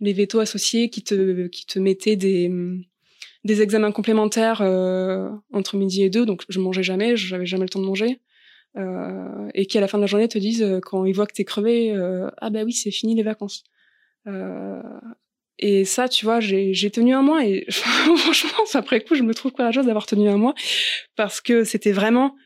les 0.00 0.12
vétos 0.12 0.40
associés 0.40 0.90
qui 0.90 1.02
te 1.02 1.46
qui 1.46 1.64
te 1.64 1.78
mettaient 1.78 2.16
des 2.16 2.50
des 3.44 3.62
examens 3.62 3.92
complémentaires 3.92 4.60
entre 5.54 5.76
midi 5.78 6.02
et 6.02 6.10
deux, 6.10 6.26
donc 6.26 6.44
je 6.50 6.60
mangeais 6.60 6.82
jamais, 6.82 7.16
j'avais 7.16 7.46
jamais 7.46 7.64
le 7.64 7.70
temps 7.70 7.80
de 7.80 7.86
manger. 7.86 8.20
Et 8.76 9.66
qui 9.66 9.78
à 9.78 9.80
la 9.80 9.88
fin 9.88 9.98
de 9.98 10.02
la 10.02 10.06
journée 10.06 10.28
te 10.28 10.38
disent 10.38 10.64
quand 10.82 11.04
ils 11.04 11.12
voient 11.12 11.26
que 11.26 11.32
t'es 11.32 11.44
crevé, 11.44 11.92
ah 12.38 12.50
bah 12.50 12.62
oui 12.64 12.72
c'est 12.72 12.90
fini 12.90 13.14
les 13.14 13.22
vacances. 13.22 13.64
Euh, 14.28 14.82
et 15.58 15.84
ça, 15.84 16.08
tu 16.08 16.24
vois, 16.24 16.38
j'ai 16.40 16.90
tenu 16.90 17.14
un 17.14 17.22
mois 17.22 17.44
et 17.44 17.66
franchement, 17.70 18.64
après 18.74 19.00
coup, 19.00 19.14
je 19.14 19.22
me 19.22 19.34
trouve 19.34 19.52
courageuse 19.52 19.86
d'avoir 19.86 20.06
tenu 20.06 20.28
un 20.28 20.36
mois 20.36 20.54
parce 21.16 21.40
que 21.40 21.64
c'était 21.64 21.92
vraiment 21.92 22.36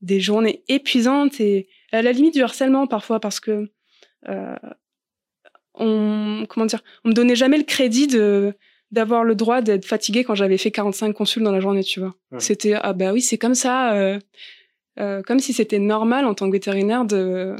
des 0.00 0.20
journées 0.20 0.62
épuisantes 0.68 1.40
et 1.40 1.68
à 1.90 2.02
la 2.02 2.12
limite 2.12 2.34
du 2.34 2.42
harcèlement 2.42 2.86
parfois 2.86 3.20
parce 3.20 3.40
que 3.40 3.70
euh, 4.28 4.56
on 5.74 6.46
comment 6.48 6.66
dire, 6.66 6.82
on 7.04 7.08
me 7.08 7.14
donnait 7.14 7.36
jamais 7.36 7.58
le 7.58 7.64
crédit 7.64 8.06
de 8.06 8.54
d'avoir 8.90 9.24
le 9.24 9.34
droit 9.34 9.62
d'être 9.62 9.86
fatiguée 9.86 10.22
quand 10.22 10.34
j'avais 10.34 10.58
fait 10.58 10.70
45 10.70 11.12
consuls 11.14 11.42
dans 11.42 11.52
la 11.52 11.60
journée, 11.60 11.82
tu 11.82 11.98
vois. 11.98 12.14
C'était 12.38 12.74
ah 12.74 12.92
bah 12.92 13.12
oui, 13.12 13.22
c'est 13.22 13.38
comme 13.38 13.54
ça, 13.54 13.94
euh, 13.94 14.18
euh, 14.98 15.22
comme 15.22 15.38
si 15.38 15.52
c'était 15.52 15.78
normal 15.78 16.26
en 16.26 16.34
tant 16.34 16.46
que 16.46 16.52
vétérinaire 16.52 17.04
de 17.04 17.56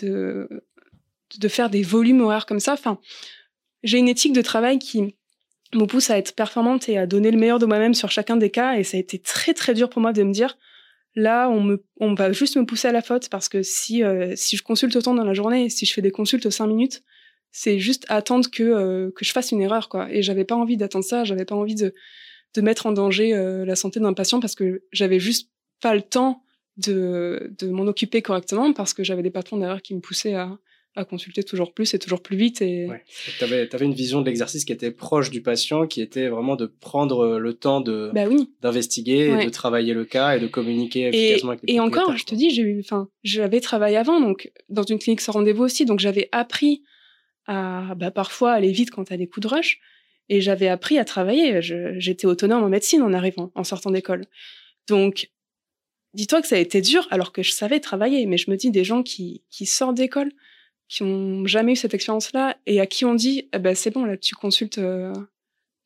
de 0.00 0.48
de 1.38 1.48
faire 1.48 1.70
des 1.70 1.82
volumes 1.82 2.20
horaires 2.20 2.46
comme 2.46 2.60
ça. 2.60 2.74
Enfin, 2.74 2.98
j'ai 3.82 3.98
une 3.98 4.08
éthique 4.08 4.32
de 4.32 4.42
travail 4.42 4.78
qui 4.78 5.16
me 5.74 5.86
pousse 5.86 6.10
à 6.10 6.18
être 6.18 6.34
performante 6.34 6.88
et 6.88 6.98
à 6.98 7.06
donner 7.06 7.30
le 7.30 7.38
meilleur 7.38 7.58
de 7.58 7.66
moi-même 7.66 7.94
sur 7.94 8.10
chacun 8.10 8.36
des 8.36 8.50
cas. 8.50 8.74
Et 8.74 8.84
ça 8.84 8.96
a 8.96 9.00
été 9.00 9.18
très 9.18 9.54
très 9.54 9.74
dur 9.74 9.88
pour 9.88 10.02
moi 10.02 10.12
de 10.12 10.22
me 10.22 10.32
dire, 10.32 10.58
là, 11.14 11.48
on 11.48 11.62
me, 11.62 11.84
on 12.00 12.14
va 12.14 12.32
juste 12.32 12.56
me 12.56 12.66
pousser 12.66 12.88
à 12.88 12.92
la 12.92 13.02
faute 13.02 13.28
parce 13.30 13.48
que 13.48 13.62
si 13.62 14.02
euh, 14.04 14.34
si 14.36 14.56
je 14.56 14.62
consulte 14.62 14.94
autant 14.96 15.14
dans 15.14 15.24
la 15.24 15.34
journée, 15.34 15.70
si 15.70 15.86
je 15.86 15.92
fais 15.92 16.02
des 16.02 16.10
consultes 16.10 16.50
cinq 16.50 16.66
minutes, 16.66 17.02
c'est 17.50 17.78
juste 17.78 18.04
attendre 18.08 18.50
que 18.50 18.62
euh, 18.62 19.10
que 19.16 19.24
je 19.24 19.32
fasse 19.32 19.52
une 19.52 19.62
erreur, 19.62 19.88
quoi. 19.88 20.12
Et 20.12 20.22
j'avais 20.22 20.44
pas 20.44 20.54
envie 20.54 20.76
d'attendre 20.76 21.04
ça. 21.04 21.24
J'avais 21.24 21.44
pas 21.44 21.54
envie 21.54 21.74
de 21.74 21.94
de 22.54 22.60
mettre 22.60 22.84
en 22.84 22.92
danger 22.92 23.32
la 23.64 23.74
santé 23.76 23.98
d'un 23.98 24.12
patient 24.12 24.38
parce 24.38 24.54
que 24.54 24.82
j'avais 24.92 25.18
juste 25.18 25.51
pas 25.82 25.94
le 25.94 26.02
temps 26.02 26.42
de 26.78 27.52
de 27.58 27.68
m'en 27.68 27.82
occuper 27.82 28.22
correctement 28.22 28.72
parce 28.72 28.94
que 28.94 29.04
j'avais 29.04 29.22
des 29.22 29.30
patrons 29.30 29.58
derrière 29.58 29.82
qui 29.82 29.94
me 29.94 30.00
poussaient 30.00 30.34
à 30.34 30.58
à 30.94 31.04
consulter 31.04 31.42
toujours 31.42 31.72
plus 31.72 31.94
et 31.94 31.98
toujours 31.98 32.22
plus 32.22 32.36
vite. 32.36 32.60
Et... 32.60 32.88
Tu 33.38 33.44
avais, 33.44 33.66
une 33.80 33.94
vision 33.94 34.20
de 34.20 34.26
l'exercice 34.26 34.64
qui 34.64 34.72
était 34.72 34.90
proche 34.90 35.30
du 35.30 35.40
patient, 35.40 35.86
qui 35.86 36.02
était 36.02 36.28
vraiment 36.28 36.54
de 36.54 36.66
prendre 36.66 37.38
le 37.38 37.54
temps 37.54 37.80
de 37.80 38.10
bah 38.14 38.24
oui. 38.28 38.50
d'investiguer, 38.60 39.34
et 39.40 39.44
de 39.46 39.50
travailler 39.50 39.94
le 39.94 40.04
cas 40.04 40.36
et 40.36 40.40
de 40.40 40.46
communiquer 40.46 41.08
efficacement 41.08 41.50
avec 41.52 41.62
les 41.62 41.74
Et 41.74 41.80
encore, 41.80 42.16
je 42.16 42.24
te 42.24 42.34
dis, 42.34 42.50
j'ai 42.50 42.78
enfin, 42.80 43.08
j'avais 43.22 43.60
travaillé 43.60 43.96
avant, 43.96 44.20
donc 44.20 44.52
dans 44.68 44.82
une 44.82 44.98
clinique 44.98 45.22
sans 45.22 45.32
rendez-vous 45.32 45.62
aussi, 45.62 45.86
donc 45.86 46.00
j'avais 46.00 46.28
appris 46.32 46.82
à 47.46 47.94
bah, 47.96 48.10
parfois 48.10 48.52
aller 48.52 48.70
vite 48.70 48.90
quand 48.90 49.04
tu 49.04 49.14
as 49.14 49.16
des 49.16 49.26
coups 49.26 49.48
de 49.48 49.54
rush, 49.54 49.78
et 50.28 50.40
j'avais 50.40 50.68
appris 50.68 50.98
à 50.98 51.04
travailler. 51.04 51.60
J'étais 51.62 52.26
autonome 52.26 52.62
en 52.62 52.68
médecine 52.68 53.02
en 53.02 53.12
arrivant, 53.12 53.50
en 53.54 53.64
sortant 53.64 53.90
d'école. 53.90 54.26
Donc, 54.88 55.30
dis-toi 56.14 56.42
que 56.42 56.48
ça 56.48 56.56
a 56.56 56.58
été 56.58 56.80
dur 56.80 57.06
alors 57.10 57.32
que 57.32 57.42
je 57.42 57.52
savais 57.52 57.80
travailler, 57.80 58.26
mais 58.26 58.36
je 58.36 58.50
me 58.50 58.56
dis 58.56 58.70
des 58.70 58.84
gens 58.84 59.02
qui, 59.02 59.42
qui 59.50 59.66
sortent 59.66 59.96
d'école, 59.96 60.32
qui 60.88 61.02
ont 61.02 61.46
jamais 61.46 61.72
eu 61.72 61.76
cette 61.76 61.94
expérience-là 61.94 62.56
et 62.66 62.80
à 62.80 62.86
qui 62.86 63.04
on 63.04 63.14
dit 63.14 63.48
eh 63.52 63.58
ben 63.58 63.74
c'est 63.74 63.90
bon 63.90 64.04
là 64.04 64.18
tu 64.18 64.34
consultes 64.34 64.78
euh, 64.78 65.12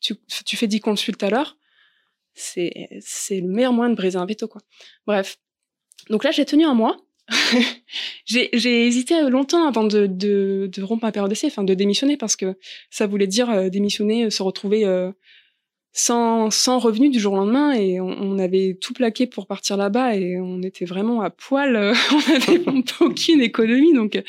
tu, 0.01 0.17
tu 0.45 0.57
fais 0.57 0.67
10 0.67 0.81
consultes 0.81 1.23
à 1.23 1.31
l'heure 1.31 1.57
c'est 2.37 2.89
c'est 3.01 3.41
le 3.41 3.49
meilleur 3.49 3.73
moyen 3.73 3.91
de 3.91 3.97
briser 3.97 4.19
un 4.19 4.27
veto 4.27 4.47
quoi. 4.47 4.61
Bref. 5.07 5.39
Donc 6.11 6.23
là 6.23 6.31
j'ai 6.31 6.45
tenu 6.45 6.65
un 6.65 6.75
mois. 6.75 6.99
J'ai 8.25 8.87
hésité 8.87 9.21
longtemps 9.29 9.67
avant 9.67 9.83
de, 9.83 10.07
de, 10.07 10.71
de 10.73 10.83
rompre 10.85 11.05
ma 11.05 11.11
période 11.11 11.29
d'essai, 11.29 11.49
enfin 11.49 11.65
de 11.65 11.75
démissionner, 11.75 12.17
parce 12.17 12.37
que 12.37 12.57
ça 12.89 13.09
voulait 13.09 13.27
dire 13.27 13.51
euh, 13.51 13.69
démissionner, 13.69 14.31
se 14.31 14.45
retrouver 14.45 14.85
euh, 14.85 15.11
sans, 15.99 16.51
sans 16.51 16.79
revenu 16.79 17.09
du 17.09 17.19
jour 17.19 17.33
au 17.33 17.37
lendemain 17.37 17.73
et 17.73 18.03
on, 18.03 18.39
avait 18.39 18.77
tout 18.79 18.93
plaqué 18.93 19.27
pour 19.27 19.47
partir 19.47 19.79
là-bas 19.79 20.15
et 20.15 20.39
on 20.39 20.61
était 20.61 20.85
vraiment 20.85 21.23
à 21.23 21.31
poil. 21.31 21.75
on 22.13 22.31
n'avait 22.31 22.63
aucune 23.01 23.41
économie 23.41 23.95
donc 23.95 24.23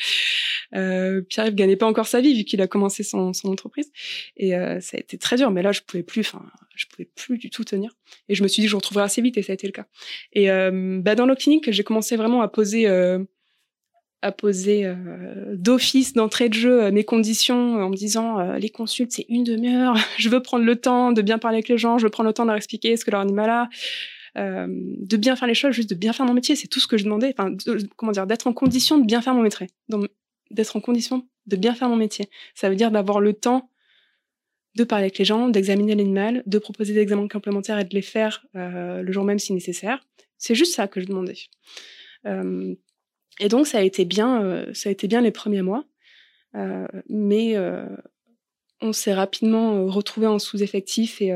euh, 0.76 1.22
Pierre-Yves 1.24 1.56
gagnait 1.56 1.76
pas 1.76 1.86
encore 1.86 2.08
sa 2.08 2.22
vie 2.22 2.34
vu 2.34 2.46
qu'il 2.46 2.62
a 2.62 2.68
commencé 2.68 3.04
son, 3.04 3.34
son 3.34 3.50
entreprise 3.50 3.92
et 4.38 4.56
euh, 4.56 4.80
ça 4.80 4.96
a 4.96 5.02
été 5.02 5.18
très 5.18 5.36
dur. 5.36 5.52
Mais 5.52 5.62
là 5.62 5.74
je 5.74 5.82
pouvais 5.82 6.04
plus, 6.04 6.22
enfin 6.22 6.42
je 6.74 6.86
pouvais 6.86 7.10
plus 7.16 7.38
du 7.38 7.50
tout 7.50 7.66
tenir 7.66 7.92
et 8.30 8.36
je 8.36 8.44
me 8.44 8.48
suis 8.48 8.62
dit 8.62 8.68
que 8.68 8.72
je 8.72 8.78
retrouverais 8.78 9.04
assez 9.04 9.22
vite 9.22 9.38
et 9.38 9.42
ça 9.42 9.52
a 9.52 9.56
été 9.56 9.68
le 9.68 9.74
cas. 9.74 9.88
Et 10.32 10.50
euh, 10.50 11.02
bah, 11.02 11.16
dans 11.16 11.26
le 11.26 11.36
clinique 11.36 11.70
j'ai 11.70 11.84
commencé 11.84 12.16
vraiment 12.16 12.42
à 12.42 12.48
poser 12.48 12.88
euh, 12.88 13.20
à 14.22 14.32
poser 14.32 14.86
euh, 14.86 15.56
d'office, 15.56 16.14
d'entrée 16.14 16.50
de 16.50 16.54
jeu, 16.56 16.86
euh, 16.86 16.92
mes 16.92 17.04
conditions 17.04 17.78
euh, 17.78 17.84
en 17.84 17.90
me 17.90 17.96
disant 17.96 18.40
les 18.54 18.70
consultes 18.70 19.12
c'est 19.12 19.26
une 19.30 19.44
demi-heure, 19.44 19.96
je 20.18 20.30
veux 20.30 20.42
prendre 20.42 20.66
le 20.66 20.76
temps 20.76 21.12
de 21.12 21.22
bien 21.22 21.38
parler 21.38 21.58
avec 21.58 21.70
les 21.70 21.78
gens, 21.78 21.98
je 21.98 22.04
veux 22.04 22.10
prendre 22.10 22.28
le 22.28 22.34
temps 22.34 22.44
de 22.44 22.48
leur 22.48 22.58
expliquer 22.58 22.98
ce 22.98 23.06
que 23.06 23.12
leur 23.12 23.22
animal 23.22 23.50
a, 23.50 23.70
de 24.36 25.18
bien 25.18 25.36
faire 25.36 25.48
les 25.48 25.56
choses, 25.56 25.72
juste 25.72 25.90
de 25.90 25.96
bien 25.96 26.14
faire 26.14 26.26
mon 26.26 26.34
métier, 26.34 26.56
c'est 26.56 26.68
tout 26.68 26.80
ce 26.80 26.86
que 26.86 26.96
je 26.96 27.04
demandais. 27.06 27.34
Enfin, 27.36 27.56
comment 27.96 28.12
dire, 28.12 28.28
d'être 28.28 28.46
en 28.46 28.54
condition 28.54 29.00
de 29.00 29.06
bien 29.06 29.20
faire 29.20 29.34
mon 29.34 29.42
métier, 29.42 29.66
d'être 30.52 30.76
en 30.76 30.80
condition 30.80 31.28
de 31.48 31.56
bien 31.56 31.74
faire 31.74 31.90
mon 31.90 31.96
métier. 31.96 32.30
Ça 32.54 32.70
veut 32.70 32.76
dire 32.76 32.92
d'avoir 32.92 33.20
le 33.20 33.34
temps 33.34 33.72
de 34.76 34.84
parler 34.84 35.06
avec 35.06 35.18
les 35.18 35.26
gens, 35.26 35.50
d'examiner 35.50 35.96
l'animal, 35.96 36.44
de 36.46 36.60
proposer 36.60 36.94
des 36.94 37.00
examens 37.00 37.28
complémentaires 37.28 37.80
et 37.80 37.84
de 37.84 37.96
les 37.96 38.04
faire 38.04 38.46
le 38.54 39.12
jour 39.12 39.24
même 39.24 39.40
si 39.40 39.54
nécessaire. 39.54 40.06
C'est 40.38 40.54
juste 40.54 40.76
ça 40.76 40.88
que 40.88 41.02
je 41.02 41.08
demandais. 41.08 41.38
Et 43.40 43.50
donc 43.50 43.68
ça 43.68 43.80
a 43.80 43.82
été 43.82 44.06
bien, 44.06 44.44
euh, 44.44 44.74
ça 44.74 44.90
a 44.90 44.92
été 44.92 45.08
bien 45.08 45.22
les 45.22 45.32
premiers 45.32 45.62
mois, 45.62 45.86
euh, 46.56 46.88
mais 47.10 47.56
euh, 47.56 47.86
on 48.82 48.94
s'est 48.94 49.14
rapidement 49.14 49.86
retrouvé 49.86 50.28
en 50.28 50.40
sous-effectif 50.40 51.22
et 51.22 51.34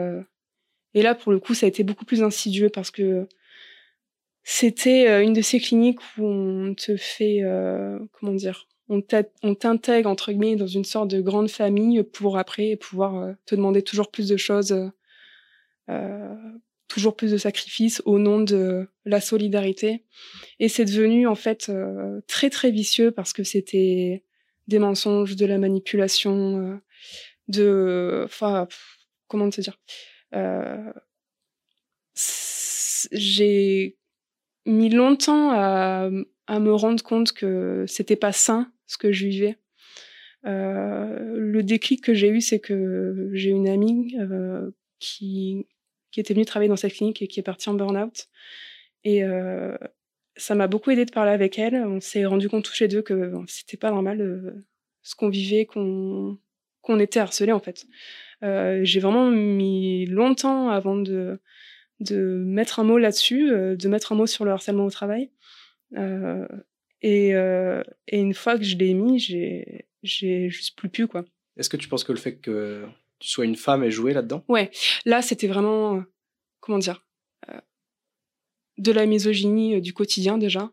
et 0.93 1.02
là 1.02 1.16
pour 1.16 1.32
le 1.32 1.39
coup 1.39 1.54
ça 1.54 1.66
a 1.66 1.70
été 1.70 1.84
beaucoup 1.84 2.06
plus 2.06 2.22
insidieux 2.22 2.70
parce 2.70 2.91
que 2.91 3.28
c'était 4.43 5.24
une 5.24 5.34
de 5.34 5.41
ces 5.41 5.60
cliniques 5.60 5.99
où 6.18 6.26
on 6.26 6.76
te 6.76 6.97
fait 6.97 7.41
comment 8.12 8.34
dire, 8.34 8.68
on 8.89 9.02
t'intègre 9.02 10.10
entre 10.10 10.32
guillemets 10.32 10.56
dans 10.56 10.68
une 10.68 10.86
sorte 10.86 11.10
de 11.10 11.22
grande 11.22 11.49
famille 11.49 12.04
pour 12.04 12.38
après 12.38 12.76
pouvoir 12.76 13.36
te 13.45 13.56
demander 13.56 13.82
toujours 13.82 14.12
plus 14.12 14.28
de 14.28 14.38
choses 14.38 14.91
toujours 16.92 17.16
plus 17.16 17.32
de 17.32 17.38
sacrifices 17.38 18.02
au 18.06 18.20
nom 18.20 18.42
de 18.42 18.89
la 19.06 19.22
solidarité. 19.22 20.04
Et 20.60 20.68
c'est 20.68 20.84
devenu 20.84 21.26
en 21.26 21.36
fait 21.36 21.70
euh, 21.70 22.20
très 22.28 22.50
très 22.50 22.70
vicieux 22.70 23.12
parce 23.12 23.32
que 23.32 23.44
c'était 23.44 24.26
des 24.68 24.80
mensonges, 24.80 25.38
de 25.38 25.46
la 25.46 25.58
manipulation, 25.58 26.58
euh, 26.60 26.76
de, 27.48 28.24
enfin, 28.26 28.68
comment 29.28 29.50
te 29.50 29.62
dire. 29.62 29.80
Euh, 30.36 30.92
j'ai 33.14 33.98
mis 34.66 34.89
longtemps 34.89 35.52
à, 35.52 36.10
à, 36.48 36.60
me 36.60 36.74
rendre 36.74 37.02
compte 37.04 37.32
que 37.32 37.86
c'était 37.88 38.18
pas 38.18 38.34
sain 38.34 38.72
ce 38.86 38.98
que 38.98 39.14
je 39.14 39.28
vivais. 39.28 39.58
le 40.44 41.62
déclic 41.62 42.04
que 42.04 42.14
j'ai 42.14 42.28
eu, 42.28 42.42
c'est 42.42 42.60
que 42.60 43.30
j'ai 43.34 43.50
une 43.50 43.70
amie 43.70 44.16
qui 45.00 45.68
qui 46.12 46.20
était 46.20 46.34
venue 46.34 46.45
travailler 46.45 46.70
dans 46.70 46.76
cette 46.76 46.93
clinique 46.93 47.22
et 47.22 47.28
qui 47.28 47.39
est 47.39 47.43
partie 47.43 47.70
en 47.70 47.74
burn-out. 47.74 48.28
Et 49.03 49.24
ça 50.36 50.55
m'a 50.55 50.68
beaucoup 50.68 50.91
aidé 50.91 51.05
de 51.05 51.12
parler 51.12 51.32
avec 51.32 51.57
elle. 51.57 51.76
On 51.76 51.99
s'est 51.99 52.26
rendu 52.26 52.49
compte 52.49 52.66
tous 52.66 52.80
les 52.80 52.88
deux 52.88 53.01
que 53.01 53.34
c'était 53.47 53.78
pas 53.78 53.91
normal 53.91 54.64
ce 55.01 55.16
qu'on 55.16 55.30
vivait, 55.30 55.66
qu'on 55.66 56.38
qu'on 56.82 56.99
était 56.99 57.20
harcelé 57.20 57.51
en 57.51 57.59
fait. 57.59 57.86
J'ai 58.41 58.99
vraiment 58.99 59.30
mis 59.32 60.05
longtemps 60.05 60.70
avant 60.70 60.97
de 60.97 61.39
de 61.99 62.43
mettre 62.45 62.80
un 62.80 62.84
mot 62.84 62.97
là-dessus, 62.97 63.49
de 63.49 63.88
mettre 63.88 64.12
un 64.12 64.16
mot 64.16 64.28
sur 64.28 64.45
le 64.45 64.51
harcèlement 64.51 64.86
au 64.86 64.91
travail. 64.91 65.32
Et, 67.01 67.30
et, 67.30 68.20
une 68.20 68.34
fois 68.34 68.57
que 68.57 68.64
je 68.64 68.78
l'ai 68.78 68.93
mis, 68.93 69.20
j'ai 69.20 69.86
j'ai 70.03 70.49
juste 70.49 70.78
plus 70.78 70.89
pu 70.89 71.07
quoi. 71.07 71.26
Est-ce 71.57 71.70
que 71.70 71.78
tu 71.78 71.88
penses 71.88 72.03
que 72.03 72.12
le 72.12 72.18
fait 72.18 72.38
que 72.38 72.86
tu 73.22 73.30
sois 73.30 73.45
une 73.45 73.55
femme 73.55 73.84
ait 73.84 73.91
joué 73.91 74.11
là-dedans? 74.11 74.43
Ouais, 74.49 74.69
là 75.05 75.22
c'était 75.22 75.47
vraiment 75.47 76.03
comment 76.59 76.80
dire 76.80 77.05
de 78.78 78.91
la 78.91 79.05
misogynie 79.05 79.80
du 79.80 79.93
quotidien 79.93 80.38
déjà. 80.38 80.72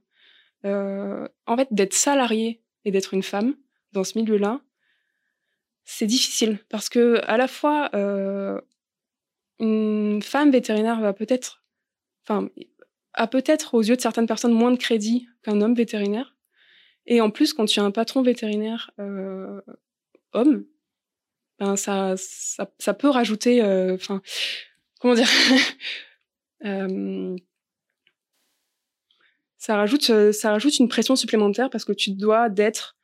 en 0.64 1.56
fait, 1.56 1.68
d'être 1.70 1.94
salarié 1.94 2.62
et 2.84 2.90
d'être 2.90 3.14
une 3.14 3.22
femme 3.22 3.54
dans 3.92 4.04
ce 4.04 4.18
milieu-là, 4.18 4.60
c'est 5.84 6.06
difficile 6.06 6.58
parce 6.68 6.88
que 6.88 7.20
à 7.24 7.36
la 7.36 7.48
fois 7.48 7.90
une 9.60 10.22
femme 10.22 10.50
vétérinaire 10.50 11.00
va 11.00 11.12
peut-être, 11.12 11.64
enfin, 12.24 12.48
a 13.14 13.26
peut-être 13.26 13.74
aux 13.74 13.82
yeux 13.82 13.96
de 13.96 14.00
certaines 14.00 14.26
personnes 14.26 14.52
moins 14.52 14.70
de 14.70 14.78
crédit 14.78 15.28
qu'un 15.42 15.60
homme 15.60 15.74
vétérinaire. 15.74 16.36
Et 17.06 17.20
en 17.20 17.30
plus, 17.30 17.52
quand 17.52 17.66
tu 17.66 17.80
as 17.80 17.84
un 17.84 17.90
patron 17.90 18.22
vétérinaire 18.22 18.90
homme, 20.32 20.66
ben 21.58 21.76
ça, 21.76 22.14
ça, 22.16 22.94
peut 22.94 23.08
rajouter, 23.08 23.62
enfin, 23.92 24.22
comment 25.00 25.14
dire, 25.14 25.28
ça 29.56 29.76
rajoute, 29.76 30.32
ça 30.32 30.52
rajoute 30.52 30.78
une 30.78 30.88
pression 30.88 31.16
supplémentaire 31.16 31.70
parce 31.70 31.84
que 31.84 31.92
tu 31.92 32.12
dois 32.12 32.48
d'être 32.48 32.96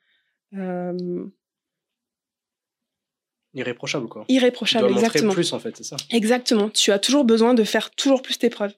irréprochable 3.53 4.07
quoi. 4.07 4.25
Irréprochable, 4.29 4.87
tu 4.87 4.93
dois 4.93 5.03
exactement. 5.03 5.33
plus 5.33 5.53
en 5.53 5.59
fait, 5.59 5.75
c'est 5.77 5.83
ça. 5.83 5.97
Exactement. 6.11 6.69
Tu 6.69 6.91
as 6.91 6.99
toujours 6.99 7.25
besoin 7.25 7.53
de 7.53 7.63
faire 7.63 7.91
toujours 7.91 8.21
plus 8.21 8.37
tes 8.37 8.49
preuves 8.49 8.75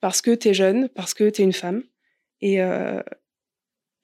parce 0.00 0.22
que 0.22 0.32
tu 0.34 0.48
es 0.48 0.54
jeune, 0.54 0.88
parce 0.90 1.14
que 1.14 1.28
tu 1.28 1.42
es 1.42 1.44
une 1.44 1.52
femme 1.52 1.82
et 2.40 2.60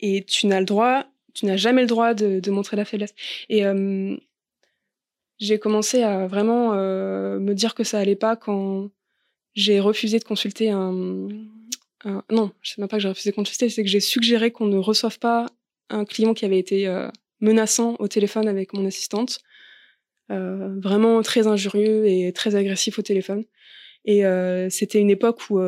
et 0.01 0.25
tu 0.25 0.47
n'as 0.47 0.61
le 0.61 0.67
droit, 0.67 1.07
tu 1.35 1.47
n'as 1.47 1.57
jamais 1.57 1.83
le 1.83 1.87
droit 1.87 2.15
de, 2.15 2.51
montrer 2.51 2.77
la 2.77 2.85
faiblesse. 2.85 3.15
Et 3.49 3.63
j'ai 5.39 5.59
commencé 5.59 6.03
à 6.03 6.27
vraiment 6.27 6.75
me 6.75 7.53
dire 7.53 7.75
que 7.75 7.85
ça 7.85 7.99
allait 7.99 8.17
pas 8.17 8.37
quand 8.37 8.91
j'ai 9.55 9.81
refusé 9.81 10.19
de 10.19 10.25
consulter 10.25 10.71
un, 10.71 10.93
non, 12.31 12.53
je 12.61 12.73
sais 12.73 12.81
même 12.81 12.89
pas 12.89 12.97
que 12.97 13.03
j'ai 13.03 13.09
refusé 13.09 13.31
de 13.31 13.35
consulter, 13.35 13.69
c'est 13.69 13.83
que 13.83 13.89
j'ai 13.89 14.01
suggéré 14.01 14.51
qu'on 14.51 14.67
ne 14.67 14.79
reçoive 14.79 15.19
pas 15.19 15.47
un 15.91 16.05
client 16.05 16.35
qui 16.35 16.45
avait 16.45 16.59
été 16.59 16.87
menaçant 17.41 17.97
au 17.99 18.09
téléphone 18.09 18.49
avec 18.49 18.73
mon 18.73 18.87
assistante, 18.87 19.41
vraiment 20.29 21.23
très 21.23 21.47
injurieux 21.47 22.07
et 22.07 22.33
très 22.33 22.57
agressif 22.57 22.99
au 22.99 23.03
téléphone. 23.03 23.45
Et 24.05 24.23
c'était 24.71 25.01
une 25.01 25.11
époque 25.11 25.41
où 25.51 25.61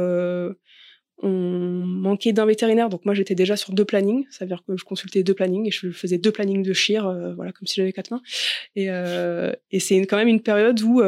on 1.23 1.29
manquait 1.29 2.33
d'un 2.33 2.47
vétérinaire, 2.47 2.89
donc 2.89 3.05
moi 3.05 3.15
j'étais 3.15 3.35
déjà 3.35 3.57
sur 3.57 3.73
deux 3.73 3.85
plannings, 3.85 4.27
ça 4.31 4.45
veut 4.45 4.49
dire 4.49 4.63
que 4.67 4.77
je 4.77 4.85
consultais 4.85 5.23
deux 5.23 5.35
plannings 5.35 5.67
et 5.67 5.71
je 5.71 5.91
faisais 5.91 6.19
deux 6.19 6.33
plannings 6.33 6.63
de 6.63 6.73
chir, 6.73 7.11
voilà, 7.37 7.53
comme 7.53 7.67
si 7.67 7.77
j'avais 7.77 7.93
quatre 7.93 8.11
mains. 8.11 8.23
Et, 8.75 8.89
et 9.71 9.81
c'est 9.81 9.99
quand 10.01 10.19
même 10.19 10.29
une 10.29 10.43
période 10.43 10.81
où 10.83 11.03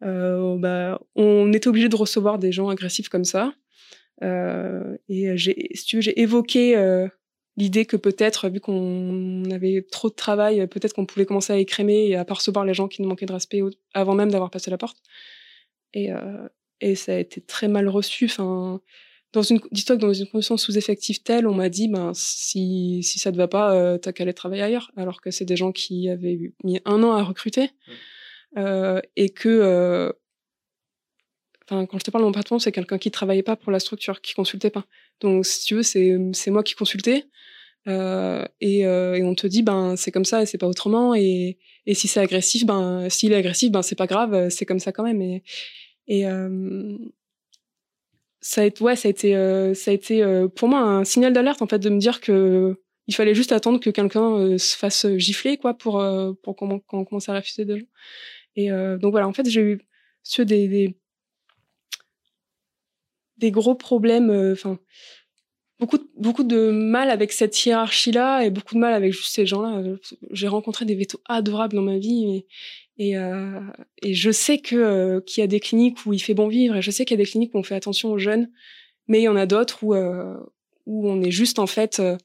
bah, 0.00 1.00
on 1.14 1.52
était 1.52 1.68
obligé 1.68 1.88
de 1.88 1.96
recevoir 1.96 2.38
des 2.38 2.50
gens 2.50 2.68
agressifs 2.68 3.08
comme 3.08 3.24
ça. 3.24 3.54
et 4.22 5.36
j'ai, 5.36 5.68
si 5.74 5.84
tu 5.84 5.96
veux, 5.96 6.02
j'ai 6.02 6.20
évoqué 6.20 6.76
l'idée 7.56 7.84
que 7.84 7.96
peut-être, 7.96 8.48
vu 8.48 8.60
qu'on 8.60 9.44
avait 9.50 9.86
trop 9.90 10.08
de 10.08 10.14
travail, 10.14 10.66
peut-être 10.66 10.94
qu'on 10.94 11.06
pouvait 11.06 11.26
commencer 11.26 11.52
à 11.52 11.58
écrémer 11.58 12.08
et 12.08 12.16
à 12.16 12.24
percevoir 12.24 12.64
les 12.64 12.74
gens 12.74 12.88
qui 12.88 13.02
nous 13.02 13.08
manquaient 13.08 13.26
de 13.26 13.32
respect 13.32 13.60
avant 13.94 14.14
même 14.14 14.30
d'avoir 14.30 14.50
passé 14.50 14.70
la 14.70 14.78
porte. 14.78 14.98
Et, 15.94 16.12
euh, 16.12 16.48
et 16.80 16.94
ça 16.94 17.12
a 17.12 17.18
été 17.18 17.40
très 17.40 17.68
mal 17.68 17.88
reçu. 17.88 18.24
Enfin, 18.26 18.80
dans 19.32 19.42
une, 19.42 19.60
dis-toi 19.70 19.96
que 19.96 20.00
dans 20.00 20.12
une 20.12 20.26
condition 20.26 20.56
sous-effectif 20.56 21.24
telle, 21.24 21.46
on 21.46 21.54
m'a 21.54 21.68
dit, 21.68 21.88
ben, 21.88 22.12
si, 22.14 23.02
si 23.02 23.18
ça 23.18 23.32
te 23.32 23.36
va 23.36 23.48
pas, 23.48 23.74
euh, 23.74 23.98
t'as 23.98 24.12
qu'à 24.12 24.24
aller 24.24 24.34
travailler 24.34 24.62
ailleurs. 24.62 24.90
Alors 24.96 25.20
que 25.20 25.30
c'est 25.30 25.44
des 25.44 25.56
gens 25.56 25.72
qui 25.72 26.08
avaient 26.10 26.52
mis 26.64 26.80
un 26.84 27.02
an 27.02 27.12
à 27.12 27.22
recruter. 27.22 27.70
Euh, 28.58 29.00
et 29.16 29.30
que, 29.30 29.48
euh, 29.48 30.12
enfin, 31.64 31.86
quand 31.86 31.98
je 31.98 32.04
te 32.04 32.10
parle 32.10 32.24
de 32.24 32.26
mon 32.26 32.32
patron, 32.32 32.58
c'est 32.58 32.72
quelqu'un 32.72 32.98
qui 32.98 33.10
travaillait 33.10 33.42
pas 33.42 33.56
pour 33.56 33.72
la 33.72 33.80
structure, 33.80 34.20
qui 34.20 34.34
consultait 34.34 34.70
pas. 34.70 34.84
Donc, 35.20 35.46
si 35.46 35.64
tu 35.64 35.76
veux, 35.76 35.82
c'est, 35.82 36.18
c'est 36.34 36.50
moi 36.50 36.62
qui 36.62 36.74
consultais. 36.74 37.24
Euh, 37.88 38.44
et, 38.60 38.86
euh, 38.86 39.14
et, 39.14 39.24
on 39.24 39.34
te 39.34 39.46
dit 39.48 39.62
ben 39.62 39.96
c'est 39.96 40.12
comme 40.12 40.24
ça 40.24 40.40
et 40.40 40.46
c'est 40.46 40.56
pas 40.56 40.68
autrement 40.68 41.16
et, 41.16 41.58
et 41.84 41.94
si 41.94 42.06
c'est 42.06 42.20
agressif 42.20 42.64
ben 42.64 43.08
s'il 43.10 43.32
est 43.32 43.36
agressif 43.36 43.72
ben 43.72 43.82
c'est 43.82 43.96
pas 43.96 44.06
grave 44.06 44.50
c'est 44.50 44.64
comme 44.64 44.78
ça 44.78 44.92
quand 44.92 45.02
même 45.02 45.20
et, 45.20 45.42
et 46.06 46.28
euh, 46.28 46.96
ça 48.42 48.62
a 48.62 48.64
été, 48.64 48.82
ouais, 48.84 48.96
ça 48.96 49.08
a 49.08 49.10
été, 49.10 49.36
euh, 49.36 49.72
ça 49.72 49.92
a 49.92 49.94
été 49.94 50.22
euh, 50.22 50.48
pour 50.48 50.68
moi 50.68 50.80
un 50.80 51.04
signal 51.04 51.32
d'alerte 51.32 51.62
en 51.62 51.68
fait 51.68 51.78
de 51.78 51.88
me 51.88 51.98
dire 51.98 52.20
que 52.20 52.76
il 53.06 53.14
fallait 53.14 53.34
juste 53.34 53.52
attendre 53.52 53.80
que 53.80 53.90
quelqu'un 53.90 54.58
se 54.58 54.76
fasse 54.76 55.06
gifler 55.16 55.56
quoi 55.56 55.74
pour 55.74 56.04
pour 56.42 56.56
qu'on 56.56 56.80
commence 56.80 57.28
à 57.28 57.34
refuser 57.34 57.64
des 57.64 57.80
gens. 57.80 57.86
Et 58.54 58.70
donc 58.70 59.10
voilà, 59.10 59.26
en 59.26 59.32
fait, 59.32 59.48
j'ai 59.48 59.60
eu 59.60 59.80
des, 60.38 60.94
des, 63.38 63.50
gros 63.50 63.74
problèmes. 63.74 64.30
Enfin, 64.52 64.78
beaucoup, 65.80 65.98
beaucoup 66.16 66.44
de 66.44 66.70
mal 66.70 67.10
avec 67.10 67.32
cette 67.32 67.66
hiérarchie-là 67.66 68.44
et 68.44 68.50
beaucoup 68.50 68.74
de 68.76 68.80
mal 68.80 68.94
avec 68.94 69.12
juste 69.12 69.34
ces 69.34 69.46
gens-là. 69.46 69.82
J'ai 70.30 70.46
rencontré 70.48 70.84
des 70.84 70.94
vétos 70.94 71.20
adorables 71.26 71.74
dans 71.74 71.82
ma 71.82 71.98
vie 71.98 72.44
et, 72.98 73.16
euh, 73.16 73.60
et 74.02 74.14
je 74.14 74.30
sais 74.30 74.58
que 74.58 74.76
euh, 74.76 75.20
qu'il 75.20 75.40
y 75.40 75.44
a 75.44 75.46
des 75.46 75.60
cliniques 75.60 76.04
où 76.06 76.12
il 76.12 76.20
fait 76.20 76.34
bon 76.34 76.48
vivre 76.48 76.76
et 76.76 76.82
je 76.82 76.90
sais 76.90 77.04
qu'il 77.04 77.18
y 77.18 77.20
a 77.20 77.24
des 77.24 77.30
cliniques 77.30 77.54
où 77.54 77.58
on 77.58 77.62
fait 77.62 77.74
attention 77.74 78.10
aux 78.10 78.18
jeunes, 78.18 78.50
mais 79.08 79.20
il 79.20 79.24
y 79.24 79.28
en 79.28 79.36
a 79.36 79.46
d'autres 79.46 79.82
où 79.82 79.94
euh, 79.94 80.36
où 80.86 81.08
on 81.08 81.22
est 81.22 81.30
juste 81.30 81.58
en 81.58 81.66
fait 81.66 82.00
euh, 82.00 82.16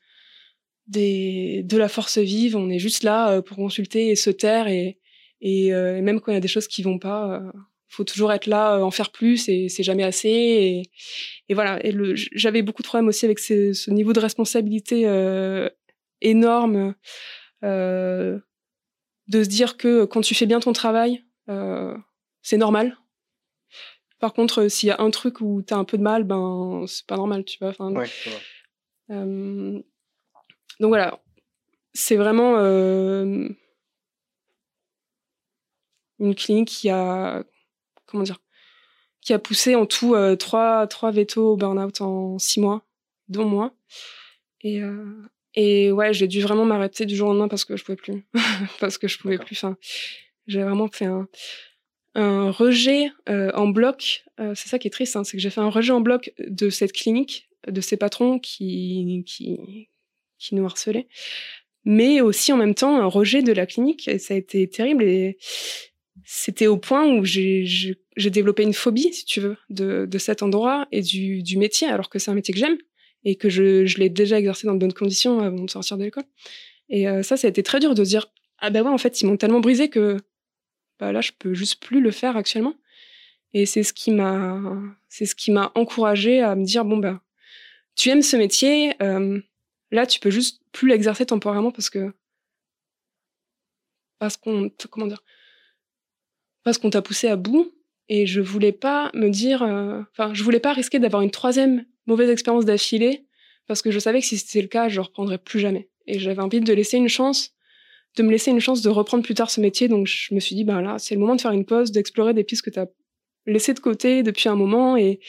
des 0.87 1.63
de 1.63 1.77
la 1.77 1.89
force 1.89 2.17
vive, 2.17 2.55
on 2.55 2.69
est 2.69 2.79
juste 2.79 3.03
là 3.03 3.41
pour 3.41 3.57
consulter 3.57 4.09
et 4.09 4.15
se 4.15 4.29
taire 4.29 4.67
et 4.67 4.99
et, 5.39 5.67
et 5.67 6.01
même 6.01 6.19
quand 6.19 6.31
il 6.31 6.35
y 6.35 6.37
a 6.37 6.41
des 6.41 6.47
choses 6.47 6.67
qui 6.67 6.81
vont 6.81 6.97
pas 6.97 7.43
faut 7.89 8.03
toujours 8.03 8.31
être 8.33 8.47
là, 8.47 8.79
en 8.83 8.91
faire 8.91 9.11
plus 9.11 9.49
et 9.49 9.69
c'est 9.69 9.83
jamais 9.83 10.03
assez. 10.03 10.29
Et, 10.29 10.83
et 11.49 11.53
voilà. 11.53 11.85
Et 11.85 11.93
j'avais 12.33 12.61
beaucoup 12.61 12.81
de 12.81 12.87
problèmes 12.87 13.07
aussi 13.07 13.25
avec 13.25 13.39
ce, 13.39 13.73
ce 13.73 13.91
niveau 13.91 14.13
de 14.13 14.19
responsabilité 14.19 15.07
euh, 15.07 15.69
énorme, 16.21 16.95
euh, 17.63 18.39
de 19.27 19.43
se 19.43 19.49
dire 19.49 19.77
que 19.77 20.05
quand 20.05 20.21
tu 20.21 20.35
fais 20.35 20.45
bien 20.45 20.59
ton 20.59 20.73
travail, 20.73 21.23
euh, 21.49 21.97
c'est 22.41 22.57
normal. 22.57 22.97
Par 24.19 24.33
contre, 24.33 24.67
s'il 24.67 24.87
y 24.87 24.91
a 24.91 25.01
un 25.01 25.11
truc 25.11 25.41
où 25.41 25.61
tu 25.61 25.73
as 25.73 25.77
un 25.77 25.83
peu 25.83 25.97
de 25.97 26.03
mal, 26.03 26.23
ben 26.23 26.85
c'est 26.87 27.05
pas 27.05 27.17
normal, 27.17 27.45
tu 27.45 27.59
vois. 27.59 27.69
Enfin, 27.69 27.93
ouais, 27.93 28.09
euh, 29.11 29.79
donc 30.79 30.89
voilà, 30.89 31.21
c'est 31.93 32.15
vraiment 32.15 32.57
euh, 32.57 33.47
une 36.19 36.35
clinique 36.35 36.69
qui 36.69 36.89
a 36.89 37.43
comment 38.07 38.23
dire, 38.23 38.39
qui 39.21 39.33
a 39.33 39.39
poussé 39.39 39.75
en 39.75 39.85
tout 39.85 40.15
euh, 40.15 40.35
trois, 40.35 40.87
trois 40.87 41.11
vétos 41.11 41.53
au 41.53 41.57
burn-out 41.57 42.01
en 42.01 42.39
six 42.39 42.59
mois, 42.59 42.87
dont 43.27 43.45
moi. 43.45 43.73
Et, 44.61 44.81
euh, 44.81 45.21
et 45.57 45.91
ouais, 45.91 46.13
j'ai 46.13 46.27
dû 46.27 46.39
vraiment 46.39 46.65
m'arrêter 46.65 47.05
du 47.05 47.15
jour 47.15 47.29
au 47.29 47.31
lendemain 47.31 47.47
parce 47.47 47.65
que 47.65 47.75
je 47.75 47.83
pouvais 47.83 47.95
plus. 47.95 48.23
parce 48.79 48.97
que 48.97 49.07
je 49.07 49.17
pouvais 49.17 49.39
plus. 49.39 49.57
Enfin, 49.57 49.75
j'ai 50.45 50.61
vraiment 50.61 50.87
fait 50.87 51.05
un, 51.05 51.27
un 52.15 52.51
rejet 52.51 53.09
euh, 53.27 53.51
en 53.55 53.67
bloc. 53.67 54.23
c'est 54.37 54.69
ça 54.69 54.77
qui 54.79 54.87
est 54.87 54.91
triste, 54.91 55.15
hein, 55.15 55.23
c'est 55.23 55.35
que 55.35 55.41
j'ai 55.41 55.49
fait 55.49 55.59
un 55.59 55.69
rejet 55.69 55.91
en 55.91 55.99
bloc 55.99 56.31
de 56.39 56.69
cette 56.69 56.93
clinique, 56.93 57.49
de 57.67 57.81
ces 57.81 57.97
patrons 57.97 58.37
qui, 58.37 59.23
qui, 59.25 59.89
qui 60.37 60.55
nous 60.55 60.63
harcelaient, 60.63 61.07
mais 61.85 62.21
aussi 62.21 62.53
en 62.53 62.57
même 62.57 62.75
temps 62.75 62.95
un 62.95 63.07
rejet 63.07 63.41
de 63.41 63.51
la 63.51 63.65
clinique. 63.65 64.07
Et 64.07 64.19
ça 64.19 64.35
a 64.35 64.37
été 64.37 64.69
terrible. 64.69 65.03
Et, 65.03 65.39
c'était 66.25 66.67
au 66.67 66.77
point 66.77 67.07
où 67.07 67.23
j'ai 67.23 67.65
développé 68.17 68.63
une 68.63 68.73
phobie, 68.73 69.13
si 69.13 69.25
tu 69.25 69.39
veux, 69.39 69.57
de, 69.69 70.05
de 70.05 70.17
cet 70.17 70.43
endroit 70.43 70.87
et 70.91 71.01
du, 71.01 71.43
du 71.43 71.57
métier, 71.57 71.87
alors 71.87 72.09
que 72.09 72.19
c'est 72.19 72.31
un 72.31 72.33
métier 72.33 72.53
que 72.53 72.59
j'aime 72.59 72.77
et 73.23 73.35
que 73.35 73.49
je, 73.49 73.97
l'ai 73.97 74.09
déjà 74.09 74.39
exercé 74.39 74.67
dans 74.67 74.73
de 74.73 74.79
bonnes 74.79 74.93
conditions 74.93 75.39
avant 75.39 75.63
de 75.63 75.69
sortir 75.69 75.97
de 75.97 76.03
l'école. 76.03 76.25
Et 76.89 77.07
euh, 77.07 77.23
ça, 77.23 77.37
ça 77.37 77.47
a 77.47 77.49
été 77.49 77.63
très 77.63 77.79
dur 77.79 77.95
de 77.95 78.03
dire 78.03 78.31
ah 78.59 78.69
ben 78.69 78.83
ouais, 78.83 78.89
en 78.89 78.97
fait, 78.97 79.21
ils 79.21 79.25
m'ont 79.25 79.37
tellement 79.37 79.59
brisé 79.59 79.89
que 79.89 80.17
bah 80.99 81.11
là, 81.11 81.21
je 81.21 81.31
peux 81.37 81.53
juste 81.53 81.81
plus 81.83 82.01
le 82.01 82.11
faire 82.11 82.37
actuellement. 82.37 82.73
Et 83.53 83.65
c'est 83.65 83.83
ce 83.83 83.93
qui 83.93 84.11
m'a, 84.11 84.61
c'est 85.09 85.25
ce 85.25 85.35
qui 85.35 85.51
m'a 85.51 85.71
encouragé 85.75 86.41
à 86.41 86.55
me 86.55 86.63
dire 86.63 86.85
bon 86.85 86.97
ben, 86.97 87.21
tu 87.95 88.09
aimes 88.09 88.21
ce 88.21 88.37
métier, 88.37 88.93
euh, 89.01 89.39
là, 89.91 90.05
tu 90.05 90.19
peux 90.19 90.29
juste 90.29 90.61
plus 90.71 90.89
l'exercer 90.89 91.25
temporairement 91.25 91.71
parce 91.71 91.89
que 91.89 92.13
parce 94.19 94.37
qu'on 94.37 94.71
comment 94.89 95.07
dire 95.07 95.23
parce 96.63 96.77
qu'on 96.77 96.89
t'a 96.89 97.01
poussé 97.01 97.27
à 97.27 97.35
bout 97.35 97.71
et 98.09 98.25
je 98.25 98.41
voulais 98.41 98.71
pas 98.71 99.11
me 99.13 99.29
dire, 99.29 99.63
euh, 99.63 100.01
enfin, 100.11 100.33
je 100.33 100.43
voulais 100.43 100.59
pas 100.59 100.73
risquer 100.73 100.99
d'avoir 100.99 101.21
une 101.21 101.31
troisième 101.31 101.85
mauvaise 102.07 102.29
expérience 102.29 102.65
d'affilée 102.65 103.25
parce 103.67 103.81
que 103.81 103.91
je 103.91 103.99
savais 103.99 104.21
que 104.21 104.25
si 104.25 104.37
c'était 104.37 104.61
le 104.61 104.67
cas, 104.67 104.89
je 104.89 105.01
reprendrais 105.01 105.37
plus 105.37 105.59
jamais. 105.59 105.89
Et 106.07 106.19
j'avais 106.19 106.41
envie 106.41 106.61
de 106.61 106.73
laisser 106.73 106.97
une 106.97 107.09
chance, 107.09 107.53
de 108.15 108.23
me 108.23 108.31
laisser 108.31 108.49
une 108.51 108.61
chance 108.61 108.81
de 108.81 108.89
reprendre 108.89 109.23
plus 109.23 109.33
tard 109.33 109.51
ce 109.51 109.61
métier. 109.61 109.87
Donc 109.89 110.07
je 110.07 110.33
me 110.33 110.39
suis 110.39 110.55
dit, 110.55 110.63
ben 110.63 110.81
là, 110.81 110.97
c'est 110.97 111.15
le 111.15 111.21
moment 111.21 111.35
de 111.35 111.41
faire 111.41 111.51
une 111.51 111.65
pause, 111.65 111.91
d'explorer 111.91 112.33
des 112.33 112.43
pistes 112.43 112.63
que 112.63 112.69
tu 112.69 112.79
as 112.79 112.87
laissées 113.45 113.73
de 113.73 113.79
côté 113.79 114.23
depuis 114.23 114.49
un 114.49 114.55
moment 114.55 114.97
et, 114.97 115.19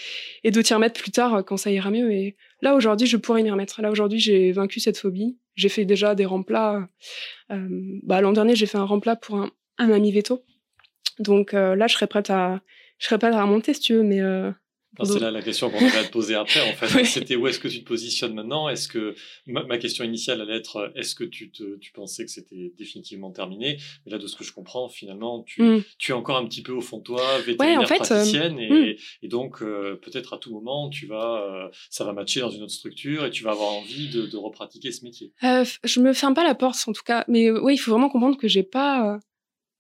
et 0.45 0.51
de 0.51 0.63
t'y 0.63 0.75
remettre 0.75 1.01
plus 1.01 1.11
tard 1.11 1.45
quand 1.45 1.57
ça 1.57 1.71
ira 1.71 1.91
mieux. 1.91 2.13
Et 2.13 2.37
là, 2.63 2.75
aujourd'hui, 2.75 3.07
je 3.07 3.17
pourrais 3.17 3.43
m'y 3.43 3.51
remettre. 3.51 3.83
Là, 3.83 3.91
aujourd'hui, 3.91 4.21
j'ai 4.21 4.53
vaincu 4.53 4.81
cette 4.81 4.99
phobie. 4.99 5.37
J'ai 5.55 5.69
fait 5.69 5.85
déjà 5.85 6.15
des 6.15 6.27
remplats. 6.27 6.89
Euh, 7.51 7.67
bah, 8.03 8.21
L'an 8.21 8.33
dernier, 8.33 8.55
j'ai 8.55 8.67
fait 8.67 8.79
un 8.79 8.85
remplat 8.85 9.17
pour 9.17 9.37
un, 9.37 9.51
ami 9.79 10.13
veto. 10.13 10.45
Donc 11.19 11.55
euh, 11.55 11.75
là, 11.75 11.89
je 11.89 11.95
serais 11.95 12.07
prête 12.07 12.31
à, 12.31 12.61
je 12.99 13.07
serais 13.07 13.19
prête 13.19 13.35
à 13.35 13.43
remonter 13.43 13.75
si 13.75 13.81
tu 13.81 13.95
veux, 13.95 14.03
mais. 14.05 14.21
Euh, 14.21 14.53
c'est 15.03 15.21
là 15.21 15.31
la 15.31 15.43
question 15.43 15.71
qu'on 15.71 15.79
va 15.79 16.05
te 16.05 16.11
poser 16.11 16.35
après. 16.35 16.61
En 16.61 16.75
fait, 16.75 17.05
c'était 17.05 17.37
où 17.37 17.47
est-ce 17.47 17.59
que 17.59 17.69
tu 17.69 17.83
te 17.83 17.89
positionnes 17.89 18.35
maintenant? 18.35 18.69
Est-ce 18.69 18.89
que 18.89 19.15
ma, 19.47 19.79
question 19.79 20.05
initiale 20.05 20.41
allait 20.41 20.57
être 20.57 20.93
est-ce 20.97 21.15
que 21.15 21.25
tu 21.25 21.51
te, 21.51 21.77
tu 21.77 21.93
pensais 21.93 22.25
que 22.25 22.31
c'était 22.31 22.73
définitivement 22.77 23.31
terminé? 23.31 23.79
Mais 24.05 24.13
là, 24.13 24.19
de 24.19 24.27
ce 24.27 24.37
que 24.37 24.45
je 24.45 24.53
comprends, 24.53 24.89
finalement, 24.89 25.43
tu, 25.43 25.63
mm. 25.63 25.83
tu 25.99 26.13
es 26.13 26.15
encore 26.15 26.37
un 26.37 26.47
petit 26.47 26.63
peu 26.63 26.73
au 26.73 26.81
fond 26.81 26.99
de 26.99 27.05
toi, 27.05 27.39
vétérinaire 27.39 27.81
ouais, 27.81 27.97
praticienne, 27.97 28.59
et, 28.59 28.71
mm. 28.71 28.97
et, 29.23 29.29
donc 29.29 29.61
peut-être 29.61 30.35
à 30.35 30.39
tout 30.39 30.53
moment, 30.53 30.89
tu 30.89 31.07
vas, 31.07 31.71
ça 31.91 32.05
va 32.05 32.13
matcher 32.13 32.41
dans 32.41 32.51
une 32.51 32.63
autre 32.63 32.73
structure 32.73 33.25
et 33.25 33.31
tu 33.31 33.45
vas 33.45 33.53
avoir 33.53 33.73
envie 33.73 34.09
de, 34.09 34.27
de 34.27 34.37
repratiquer 34.37 34.93
ce 34.93 35.05
métier. 35.05 35.33
Euh, 35.45 35.65
je 35.85 36.01
me 36.01 36.13
ferme 36.13 36.35
pas 36.35 36.45
la 36.45 36.55
porte 36.55 36.79
en 36.87 36.93
tout 36.93 37.03
cas, 37.05 37.25
mais 37.29 37.51
oui, 37.51 37.75
il 37.75 37.79
faut 37.79 37.91
vraiment 37.91 38.09
comprendre 38.09 38.37
que 38.37 38.49
j'ai 38.49 38.63
pas 38.63 39.19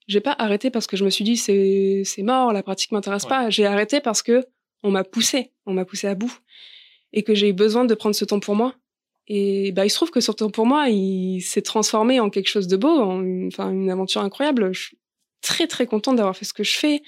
j'ai 0.06 0.20
pas 0.20 0.34
arrêté 0.38 0.70
parce 0.70 0.86
que 0.86 0.96
je 0.96 1.04
me 1.04 1.10
suis 1.10 1.24
dit 1.24 1.36
c'est 1.36 2.02
c'est 2.04 2.22
mort, 2.22 2.52
la 2.52 2.62
pratique 2.62 2.92
m'intéresse 2.92 3.26
pas. 3.26 3.50
J'ai 3.50 3.66
arrêté 3.66 4.00
parce 4.00 4.22
que 4.22 4.44
on 4.82 4.90
m'a 4.90 5.04
poussé, 5.04 5.52
on 5.66 5.72
m'a 5.74 5.84
poussé 5.84 6.06
à 6.06 6.14
bout 6.14 6.32
et 7.12 7.22
que 7.22 7.34
j'ai 7.34 7.48
eu 7.48 7.52
besoin 7.52 7.84
de 7.84 7.94
prendre 7.94 8.14
ce 8.14 8.24
temps 8.24 8.40
pour 8.40 8.54
moi. 8.54 8.74
Et 9.26 9.72
bah 9.72 9.84
il 9.84 9.90
se 9.90 9.96
trouve 9.96 10.10
que 10.10 10.20
ce 10.20 10.32
temps 10.32 10.50
pour 10.50 10.66
moi, 10.66 10.88
il 10.88 11.42
s'est 11.42 11.62
transformé 11.62 12.18
en 12.20 12.30
quelque 12.30 12.48
chose 12.48 12.66
de 12.66 12.76
beau, 12.76 12.88
en 12.88 13.22
une, 13.22 13.50
une 13.58 13.90
aventure 13.90 14.22
incroyable. 14.22 14.72
Je 14.72 14.86
suis 14.86 14.98
très 15.42 15.66
très 15.66 15.86
contente 15.86 16.16
d'avoir 16.16 16.36
fait 16.36 16.46
ce 16.46 16.54
que 16.54 16.64
je 16.64 16.78
fais, 16.78 17.02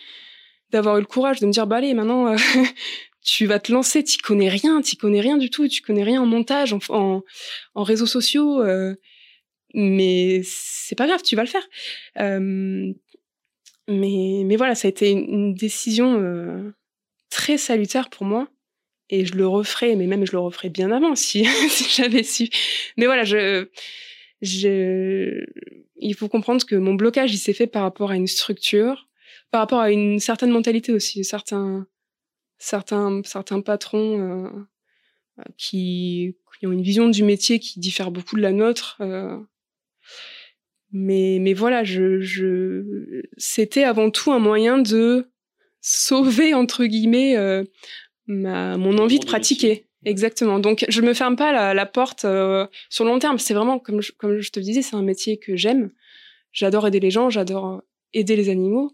d'avoir 0.70 0.98
eu 0.98 1.00
le 1.00 1.06
courage 1.06 1.40
de 1.40 1.46
me 1.46 1.52
dire 1.52 1.66
bah 1.66 1.76
allez 1.76 1.94
maintenant 1.94 2.34
tu 3.22 3.46
vas 3.46 3.58
te 3.58 3.72
lancer, 3.72 4.04
tu 4.04 4.18
connais 4.18 4.48
rien, 4.48 4.80
tu 4.82 4.96
connais 4.96 5.20
rien 5.20 5.36
du 5.36 5.50
tout, 5.50 5.68
tu 5.68 5.82
connais 5.82 6.02
rien 6.04 6.22
en 6.22 6.26
montage, 6.26 6.72
en, 6.72 7.22
en, 7.74 7.82
réseaux 7.82 8.06
sociaux. 8.06 8.62
Euh, 8.62 8.94
mais 9.74 10.42
c'est 10.44 10.96
pas 10.96 11.06
grave, 11.06 11.22
tu 11.22 11.36
vas 11.36 11.42
le 11.42 11.48
faire. 11.48 11.66
Euh, 12.18 12.92
mais, 13.88 14.42
mais 14.44 14.56
voilà, 14.56 14.74
ça 14.74 14.88
a 14.88 14.90
été 14.90 15.10
une, 15.10 15.54
décision 15.54 16.20
euh, 16.20 16.72
très 17.30 17.58
salutaire 17.58 18.10
pour 18.10 18.26
moi. 18.26 18.48
Et 19.08 19.24
je 19.24 19.34
le 19.34 19.46
referai, 19.46 19.96
mais 19.96 20.06
même 20.06 20.24
je 20.24 20.32
le 20.32 20.38
referai 20.38 20.68
bien 20.68 20.92
avant 20.92 21.16
si, 21.16 21.44
si 21.68 22.02
j'avais 22.02 22.22
su. 22.22 22.48
Mais 22.96 23.06
voilà, 23.06 23.24
je, 23.24 23.68
je, 24.40 25.44
il 25.96 26.14
faut 26.14 26.28
comprendre 26.28 26.64
que 26.64 26.76
mon 26.76 26.94
blocage, 26.94 27.32
il 27.32 27.38
s'est 27.38 27.52
fait 27.52 27.66
par 27.66 27.82
rapport 27.82 28.10
à 28.10 28.16
une 28.16 28.28
structure, 28.28 29.08
par 29.50 29.60
rapport 29.60 29.80
à 29.80 29.90
une 29.90 30.20
certaine 30.20 30.50
mentalité 30.50 30.92
aussi, 30.92 31.24
certains, 31.24 31.86
certains, 32.58 33.22
certains 33.24 33.60
patrons 33.60 34.20
euh, 34.20 35.42
qui, 35.56 36.36
qui 36.58 36.66
ont 36.66 36.72
une 36.72 36.82
vision 36.82 37.08
du 37.08 37.24
métier 37.24 37.58
qui 37.58 37.80
diffère 37.80 38.10
beaucoup 38.10 38.36
de 38.36 38.42
la 38.42 38.52
nôtre. 38.52 38.96
Euh, 39.00 39.38
mais, 40.92 41.38
mais 41.40 41.54
voilà, 41.54 41.84
je, 41.84 42.20
je... 42.20 43.22
c'était 43.36 43.84
avant 43.84 44.10
tout 44.10 44.32
un 44.32 44.38
moyen 44.38 44.78
de 44.78 45.30
sauver, 45.80 46.54
entre 46.54 46.84
guillemets, 46.84 47.36
euh, 47.36 47.64
ma, 48.26 48.76
mon 48.76 48.98
envie 48.98 49.18
de 49.18 49.26
pratiquer. 49.26 49.86
Exactement. 50.04 50.58
Donc, 50.58 50.84
je 50.88 51.02
me 51.02 51.12
ferme 51.12 51.36
pas 51.36 51.52
la, 51.52 51.74
la 51.74 51.86
porte 51.86 52.24
euh, 52.24 52.66
sur 52.88 53.04
le 53.04 53.10
long 53.10 53.18
terme. 53.18 53.38
C'est 53.38 53.54
vraiment, 53.54 53.78
comme 53.78 54.00
je, 54.00 54.12
comme 54.12 54.40
je 54.40 54.50
te 54.50 54.60
disais, 54.60 54.82
c'est 54.82 54.96
un 54.96 55.02
métier 55.02 55.38
que 55.38 55.56
j'aime. 55.56 55.90
J'adore 56.52 56.86
aider 56.86 57.00
les 57.00 57.10
gens, 57.10 57.30
j'adore 57.30 57.82
aider 58.12 58.36
les 58.36 58.48
animaux. 58.48 58.92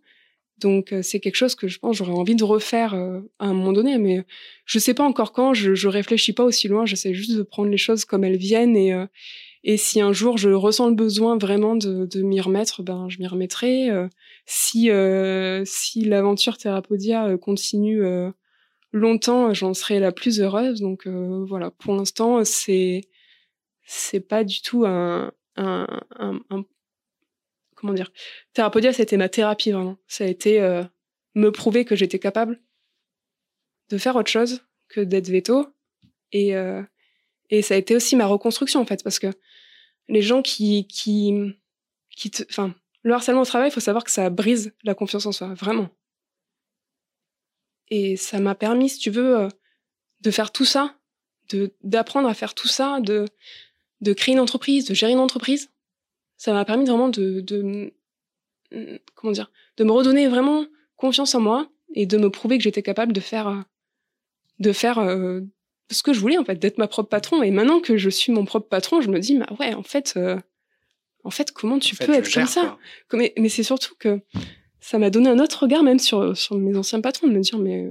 Donc, 0.58 0.92
euh, 0.92 1.02
c'est 1.02 1.20
quelque 1.20 1.36
chose 1.36 1.54
que 1.54 1.68
je 1.68 1.78
pense 1.78 1.96
j'aurais 1.96 2.12
envie 2.12 2.34
de 2.34 2.44
refaire 2.44 2.94
à 2.94 3.46
un 3.46 3.52
moment 3.52 3.72
donné. 3.72 3.98
Mais 3.98 4.24
je 4.64 4.78
sais 4.78 4.94
pas 4.94 5.04
encore 5.04 5.32
quand, 5.32 5.54
je, 5.54 5.74
je 5.74 5.88
réfléchis 5.88 6.32
pas 6.32 6.44
aussi 6.44 6.66
loin. 6.66 6.86
J'essaie 6.86 7.14
juste 7.14 7.36
de 7.36 7.42
prendre 7.42 7.70
les 7.70 7.76
choses 7.76 8.04
comme 8.04 8.24
elles 8.24 8.38
viennent 8.38 8.76
et, 8.76 8.92
et 9.68 9.76
si 9.76 10.00
un 10.00 10.12
jour 10.12 10.38
je 10.38 10.50
ressens 10.50 10.88
le 10.90 10.94
besoin 10.94 11.36
vraiment 11.38 11.74
de, 11.74 12.22
m'y 12.22 12.40
remettre, 12.40 12.84
ben 12.84 13.08
je 13.08 13.18
m'y 13.18 13.26
remettrai. 13.26 13.90
Euh, 13.90 14.08
si 14.46 14.92
euh, 14.92 15.64
si 15.66 16.04
l'aventure 16.04 16.56
Therapodia 16.56 17.26
euh, 17.26 17.36
continue 17.36 18.00
longtemps, 18.92 19.52
j'en 19.54 19.74
serai 19.74 19.98
la 19.98 20.12
plus 20.12 20.40
heureuse. 20.40 20.80
Donc 20.80 21.08
voilà, 21.08 21.72
pour 21.72 21.96
l'instant 21.96 22.44
c'est 22.44 23.00
c'est 23.82 24.20
pas 24.20 24.44
du 24.44 24.62
tout 24.62 24.86
un, 24.86 25.32
un, 25.56 25.86
un, 26.20 26.64
comment 27.74 27.92
dire? 27.92 28.12
Therapodia, 28.54 28.92
c'était 28.92 29.16
ma 29.16 29.28
thérapie 29.28 29.72
vraiment. 29.72 29.98
Ça 30.06 30.22
a 30.22 30.28
été 30.28 30.60
me 31.34 31.50
prouver 31.50 31.84
que 31.84 31.96
j'étais 31.96 32.20
capable 32.20 32.62
de 33.90 33.98
faire 33.98 34.14
autre 34.14 34.30
chose 34.30 34.64
que 34.88 35.00
d'être 35.00 35.28
veto 35.28 35.66
et 36.30 36.54
et 37.50 37.62
ça 37.62 37.74
a 37.74 37.76
été 37.76 37.96
aussi 37.96 38.14
ma 38.14 38.26
reconstruction 38.26 38.80
en 38.80 38.86
fait 38.86 39.02
parce 39.02 39.18
que 39.18 39.28
les 40.08 40.22
gens 40.22 40.42
qui, 40.42 40.86
qui, 40.86 42.30
te, 42.30 42.42
enfin, 42.48 42.74
le 43.02 43.14
harcèlement 43.14 43.42
au 43.42 43.46
travail, 43.46 43.68
il 43.68 43.72
faut 43.72 43.80
savoir 43.80 44.04
que 44.04 44.10
ça 44.10 44.30
brise 44.30 44.74
la 44.82 44.94
confiance 44.94 45.26
en 45.26 45.32
soi, 45.32 45.54
vraiment. 45.54 45.88
Et 47.88 48.16
ça 48.16 48.40
m'a 48.40 48.54
permis, 48.54 48.88
si 48.88 48.98
tu 48.98 49.10
veux, 49.10 49.38
euh, 49.38 49.48
de 50.20 50.30
faire 50.30 50.50
tout 50.50 50.64
ça, 50.64 50.96
de 51.50 51.74
d'apprendre 51.82 52.28
à 52.28 52.34
faire 52.34 52.54
tout 52.54 52.68
ça, 52.68 53.00
de 53.00 53.26
de 54.00 54.12
créer 54.12 54.34
une 54.34 54.40
entreprise, 54.40 54.84
de 54.86 54.94
gérer 54.94 55.12
une 55.12 55.20
entreprise. 55.20 55.70
Ça 56.36 56.52
m'a 56.52 56.64
permis 56.64 56.84
vraiment 56.84 57.08
de, 57.08 57.40
de 57.40 57.92
comment 59.14 59.32
dire, 59.32 59.50
de 59.76 59.84
me 59.84 59.92
redonner 59.92 60.28
vraiment 60.28 60.66
confiance 60.96 61.34
en 61.34 61.40
moi 61.40 61.70
et 61.94 62.06
de 62.06 62.18
me 62.18 62.30
prouver 62.30 62.58
que 62.58 62.64
j'étais 62.64 62.82
capable 62.82 63.12
de 63.12 63.20
faire 63.20 63.48
euh, 63.48 63.62
de 64.58 64.72
faire 64.72 64.98
euh, 64.98 65.40
ce 65.90 66.02
que 66.02 66.12
je 66.12 66.20
voulais 66.20 66.38
en 66.38 66.44
fait, 66.44 66.56
d'être 66.56 66.78
ma 66.78 66.88
propre 66.88 67.08
patron. 67.08 67.42
Et 67.42 67.50
maintenant 67.50 67.80
que 67.80 67.96
je 67.96 68.10
suis 68.10 68.32
mon 68.32 68.44
propre 68.44 68.68
patron, 68.68 69.00
je 69.00 69.08
me 69.08 69.18
dis, 69.18 69.38
bah 69.38 69.46
ouais, 69.58 69.74
en 69.74 69.82
fait, 69.82 70.14
euh, 70.16 70.36
en 71.24 71.30
fait, 71.30 71.52
comment 71.52 71.78
tu 71.78 71.96
peux 71.96 72.12
être 72.12 72.32
comme 72.32 72.46
ça 72.46 72.78
Mais, 73.12 73.32
mais 73.38 73.48
c'est 73.48 73.62
surtout 73.62 73.94
que 73.98 74.20
ça 74.80 74.98
m'a 74.98 75.10
donné 75.10 75.28
un 75.28 75.38
autre 75.38 75.62
regard 75.62 75.82
même 75.82 75.98
sur, 75.98 76.36
sur 76.36 76.56
mes 76.56 76.76
anciens 76.76 77.00
patrons, 77.00 77.26
de 77.26 77.32
me 77.32 77.40
dire, 77.40 77.58
mais 77.58 77.88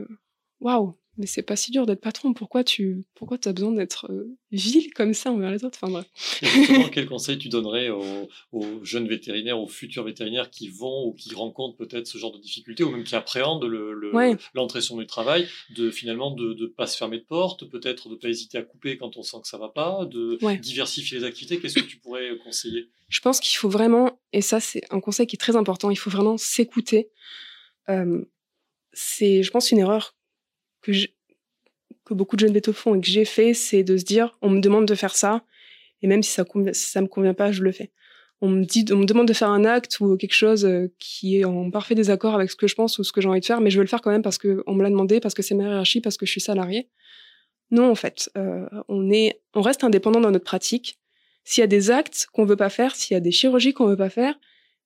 waouh, 0.60 0.96
mais 1.18 1.28
c'est 1.28 1.44
pas 1.44 1.56
si 1.56 1.72
dur 1.72 1.86
d'être 1.86 2.02
patron. 2.02 2.34
Pourquoi 2.34 2.64
tu 2.64 3.06
pourquoi 3.16 3.38
as 3.46 3.54
besoin 3.54 3.72
d'être 3.72 4.12
euh, 4.12 4.38
vil 4.52 4.92
comme 4.94 5.14
ça 5.14 5.32
envers 5.32 5.52
les 5.52 5.64
autres? 5.64 5.80
Enfin, 5.82 5.92
bref. 5.92 6.06
Justement, 6.42 6.90
quel 6.92 7.08
conseil 7.08 7.38
tu 7.38 7.50
donnerais 7.50 7.90
aux, 7.90 8.84
jeunes 8.84 9.08
vétérinaires, 9.08 9.60
aux 9.60 9.68
futurs 9.68 10.04
vétérinaires 10.04 10.50
qui 10.50 10.70
vont 10.70 11.08
ou 11.08 11.14
qui 11.14 11.34
rencontrent 11.34 11.78
peut-être 11.78 12.08
ce 12.08 12.18
genre 12.18 12.34
de 12.34 12.40
difficultés 12.40 12.84
ou 12.84 12.92
même 12.92 13.04
qui 13.04 13.16
appréhendent 13.16 13.66
l'entrée 14.54 14.80
le, 14.80 14.84
sur 14.84 14.98
le 14.98 15.06
travail, 15.06 15.48
de 15.76 15.90
finalement 15.90 16.32
de 16.32 16.54
ne 16.54 16.66
pas 16.68 16.88
se 16.88 16.98
fermer 16.98 17.20
de 17.20 17.26
porte, 17.26 17.70
peut-être 17.70 18.10
de 18.10 18.16
ne 18.16 18.20
pas 18.20 18.30
hésiter 18.30 18.58
à 18.58 18.64
couper 18.64 18.98
quand 18.98 19.18
on 19.18 19.24
sent 19.24 19.38
que 19.42 19.48
ça 19.48 19.58
va 19.58 19.70
pas, 19.70 20.06
de 20.06 20.38
diversifier 20.58 21.20
les 21.20 21.24
activités? 21.24 21.60
Qu'est-ce 21.60 21.80
que 21.80 21.86
tu 21.86 21.98
pourrais 21.98 22.38
conseiller? 22.44 22.90
Je 23.08 23.22
pense 23.22 23.40
qu'il 23.40 23.58
faut 23.58 23.70
vraiment, 23.70 24.20
et 24.34 24.42
ça 24.42 24.60
c'est 24.60 24.82
un 24.90 25.00
conseil 25.00 25.28
qui 25.28 25.36
est 25.36 25.40
très 25.40 25.56
important, 25.56 25.92
il 25.92 25.96
faut 25.96 26.10
vraiment 26.10 26.38
s'écouter. 26.38 27.10
Euh, 27.90 28.26
c'est, 28.94 29.44
je 29.44 29.52
pense, 29.52 29.72
une 29.72 29.80
erreur 29.80 30.16
que, 30.86 32.14
beaucoup 32.14 32.36
de 32.36 32.42
jeunes 32.42 32.54
vétos 32.54 32.74
font 32.74 32.96
et 32.96 33.02
que 33.02 33.08
j'ai 33.08 33.26
fait, 33.26 33.54
c'est 33.54 33.84
de 33.84 33.98
se 33.98 34.04
dire, 34.04 34.38
on 34.42 34.50
me 34.50 34.60
demande 34.60 34.86
de 34.86 34.96
faire 34.96 35.16
ça, 35.16 35.44
et 36.02 36.08
même 36.08 36.24
si 36.24 36.32
ça, 36.32 36.44
ne 36.44 37.02
me 37.02 37.08
convient 37.08 37.34
pas, 37.34 37.52
je 37.52 37.64
le 37.64 37.72
fais. 37.72 37.92
On 38.42 38.50
me 38.50 38.64
dit, 38.64 38.86
on 38.92 38.98
me 38.98 39.06
demande 39.06 39.28
de 39.28 39.34
faire 39.34 39.50
un 39.50 39.66
acte 39.66 40.00
ou 40.02 40.18
quelque 40.18 40.34
chose 40.34 40.66
euh, 40.66 40.94
qui 41.00 41.40
est 41.40 41.46
en 41.46 41.72
parfait 41.72 41.96
désaccord 41.96 42.36
avec 42.36 42.52
ce 42.52 42.56
que 42.56 42.68
je 42.68 42.76
pense 42.76 43.00
ou 43.00 43.04
ce 43.04 43.12
que 43.12 43.22
j'ai 43.22 43.30
envie 43.30 43.40
de 43.40 43.46
faire, 43.46 43.62
mais 43.62 43.70
je 43.70 43.78
veux 43.78 43.84
le 43.84 43.90
faire 43.90 44.02
quand 44.02 44.12
même 44.12 44.22
parce 44.22 44.38
que 44.38 44.62
on 44.68 44.76
me 44.76 44.84
l'a 44.84 44.90
demandé, 44.90 45.20
parce 45.20 45.34
que 45.34 45.42
c'est 45.42 45.56
ma 45.56 45.64
hiérarchie, 45.64 46.02
parce 46.02 46.18
que 46.18 46.26
je 46.26 46.32
suis 46.32 46.42
salarié. 46.42 46.90
Non, 47.72 47.90
en 47.90 47.96
fait, 47.96 48.30
euh, 48.38 48.68
on 48.88 49.10
est, 49.10 49.42
on 49.54 49.62
reste 49.62 49.84
indépendant 49.84 50.20
dans 50.20 50.32
notre 50.32 50.46
pratique. 50.46 51.00
S'il 51.44 51.62
y 51.62 51.64
a 51.64 51.68
des 51.68 51.92
actes 51.92 52.28
qu'on 52.34 52.46
veut 52.46 52.56
pas 52.56 52.70
faire, 52.70 52.96
s'il 52.96 53.16
y 53.16 53.18
a 53.18 53.20
des 53.20 53.32
chirurgies 53.32 53.74
qu'on 53.74 53.88
veut 53.88 53.98
pas 53.98 54.10
faire, 54.10 54.36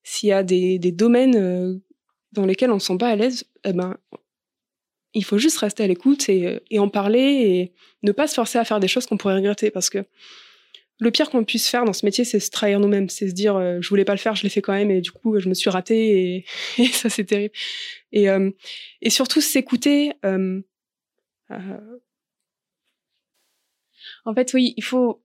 s'il 0.03 0.29
y 0.29 0.31
a 0.31 0.43
des, 0.43 0.79
domaines 0.91 1.35
euh, 1.35 1.75
dans 2.31 2.45
lesquels 2.45 2.71
on 2.71 2.79
se 2.79 2.87
sent 2.87 2.97
pas 2.97 3.09
à 3.09 3.15
l'aise, 3.15 3.45
eh 3.63 3.73
ben, 3.73 3.97
il 5.13 5.23
faut 5.23 5.37
juste 5.37 5.57
rester 5.57 5.83
à 5.83 5.87
l'écoute 5.87 6.29
et, 6.29 6.59
et, 6.69 6.79
en 6.79 6.89
parler 6.89 7.19
et 7.19 7.73
ne 8.03 8.11
pas 8.11 8.27
se 8.27 8.35
forcer 8.35 8.59
à 8.59 8.65
faire 8.65 8.79
des 8.79 8.87
choses 8.87 9.05
qu'on 9.05 9.17
pourrait 9.17 9.35
regretter 9.35 9.71
parce 9.71 9.89
que 9.89 10.05
le 10.99 11.11
pire 11.11 11.29
qu'on 11.29 11.45
puisse 11.45 11.67
faire 11.69 11.85
dans 11.85 11.93
ce 11.93 12.05
métier, 12.05 12.25
c'est 12.25 12.39
se 12.39 12.51
trahir 12.51 12.79
nous-mêmes, 12.79 13.09
c'est 13.09 13.29
se 13.29 13.33
dire 13.33 13.55
euh, 13.55 13.79
je 13.81 13.89
voulais 13.89 14.03
pas 14.05 14.13
le 14.13 14.19
faire, 14.19 14.35
je 14.35 14.43
l'ai 14.43 14.49
fait 14.49 14.61
quand 14.61 14.73
même 14.73 14.91
et 14.91 15.01
du 15.01 15.11
coup 15.11 15.39
je 15.39 15.47
me 15.47 15.53
suis 15.53 15.69
raté 15.69 16.35
et, 16.35 16.45
et 16.77 16.87
ça 16.87 17.09
c'est 17.09 17.23
terrible. 17.23 17.53
Et, 18.11 18.29
euh, 18.29 18.51
et 19.01 19.09
surtout 19.09 19.41
s'écouter. 19.41 20.11
Euh, 20.25 20.61
euh, 21.51 21.99
en 24.25 24.33
fait, 24.33 24.53
oui, 24.53 24.73
il 24.77 24.83
faut 24.83 25.23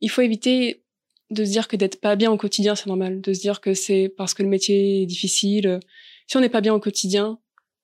il 0.00 0.10
faut 0.10 0.22
éviter 0.22 0.84
de 1.30 1.44
se 1.44 1.50
dire 1.50 1.68
que 1.68 1.76
d'être 1.76 2.00
pas 2.00 2.16
bien 2.16 2.30
au 2.30 2.36
quotidien 2.36 2.74
c'est 2.74 2.88
normal, 2.88 3.20
de 3.20 3.32
se 3.32 3.40
dire 3.40 3.60
que 3.60 3.74
c'est 3.74 4.12
parce 4.16 4.34
que 4.34 4.42
le 4.42 4.48
métier 4.48 5.02
est 5.02 5.06
difficile. 5.06 5.80
Si 6.26 6.36
on 6.36 6.40
n'est 6.40 6.48
pas 6.48 6.60
bien 6.60 6.74
au 6.74 6.80
quotidien, 6.80 7.38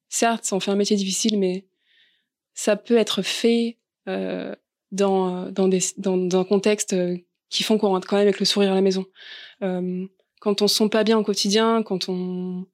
certes, 0.08 0.48
on 0.52 0.60
fait 0.60 0.70
un 0.70 0.76
métier 0.76 0.96
difficile, 0.96 1.38
mais 1.38 1.66
ça 2.54 2.76
peut 2.76 2.96
être 2.96 3.22
fait 3.22 3.78
dans, 4.90 5.50
dans, 5.50 5.68
des, 5.68 5.80
dans, 5.98 6.40
un 6.40 6.44
contexte 6.44 6.96
qui 7.50 7.62
font 7.62 7.78
qu'on 7.78 7.88
rentre 7.88 8.08
quand 8.08 8.16
même 8.16 8.26
avec 8.26 8.40
le 8.40 8.46
sourire 8.46 8.72
à 8.72 8.74
la 8.74 8.80
maison. 8.80 9.06
quand 9.60 10.62
on 10.62 10.68
se 10.68 10.76
sent 10.76 10.88
pas 10.88 11.04
bien 11.04 11.18
au 11.18 11.24
quotidien, 11.24 11.82
quand 11.82 12.08
on, 12.08 12.66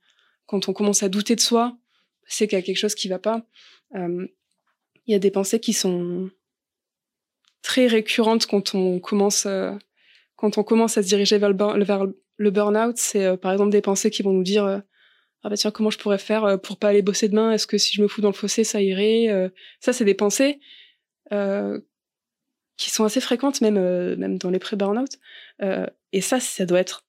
quand 0.47 0.69
on 0.69 0.73
commence 0.73 1.03
à 1.03 1.09
douter 1.09 1.37
de 1.37 1.41
soi, 1.41 1.77
c'est 2.27 2.47
qu'il 2.47 2.59
y 2.59 2.63
a 2.63 2.65
quelque 2.65 2.79
chose 2.79 2.95
qui 2.95 3.09
va 3.09 3.19
pas. 3.19 3.43
Il 3.95 4.29
y 5.07 5.15
a 5.15 5.19
des 5.19 5.31
pensées 5.31 5.61
qui 5.61 5.73
sont 5.73 6.31
très 7.63 7.87
récurrentes 7.87 8.47
quand 8.47 8.75
on 8.75 9.01
commence, 9.01 9.47
quand 10.37 10.59
on 10.59 10.63
commence 10.63 10.97
à 10.99 11.03
se 11.03 11.09
diriger 11.09 11.39
vers 11.39 11.51
le, 11.51 11.85
vers 11.85 12.07
le 12.37 12.51
burn-out. 12.51 12.97
C'est 12.97 13.37
par 13.37 13.53
exemple 13.53 13.71
des 13.71 13.83
pensées 13.83 14.11
qui 14.11 14.23
vont 14.23 14.33
nous 14.33 14.43
dire 14.43 14.83
ah 15.45 15.51
bah 15.51 15.57
tiens 15.57 15.71
comment 15.71 15.91
je 15.91 15.99
pourrais 15.99 16.19
faire 16.19 16.45
euh, 16.45 16.57
pour 16.57 16.79
pas 16.79 16.89
aller 16.89 17.03
bosser 17.03 17.29
demain? 17.29 17.53
Est-ce 17.53 17.67
que 17.67 17.77
si 17.77 17.95
je 17.95 18.03
me 18.03 18.09
fous 18.09 18.23
dans 18.23 18.31
le 18.31 18.35
fossé 18.35 18.65
ça 18.65 18.81
irait? 18.81 19.29
Euh, 19.29 19.51
ça 19.79 19.93
c'est 19.93 20.07
des 20.07 20.15
pensées 20.15 20.59
euh, 21.33 21.79
qui 22.79 22.91
sont 22.91 23.05
assez 23.05 23.21
fréquentes 23.21 23.61
même 23.61 23.79
même 24.17 24.39
dans 24.39 24.51
les 24.51 24.59
pré 24.59 24.75
burnout 24.77 25.19
et 26.13 26.21
ça 26.21 26.41
ça 26.41 26.65
doit 26.65 26.81
être 26.81 27.07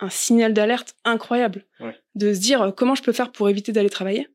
un 0.00 0.10
signal 0.10 0.52
d'alerte 0.52 0.94
incroyable. 1.04 1.64
De 2.16 2.34
se 2.34 2.40
dire 2.40 2.74
comment 2.76 2.96
je 2.96 3.02
peux 3.02 3.12
faire 3.12 3.32
pour 3.32 3.48
éviter 3.48 3.72
d'aller 3.72 3.88
travailler? 3.88 4.28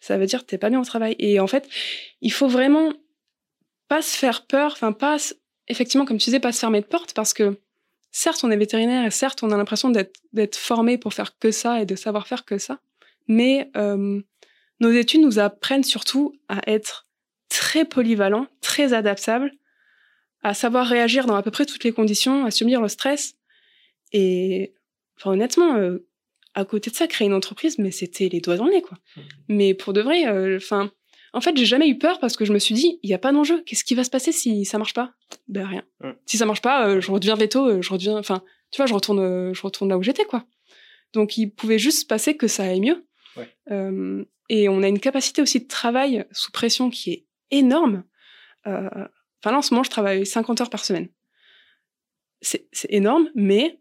Ça 0.00 0.18
veut 0.18 0.26
dire 0.26 0.42
que 0.42 0.46
t'es 0.46 0.58
pas 0.58 0.70
bien 0.70 0.80
au 0.80 0.84
travail. 0.84 1.16
Et 1.18 1.40
en 1.40 1.46
fait 1.46 1.68
il 2.20 2.32
faut 2.32 2.48
vraiment 2.48 2.92
pas 3.88 4.02
se 4.02 4.16
faire 4.16 4.46
peur 4.46 4.72
enfin 4.72 4.92
pas 4.92 5.16
effectivement 5.68 6.04
comme 6.04 6.18
tu 6.18 6.26
disais 6.26 6.38
pas 6.38 6.52
se 6.52 6.60
fermer 6.60 6.82
de 6.82 6.86
porte 6.86 7.14
parce 7.14 7.32
que 7.32 7.58
certes, 8.10 8.44
on 8.44 8.50
est 8.50 8.56
vétérinaire 8.56 9.04
et 9.04 9.10
certes, 9.10 9.42
on 9.42 9.50
a 9.50 9.56
l'impression 9.56 9.90
d'être 9.90 10.56
formé 10.56 10.98
pour 10.98 11.14
faire 11.14 11.38
que 11.38 11.50
ça 11.50 11.80
et 11.80 11.86
de 11.86 11.96
savoir 11.96 12.26
faire 12.26 12.44
que 12.44 12.58
ça. 12.58 12.80
Mais 13.26 13.70
euh, 13.76 14.20
nos 14.80 14.90
études 14.90 15.22
nous 15.22 15.38
apprennent 15.38 15.84
surtout 15.84 16.34
à 16.48 16.60
être 16.70 17.06
très 17.48 17.84
polyvalents, 17.84 18.46
très 18.60 18.92
adaptables, 18.92 19.52
à 20.42 20.54
savoir 20.54 20.86
réagir 20.86 21.26
dans 21.26 21.34
à 21.34 21.42
peu 21.42 21.50
près 21.50 21.66
toutes 21.66 21.84
les 21.84 21.92
conditions, 21.92 22.44
à 22.44 22.50
subir 22.50 22.80
le 22.80 22.88
stress. 22.88 23.34
Et 24.12 24.74
enfin, 25.16 25.32
honnêtement, 25.32 25.76
euh, 25.76 26.06
à 26.54 26.64
côté 26.64 26.90
de 26.90 26.96
ça, 26.96 27.06
créer 27.06 27.26
une 27.26 27.34
entreprise, 27.34 27.78
mais 27.78 27.90
c'était 27.90 28.28
les 28.28 28.40
doigts 28.40 28.56
dans 28.56 28.66
le 28.66 28.72
nez, 28.72 28.82
quoi. 28.82 28.98
Mmh. 29.16 29.20
Mais 29.48 29.74
pour 29.74 29.92
de 29.92 30.00
vrai, 30.00 30.26
euh, 30.26 30.56
enfin, 30.56 30.90
en 31.32 31.40
fait, 31.40 31.56
j'ai 31.56 31.66
jamais 31.66 31.88
eu 31.88 31.98
peur 31.98 32.20
parce 32.20 32.36
que 32.36 32.44
je 32.44 32.52
me 32.52 32.58
suis 32.58 32.74
dit, 32.74 32.98
il 33.02 33.08
n'y 33.08 33.14
a 33.14 33.18
pas 33.18 33.32
d'enjeu. 33.32 33.62
Qu'est-ce 33.64 33.84
qui 33.84 33.94
va 33.94 34.04
se 34.04 34.10
passer 34.10 34.32
si 34.32 34.64
ça 34.64 34.78
marche 34.78 34.94
pas 34.94 35.12
Ben 35.48 35.66
rien. 35.66 35.82
Si 36.26 36.38
ça 36.38 36.46
marche 36.46 36.62
pas, 36.62 36.88
euh, 36.88 37.00
je 37.00 37.10
redeviens 37.10 37.34
veto, 37.34 37.66
euh, 37.66 37.82
je 37.82 37.90
redeviens, 37.90 38.16
enfin, 38.16 38.42
tu 38.70 38.78
vois, 38.78 38.86
je 38.86 38.94
retourne, 38.94 39.20
euh, 39.20 39.54
je 39.54 39.62
retourne 39.62 39.90
là 39.90 39.98
où 39.98 40.02
j'étais, 40.02 40.24
quoi. 40.24 40.46
Donc, 41.12 41.36
il 41.36 41.50
pouvait 41.50 41.78
juste 41.78 42.00
se 42.00 42.06
passer 42.06 42.36
que 42.36 42.48
ça 42.48 42.64
aille 42.64 42.80
mieux. 42.80 43.04
et 44.50 44.68
on 44.68 44.82
a 44.82 44.88
une 44.88 45.00
capacité 45.00 45.42
aussi 45.42 45.60
de 45.60 45.66
travail 45.66 46.24
sous 46.32 46.50
pression 46.50 46.88
qui 46.88 47.12
est 47.12 47.26
énorme. 47.50 48.04
Enfin, 48.64 49.52
là, 49.52 49.58
en 49.58 49.62
ce 49.62 49.74
moment, 49.74 49.84
je 49.84 49.90
travaille 49.90 50.26
50 50.26 50.60
heures 50.60 50.70
par 50.70 50.84
semaine. 50.84 51.08
C'est 52.40 52.68
énorme, 52.88 53.30
mais 53.34 53.80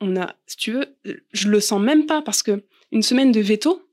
on 0.00 0.16
a, 0.16 0.34
si 0.46 0.56
tu 0.56 0.72
veux, 0.72 0.96
je 1.32 1.48
le 1.48 1.60
sens 1.60 1.80
même 1.80 2.06
pas 2.06 2.22
parce 2.22 2.42
que 2.42 2.64
une 2.92 3.02
semaine 3.02 3.32
de 3.32 3.40
veto, 3.40 3.87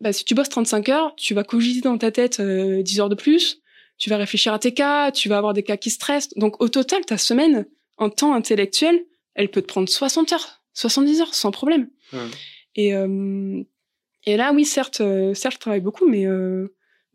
bah, 0.00 0.12
si 0.12 0.24
tu 0.24 0.34
bosses 0.34 0.48
35 0.48 0.88
heures, 0.88 1.14
tu 1.16 1.34
vas 1.34 1.44
cogiter 1.44 1.82
dans 1.82 1.98
ta 1.98 2.10
tête 2.10 2.40
10 2.40 2.42
euh, 2.42 3.02
heures 3.02 3.08
de 3.08 3.14
plus, 3.14 3.60
tu 3.98 4.08
vas 4.08 4.16
réfléchir 4.16 4.52
à 4.52 4.58
tes 4.58 4.72
cas, 4.72 5.12
tu 5.12 5.28
vas 5.28 5.36
avoir 5.36 5.52
des 5.52 5.62
cas 5.62 5.76
qui 5.76 5.90
stressent. 5.90 6.30
Donc 6.36 6.60
au 6.62 6.68
total, 6.68 7.04
ta 7.04 7.18
semaine 7.18 7.66
en 7.98 8.08
temps 8.08 8.32
intellectuel, 8.34 9.04
elle 9.34 9.50
peut 9.50 9.60
te 9.60 9.66
prendre 9.66 9.88
60 9.88 10.32
heures, 10.32 10.62
70 10.72 11.20
heures 11.20 11.34
sans 11.34 11.50
problème. 11.50 11.90
Et, 12.76 12.94
euh, 12.94 13.62
et 14.24 14.36
là, 14.36 14.52
oui, 14.54 14.64
certes, 14.64 15.02
euh, 15.02 15.34
certes, 15.34 15.54
je 15.54 15.60
travaille 15.60 15.80
beaucoup, 15.80 16.08
mais, 16.08 16.24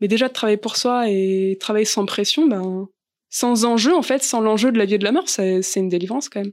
mais 0.00 0.08
déjà 0.08 0.28
de 0.28 0.32
travailler 0.32 0.56
pour 0.56 0.76
soi 0.76 1.10
et 1.10 1.56
travailler 1.58 1.84
sans 1.84 2.06
pression, 2.06 2.46
ben, 2.46 2.88
sans 3.30 3.64
enjeu, 3.64 3.94
en 3.94 4.02
fait, 4.02 4.22
sans 4.22 4.40
l'enjeu 4.40 4.70
de 4.70 4.78
la 4.78 4.84
vie 4.84 4.94
et 4.94 4.98
de 4.98 5.04
la 5.04 5.12
mort, 5.12 5.28
c'est 5.28 5.62
une 5.74 5.88
délivrance 5.88 6.28
quand 6.28 6.40
même. 6.40 6.52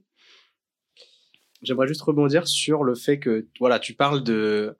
J'aimerais 1.62 1.88
juste 1.88 2.02
rebondir 2.02 2.48
sur 2.48 2.84
le 2.84 2.96
fait 2.96 3.20
que, 3.20 3.48
voilà, 3.60 3.80
tu 3.80 3.94
parles 3.94 4.24
de, 4.24 4.76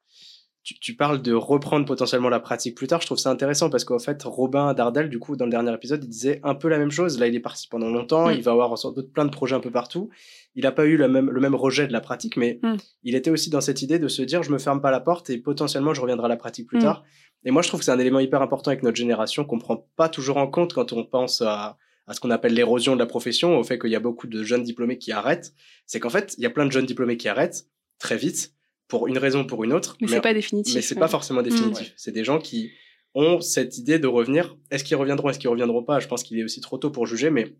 tu, 0.64 0.96
parles 0.96 1.22
de 1.22 1.34
reprendre 1.34 1.86
potentiellement 1.86 2.30
la 2.30 2.40
pratique 2.40 2.76
plus 2.76 2.88
tard. 2.88 3.02
Je 3.02 3.06
trouve 3.06 3.18
ça 3.18 3.30
intéressant 3.30 3.70
parce 3.70 3.84
qu'en 3.84 4.00
fait, 4.00 4.24
Robin 4.24 4.74
Dardel, 4.74 5.10
du 5.10 5.20
coup, 5.20 5.36
dans 5.36 5.44
le 5.44 5.52
dernier 5.52 5.74
épisode, 5.74 6.04
il 6.04 6.10
disait 6.10 6.40
un 6.44 6.56
peu 6.56 6.70
la 6.70 6.78
même 6.78 6.92
chose. 6.92 7.20
Là, 7.20 7.28
il 7.28 7.36
est 7.36 7.42
parti 7.42 7.68
pendant 7.68 7.90
longtemps. 7.90 8.30
Mm. 8.30 8.34
Il 8.34 8.44
va 8.44 8.52
avoir 8.52 8.78
sans 8.78 8.94
doute 8.94 9.12
plein 9.12 9.26
de 9.26 9.30
projets 9.30 9.56
un 9.56 9.60
peu 9.60 9.72
partout. 9.72 10.10
Il 10.56 10.64
n'a 10.64 10.72
pas 10.72 10.86
eu 10.86 10.96
le 10.96 11.10
même, 11.10 11.30
le 11.30 11.42
même 11.42 11.56
rejet 11.56 11.86
de 11.86 11.92
la 11.92 12.00
pratique, 12.00 12.38
mais 12.38 12.60
mm. 12.64 12.76
il 13.04 13.16
était 13.16 13.30
aussi 13.30 13.50
dans 13.50 13.60
cette 13.60 13.82
idée 13.82 14.00
de 14.00 14.08
se 14.08 14.22
dire, 14.22 14.42
je 14.42 14.52
me 14.52 14.58
ferme 14.58 14.82
pas 14.82 14.92
la 14.92 15.02
porte 15.02 15.30
et 15.30 15.38
potentiellement, 15.38 15.94
je 15.94 16.00
reviendrai 16.00 16.26
à 16.26 16.30
la 16.30 16.38
pratique 16.38 16.68
plus 16.68 16.78
mm. 16.78 16.84
tard. 16.84 17.04
Et 17.44 17.52
moi, 17.52 17.62
je 17.62 17.68
trouve 17.68 17.82
que 17.82 17.86
c'est 17.86 17.92
un 17.92 18.00
élément 18.00 18.20
hyper 18.20 18.42
important 18.42 18.72
avec 18.72 18.84
notre 18.84 18.96
génération 18.96 19.44
qu'on 19.44 19.60
prend 19.60 19.86
pas 19.98 20.08
toujours 20.08 20.38
en 20.38 20.48
compte 20.48 20.74
quand 20.74 20.94
on 20.94 21.04
pense 21.04 21.42
à, 21.42 21.78
à 22.08 22.14
ce 22.14 22.22
qu'on 22.22 22.32
appelle 22.32 22.54
l'érosion 22.54 22.94
de 22.94 23.00
la 23.00 23.06
profession, 23.06 23.60
au 23.60 23.64
fait 23.66 23.78
qu'il 23.78 23.92
y 23.92 23.98
a 23.98 24.00
beaucoup 24.00 24.28
de 24.28 24.44
jeunes 24.44 24.64
diplômés 24.64 24.98
qui 24.98 25.12
arrêtent. 25.12 25.54
C'est 25.86 26.00
qu'en 26.00 26.10
fait, 26.10 26.36
il 26.38 26.44
y 26.44 26.46
a 26.46 26.50
plein 26.50 26.66
de 26.66 26.72
jeunes 26.72 26.86
diplômés 26.86 27.18
qui 27.18 27.28
arrêtent 27.28 27.66
très 28.00 28.16
vite 28.16 28.54
pour 28.88 29.08
une 29.08 29.18
raison 29.18 29.42
ou 29.42 29.48
pour 29.48 29.64
une 29.64 29.74
autre. 29.74 29.98
Mais, 30.02 30.08
c'est 30.08 30.22
pas 30.22 30.34
définitif. 30.34 30.76
Mais 30.76 30.82
c'est 30.82 30.96
pas 30.96 31.08
forcément 31.08 31.42
mm. 31.42 31.46
définitif. 31.46 31.94
C'est 31.98 32.12
des 32.12 32.24
gens 32.24 32.40
qui 32.40 32.72
ont 33.16 33.42
cette 33.42 33.78
idée 33.78 34.00
de 34.00 34.08
revenir. 34.08 34.58
Est-ce 34.72 34.84
qu'ils 34.84 34.98
reviendront, 34.98 35.30
est-ce 35.30 35.40
qu'ils 35.40 35.50
reviendront 35.50 35.84
pas? 35.84 36.00
Je 36.00 36.08
pense 36.08 36.24
qu'il 36.24 36.40
est 36.40 36.44
aussi 36.44 36.62
trop 36.62 36.78
tôt 36.78 36.92
pour 36.92 37.06
juger, 37.06 37.30
mais 37.30 37.56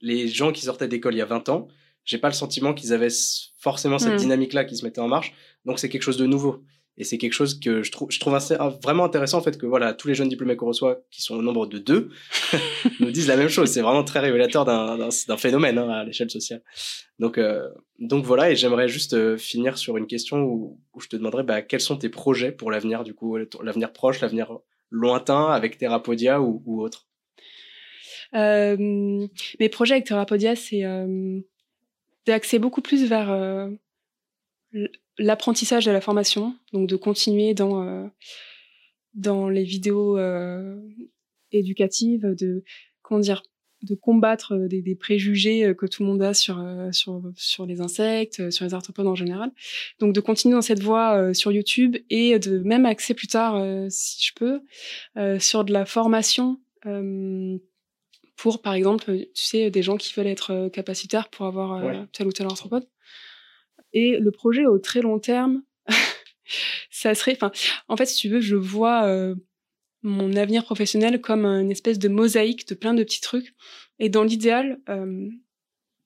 les 0.00 0.28
gens 0.28 0.52
qui 0.52 0.64
sortaient 0.64 0.88
d'école 0.88 1.14
il 1.14 1.18
y 1.18 1.22
a 1.22 1.26
20 1.26 1.48
ans, 1.48 1.68
j'ai 2.04 2.18
pas 2.18 2.28
le 2.28 2.34
sentiment 2.34 2.74
qu'ils 2.74 2.92
avaient 2.92 3.14
forcément 3.58 3.98
cette 3.98 4.14
mm. 4.14 4.18
dynamique-là 4.18 4.64
qui 4.64 4.76
se 4.76 4.84
mettait 4.84 5.00
en 5.00 5.08
marche. 5.08 5.32
Donc 5.64 5.78
c'est 5.78 5.88
quelque 5.88 6.02
chose 6.02 6.18
de 6.18 6.26
nouveau. 6.26 6.64
Et 6.98 7.04
c'est 7.04 7.18
quelque 7.18 7.34
chose 7.34 7.60
que 7.60 7.82
je 7.82 7.92
trouve, 7.92 8.10
je 8.10 8.18
trouve 8.18 8.38
vraiment 8.82 9.04
intéressant 9.04 9.38
en 9.38 9.42
fait 9.42 9.58
que 9.58 9.66
voilà 9.66 9.92
tous 9.92 10.08
les 10.08 10.14
jeunes 10.14 10.30
diplômés 10.30 10.56
qu'on 10.56 10.66
reçoit, 10.66 11.02
qui 11.10 11.20
sont 11.20 11.36
au 11.36 11.42
nombre 11.42 11.66
de 11.66 11.78
deux, 11.78 12.08
nous 13.00 13.10
disent 13.10 13.28
la 13.28 13.36
même 13.36 13.48
chose. 13.48 13.70
C'est 13.70 13.82
vraiment 13.82 14.04
très 14.04 14.20
révélateur 14.20 14.64
d'un 14.64 15.36
phénomène 15.36 15.78
hein, 15.78 15.90
à 15.90 16.04
l'échelle 16.04 16.30
sociale. 16.30 16.62
Donc 17.18 17.36
euh, 17.36 17.68
donc 17.98 18.24
voilà 18.24 18.50
et 18.50 18.56
j'aimerais 18.56 18.88
juste 18.88 19.12
euh, 19.12 19.36
finir 19.36 19.76
sur 19.76 19.98
une 19.98 20.06
question 20.06 20.42
où, 20.42 20.80
je 20.98 21.08
te 21.08 21.16
demanderais 21.16 21.42
bah, 21.42 21.60
quels 21.60 21.80
sont 21.80 21.96
tes 21.96 22.08
projets 22.08 22.52
pour 22.52 22.70
l'avenir 22.70 23.04
du 23.04 23.12
coup 23.12 23.36
l'avenir 23.62 23.92
proche, 23.92 24.20
l'avenir 24.20 24.58
lointain 24.90 25.46
avec 25.48 25.76
Therapodia 25.76 26.40
ou, 26.40 26.62
ou 26.64 26.80
autre? 26.80 27.06
Euh, 28.34 28.76
mes 29.60 29.68
projets 29.68 29.94
avec 29.94 30.06
Therapodia 30.06 30.56
c'est 30.56 30.82
d'axer 32.26 32.58
beaucoup 32.58 32.80
plus 32.80 33.06
vers 33.06 33.30
l'apprentissage 35.18 35.84
de 35.84 35.90
la 35.90 36.00
formation, 36.00 36.54
donc 36.72 36.88
de 36.88 36.96
continuer 36.96 37.54
dans, 37.54 37.82
euh, 37.82 38.06
dans 39.14 39.48
les 39.48 39.64
vidéos 39.64 40.18
euh, 40.18 40.78
éducatives, 41.52 42.34
de, 42.38 42.64
comment 43.02 43.20
dire, 43.20 43.42
de 43.82 43.94
combattre 43.94 44.56
des, 44.68 44.82
des, 44.82 44.94
préjugés 44.94 45.74
que 45.76 45.86
tout 45.86 46.02
le 46.02 46.08
monde 46.08 46.22
a 46.22 46.34
sur, 46.34 46.64
sur, 46.92 47.22
sur 47.36 47.66
les 47.66 47.80
insectes, 47.80 48.50
sur 48.50 48.64
les 48.64 48.74
arthropodes 48.74 49.06
en 49.06 49.14
général. 49.14 49.52
Donc 50.00 50.14
de 50.14 50.20
continuer 50.20 50.54
dans 50.54 50.62
cette 50.62 50.82
voie 50.82 51.34
sur 51.34 51.52
YouTube 51.52 51.96
et 52.08 52.38
de 52.38 52.58
même 52.60 52.86
axer 52.86 53.12
plus 53.12 53.28
tard, 53.28 53.62
si 53.90 54.24
je 54.24 54.32
peux, 54.34 55.38
sur 55.38 55.64
de 55.64 55.72
la 55.74 55.84
formation 55.84 56.58
pour, 58.36 58.62
par 58.62 58.74
exemple, 58.74 59.14
tu 59.34 59.44
sais, 59.44 59.70
des 59.70 59.82
gens 59.82 59.98
qui 59.98 60.12
veulent 60.14 60.26
être 60.26 60.68
capacitaires 60.68 61.28
pour 61.28 61.46
avoir 61.46 62.08
tel 62.12 62.26
ou 62.26 62.32
tel 62.32 62.46
arthropode. 62.46 62.86
Et 63.92 64.18
le 64.18 64.30
projet 64.30 64.66
au 64.66 64.78
très 64.78 65.00
long 65.00 65.18
terme, 65.18 65.62
ça 66.90 67.14
serait, 67.14 67.34
enfin, 67.34 67.52
en 67.88 67.96
fait, 67.96 68.06
si 68.06 68.16
tu 68.16 68.28
veux, 68.28 68.40
je 68.40 68.56
vois 68.56 69.04
euh, 69.06 69.34
mon 70.02 70.34
avenir 70.36 70.64
professionnel 70.64 71.20
comme 71.20 71.44
une 71.44 71.70
espèce 71.70 71.98
de 71.98 72.08
mosaïque 72.08 72.68
de 72.68 72.74
plein 72.74 72.94
de 72.94 73.02
petits 73.02 73.20
trucs. 73.20 73.54
Et 73.98 74.08
dans 74.08 74.22
l'idéal, 74.22 74.78
euh, 74.88 75.28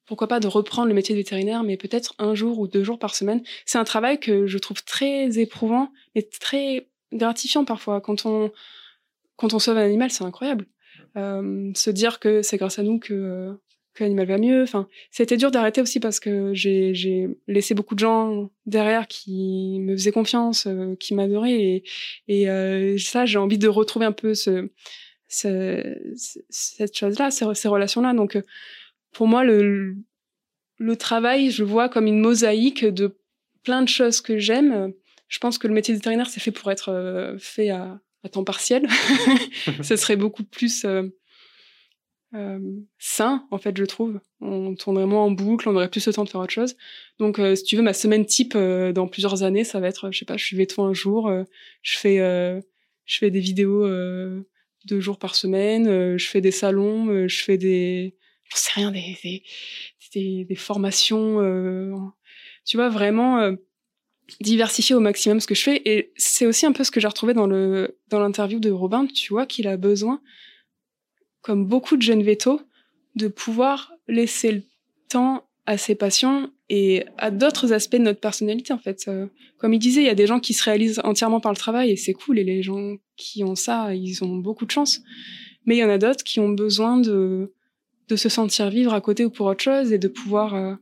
pourquoi 0.07 0.29
pas 0.29 0.41
de 0.41 0.49
reprendre 0.49 0.89
le 0.89 0.95
métier 0.95 1.15
de 1.15 1.21
vétérinaire, 1.21 1.63
mais 1.63 1.77
peut-être 1.77 2.15
un 2.19 2.35
jour 2.35 2.59
ou 2.59 2.67
deux 2.67 2.83
jours 2.83 2.99
par 2.99 3.15
semaine. 3.15 3.43
C'est 3.65 3.79
un 3.79 3.85
travail 3.85 4.19
que 4.19 4.47
je 4.47 4.59
trouve 4.59 4.83
très 4.85 5.39
éprouvant 5.39 5.93
et 6.15 6.29
très 6.29 6.89
gratifiant 7.13 7.65
parfois. 7.65 8.01
Quand 8.01 8.27
on, 8.27 8.51
quand 9.37 9.55
on 9.55 9.59
sauve 9.59 9.79
un 9.79 9.85
animal, 9.85 10.11
c'est 10.11 10.25
incroyable. 10.25 10.67
Euh, 11.17 11.71
se 11.75 11.91
dire 11.91 12.21
que 12.21 12.43
c'est 12.43 12.57
grâce 12.57 12.79
à 12.79 12.83
nous 12.83 12.99
que 12.99 13.57
que 14.01 14.05
l'animal 14.05 14.27
va 14.27 14.39
mieux. 14.39 14.63
Enfin, 14.63 14.89
c'était 15.11 15.37
dur 15.37 15.51
d'arrêter 15.51 15.83
aussi 15.83 16.01
parce 16.01 16.21
que 16.21 16.53
j'ai 16.55 17.29
laissé 17.47 17.75
beaucoup 17.75 17.95
de 17.95 18.01
gens 18.01 18.51
derrière 18.67 19.07
qui 19.07 19.79
me 19.81 19.95
faisaient 19.95 20.11
confiance, 20.11 20.67
euh, 20.67 20.97
qui 20.97 21.15
m'adoraient. 21.15 21.83
Et, 22.27 22.51
euh, 22.51 22.97
ça, 22.99 23.27
j'ai 23.27 23.39
envie 23.39 23.59
de 23.59 23.69
retrouver 23.69 24.07
un 24.07 24.13
peu 24.13 24.35
ce, 24.35 24.71
ce 25.29 25.99
cette 26.49 26.97
chose-là, 26.97 27.31
ces, 27.31 27.69
relations-là. 27.69 28.15
Donc, 28.15 28.37
euh, 28.37 28.43
pour 29.13 29.27
moi, 29.27 29.45
le, 29.45 29.97
travail, 30.99 31.51
je 31.51 31.63
le 31.63 31.69
vois 31.69 31.89
comme 31.89 32.07
une 32.07 32.21
mosaïque 32.21 32.87
de 32.87 33.19
plein 33.63 33.83
de 33.83 33.89
choses 33.89 34.23
que 34.23 34.39
j'aime. 34.39 34.93
Je 35.29 35.39
pense 35.39 35.59
que 35.59 35.69
le 35.69 35.75
métier 35.75 35.93
de 35.93 35.99
vétérinaire, 35.99 36.29
c'est 36.29 36.41
fait 36.41 36.51
pour 36.51 36.71
être 36.73 37.37
fait 37.39 37.69
à 37.69 38.01
temps 38.33 38.45
partiel. 38.45 38.89
Ce 39.83 39.97
serait 39.97 40.17
beaucoup 40.17 40.43
plus 40.43 40.87
sain, 42.99 43.47
en 43.51 43.59
fait, 43.59 43.77
je 43.77 43.85
trouve. 43.85 44.21
On 44.41 44.75
tourne 44.75 44.97
vraiment 44.97 45.25
en 45.25 45.31
boucle, 45.31 45.69
on 45.69 45.75
aurait 45.75 45.91
plus 45.91 46.07
le 46.07 46.13
temps 46.13 46.25
de 46.25 46.29
faire 46.29 46.41
autre 46.41 46.53
chose. 46.53 46.77
Donc, 47.19 47.41
si 47.55 47.65
tu 47.65 47.77
veux, 47.77 47.83
ma 47.83 47.93
semaine 47.93 48.25
type 48.25 48.57
dans 48.57 49.09
plusieurs 49.09 49.43
années, 49.43 49.65
ça 49.65 49.81
va 49.81 49.89
être, 49.89 50.11
je 50.13 50.19
sais 50.19 50.25
pas, 50.25 50.37
je 50.37 50.45
suis 50.45 50.57
veto 50.57 50.83
un 50.83 50.95
jour, 50.95 51.31
je 51.83 51.99
fais, 51.99 52.17
je 53.05 53.19
fais 53.19 53.31
des 53.31 53.41
vidéos 53.41 53.87
deux 54.87 55.01
jours 55.01 55.19
par 55.19 55.35
semaine, 55.35 56.17
je 56.17 56.27
fais 56.29 56.41
des 56.41 56.53
salons, 56.53 57.27
je 57.29 57.43
fais 57.43 57.59
des, 57.59 58.17
j'en 58.51 58.57
sais 58.57 58.73
rien, 58.75 58.91
des, 58.93 59.17
des, 59.23 59.43
des, 60.15 60.45
des 60.45 60.55
formations, 60.55 62.13
tu 62.65 62.77
vois, 62.77 62.89
vraiment 62.89 63.55
diversifier 64.41 64.95
au 64.95 65.01
maximum 65.01 65.41
ce 65.41 65.47
que 65.49 65.57
je 65.57 65.63
fais. 65.63 65.83
Et 65.85 66.13
c'est 66.17 66.47
aussi 66.47 66.65
un 66.65 66.73
peu 66.73 66.85
ce 66.85 66.93
que 66.93 67.01
j'ai 67.01 67.09
retrouvé 67.09 67.35
dans 67.35 67.49
le 67.49 67.99
dans 68.09 68.21
l'interview 68.21 68.61
de 68.61 68.71
Robin. 68.71 69.07
Tu 69.07 69.33
vois 69.33 69.45
qu'il 69.45 69.67
a 69.67 69.77
besoin, 69.77 70.23
comme 71.43 71.67
beaucoup 71.67 71.97
de 71.97 72.03
jeunes 72.03 72.23
vétos, 72.23 72.61
de 73.17 73.29
pouvoir 73.29 73.93
laisser 74.09 74.53
le 74.53 74.63
temps 75.09 75.45
à 75.67 75.79
ses 75.79 75.95
passions 75.95 76.51
et 76.69 77.05
à 77.19 77.31
d'autres 77.31 77.73
aspects 77.73 77.97
de 77.97 78.03
notre 78.03 78.21
personnalité 78.21 78.73
en 78.73 78.79
fait. 78.79 79.05
Euh, 79.09 79.27
comme 79.59 79.75
il 79.75 79.79
disait, 79.79 80.03
il 80.03 80.07
y 80.07 80.11
a 80.11 80.15
des 80.15 80.27
gens 80.27 80.41
qui 80.41 80.55
se 80.55 80.65
réalisent 80.65 81.01
entièrement 81.05 81.41
par 81.41 81.53
le 81.53 81.57
travail 81.57 81.91
et 81.91 81.97
c'est 81.97 82.13
cool. 82.13 82.39
Et 82.39 82.45
les 82.45 82.63
gens 82.63 82.97
qui 83.17 83.45
ont 83.45 83.55
ça, 83.55 83.95
ils 83.95 84.25
ont 84.25 84.37
beaucoup 84.37 84.67
de 84.67 84.71
chance. 84.71 85.01
Mais 85.67 85.77
il 85.77 85.79
y 85.81 85.85
en 85.85 85.91
a 85.91 85.99
d'autres 85.99 86.25
qui 86.25 86.41
ont 86.41 86.49
besoin 86.49 86.97
de 86.97 87.53
de 88.09 88.17
se 88.17 88.29
sentir 88.29 88.71
vivre 88.71 88.93
à 88.93 89.01
côté 89.01 89.25
ou 89.25 89.31
pour 89.31 89.47
autre 89.47 89.63
chose 89.63 89.93
et 89.93 89.99
de 89.99 90.09
pouvoir 90.09 90.55
euh, 90.55 90.75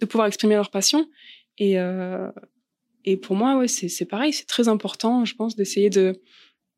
de 0.00 0.06
pouvoir 0.06 0.26
exprimer 0.26 0.54
leur 0.54 0.70
passion. 0.70 1.08
Et, 1.56 1.80
euh, 1.80 2.30
et 3.04 3.16
pour 3.16 3.34
moi, 3.34 3.56
ouais, 3.56 3.68
c'est 3.68 4.04
pareil, 4.04 4.32
c'est 4.32 4.46
très 4.46 4.68
important, 4.68 5.24
je 5.24 5.34
pense, 5.34 5.56
d'essayer 5.56 5.90
de 5.90 6.20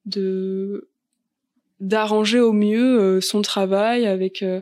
de 0.06 0.89
d'arranger 1.80 2.40
au 2.40 2.52
mieux 2.52 3.00
euh, 3.00 3.20
son 3.20 3.42
travail 3.42 4.06
avec 4.06 4.42
euh, 4.42 4.60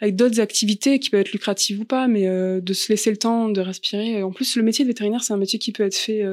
avec 0.00 0.16
d'autres 0.16 0.40
activités 0.40 0.98
qui 0.98 1.10
peuvent 1.10 1.20
être 1.20 1.32
lucratives 1.32 1.80
ou 1.80 1.84
pas, 1.84 2.08
mais 2.08 2.26
euh, 2.26 2.60
de 2.60 2.72
se 2.72 2.90
laisser 2.90 3.10
le 3.10 3.16
temps 3.16 3.48
de 3.48 3.60
respirer. 3.60 4.22
En 4.22 4.32
plus, 4.32 4.56
le 4.56 4.62
métier 4.62 4.84
de 4.84 4.88
vétérinaire, 4.88 5.22
c'est 5.22 5.32
un 5.32 5.38
métier 5.38 5.58
qui 5.58 5.72
peut 5.72 5.84
être 5.84 5.96
fait 5.96 6.24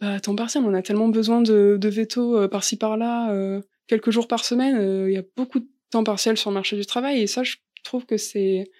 bah, 0.00 0.14
à 0.14 0.20
temps 0.20 0.36
partiel. 0.36 0.62
On 0.64 0.74
a 0.74 0.82
tellement 0.82 1.08
besoin 1.08 1.40
de, 1.40 1.78
de 1.80 1.88
veto 1.88 2.46
par-ci 2.48 2.76
par-là, 2.76 3.60
quelques 3.88 4.10
jours 4.10 4.28
par 4.28 4.44
semaine. 4.44 5.08
Il 5.08 5.12
y 5.12 5.16
a 5.16 5.24
beaucoup 5.36 5.60
de 5.60 5.66
temps 5.90 6.04
partiel 6.04 6.36
sur 6.36 6.50
le 6.50 6.54
marché 6.54 6.76
du 6.76 6.84
travail, 6.84 7.22
et 7.22 7.26
ça, 7.26 7.42
je 7.42 7.56
trouve 7.82 8.04
que 8.04 8.18
c'est 8.18 8.70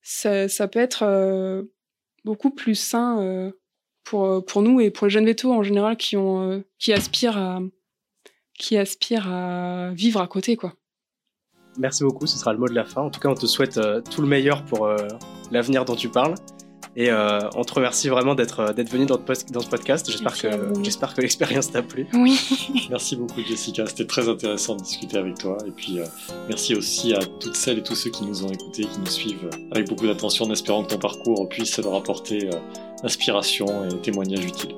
ça, 0.00 0.48
ça 0.48 0.66
peut 0.66 0.80
être 0.80 1.64
beaucoup 2.24 2.50
plus 2.50 2.74
sain 2.74 3.52
pour, 4.04 4.24
euh, 4.24 4.40
pour 4.40 4.62
nous 4.62 4.80
et 4.80 4.90
pour 4.90 5.06
les 5.06 5.10
jeunes 5.10 5.26
vétos 5.26 5.52
en 5.52 5.62
général 5.62 5.96
qui, 5.96 6.16
ont, 6.16 6.50
euh, 6.50 6.60
qui, 6.78 6.92
aspirent 6.92 7.38
à, 7.38 7.60
qui 8.58 8.76
aspirent 8.76 9.30
à 9.32 9.90
vivre 9.92 10.20
à 10.20 10.26
côté. 10.26 10.56
quoi. 10.56 10.74
Merci 11.78 12.04
beaucoup, 12.04 12.26
ce 12.26 12.38
sera 12.38 12.52
le 12.52 12.58
mot 12.58 12.68
de 12.68 12.74
la 12.74 12.84
fin. 12.84 13.02
En 13.02 13.10
tout 13.10 13.20
cas, 13.20 13.28
on 13.28 13.34
te 13.34 13.46
souhaite 13.46 13.78
euh, 13.78 14.00
tout 14.02 14.20
le 14.20 14.28
meilleur 14.28 14.64
pour 14.64 14.88
l'avenir 15.50 15.84
dont 15.84 15.96
tu 15.96 16.08
parles. 16.08 16.34
Et 16.94 17.10
on 17.10 17.64
te 17.64 17.72
remercie 17.72 18.10
vraiment 18.10 18.34
d'être 18.34 18.74
venu 18.90 19.06
dans, 19.06 19.16
dans, 19.16 19.60
ce 19.60 19.68
podcast. 19.70 20.10
J'espère 20.10 20.38
que 20.38 20.48
j'espère 20.82 21.14
que 21.14 21.22
l'expérience 21.22 21.72
t'a 21.72 21.80
plu. 21.80 22.06
Oui. 22.12 22.38
merci 22.90 23.16
beaucoup 23.16 23.40
Jessica, 23.40 23.86
c'était 23.86 24.04
très 24.04 24.28
intéressant 24.28 24.76
de 24.76 24.82
discuter 24.82 25.16
avec 25.16 25.38
toi. 25.38 25.56
Et 25.66 25.70
puis 25.70 26.00
merci 26.48 26.74
aussi 26.74 27.14
à 27.14 27.20
toutes 27.40 27.56
celles 27.56 27.78
et 27.78 27.82
tous 27.82 27.94
ceux 27.94 28.10
qui 28.10 28.26
nous 28.26 28.44
ont 28.44 28.50
écoutés, 28.50 28.82
qui 28.82 28.98
nous 28.98 29.06
suivent 29.06 29.48
avec 29.70 29.88
beaucoup 29.88 30.06
d'attention, 30.06 30.44
en 30.44 30.50
espérant 30.50 30.82
que 30.84 30.90
ton 30.90 30.98
parcours 30.98 31.48
puisse 31.48 31.78
leur 31.78 31.94
apporter 31.94 32.50
inspiration 33.02 33.88
et 33.88 33.98
témoignages 34.02 34.44
utiles. 34.44 34.74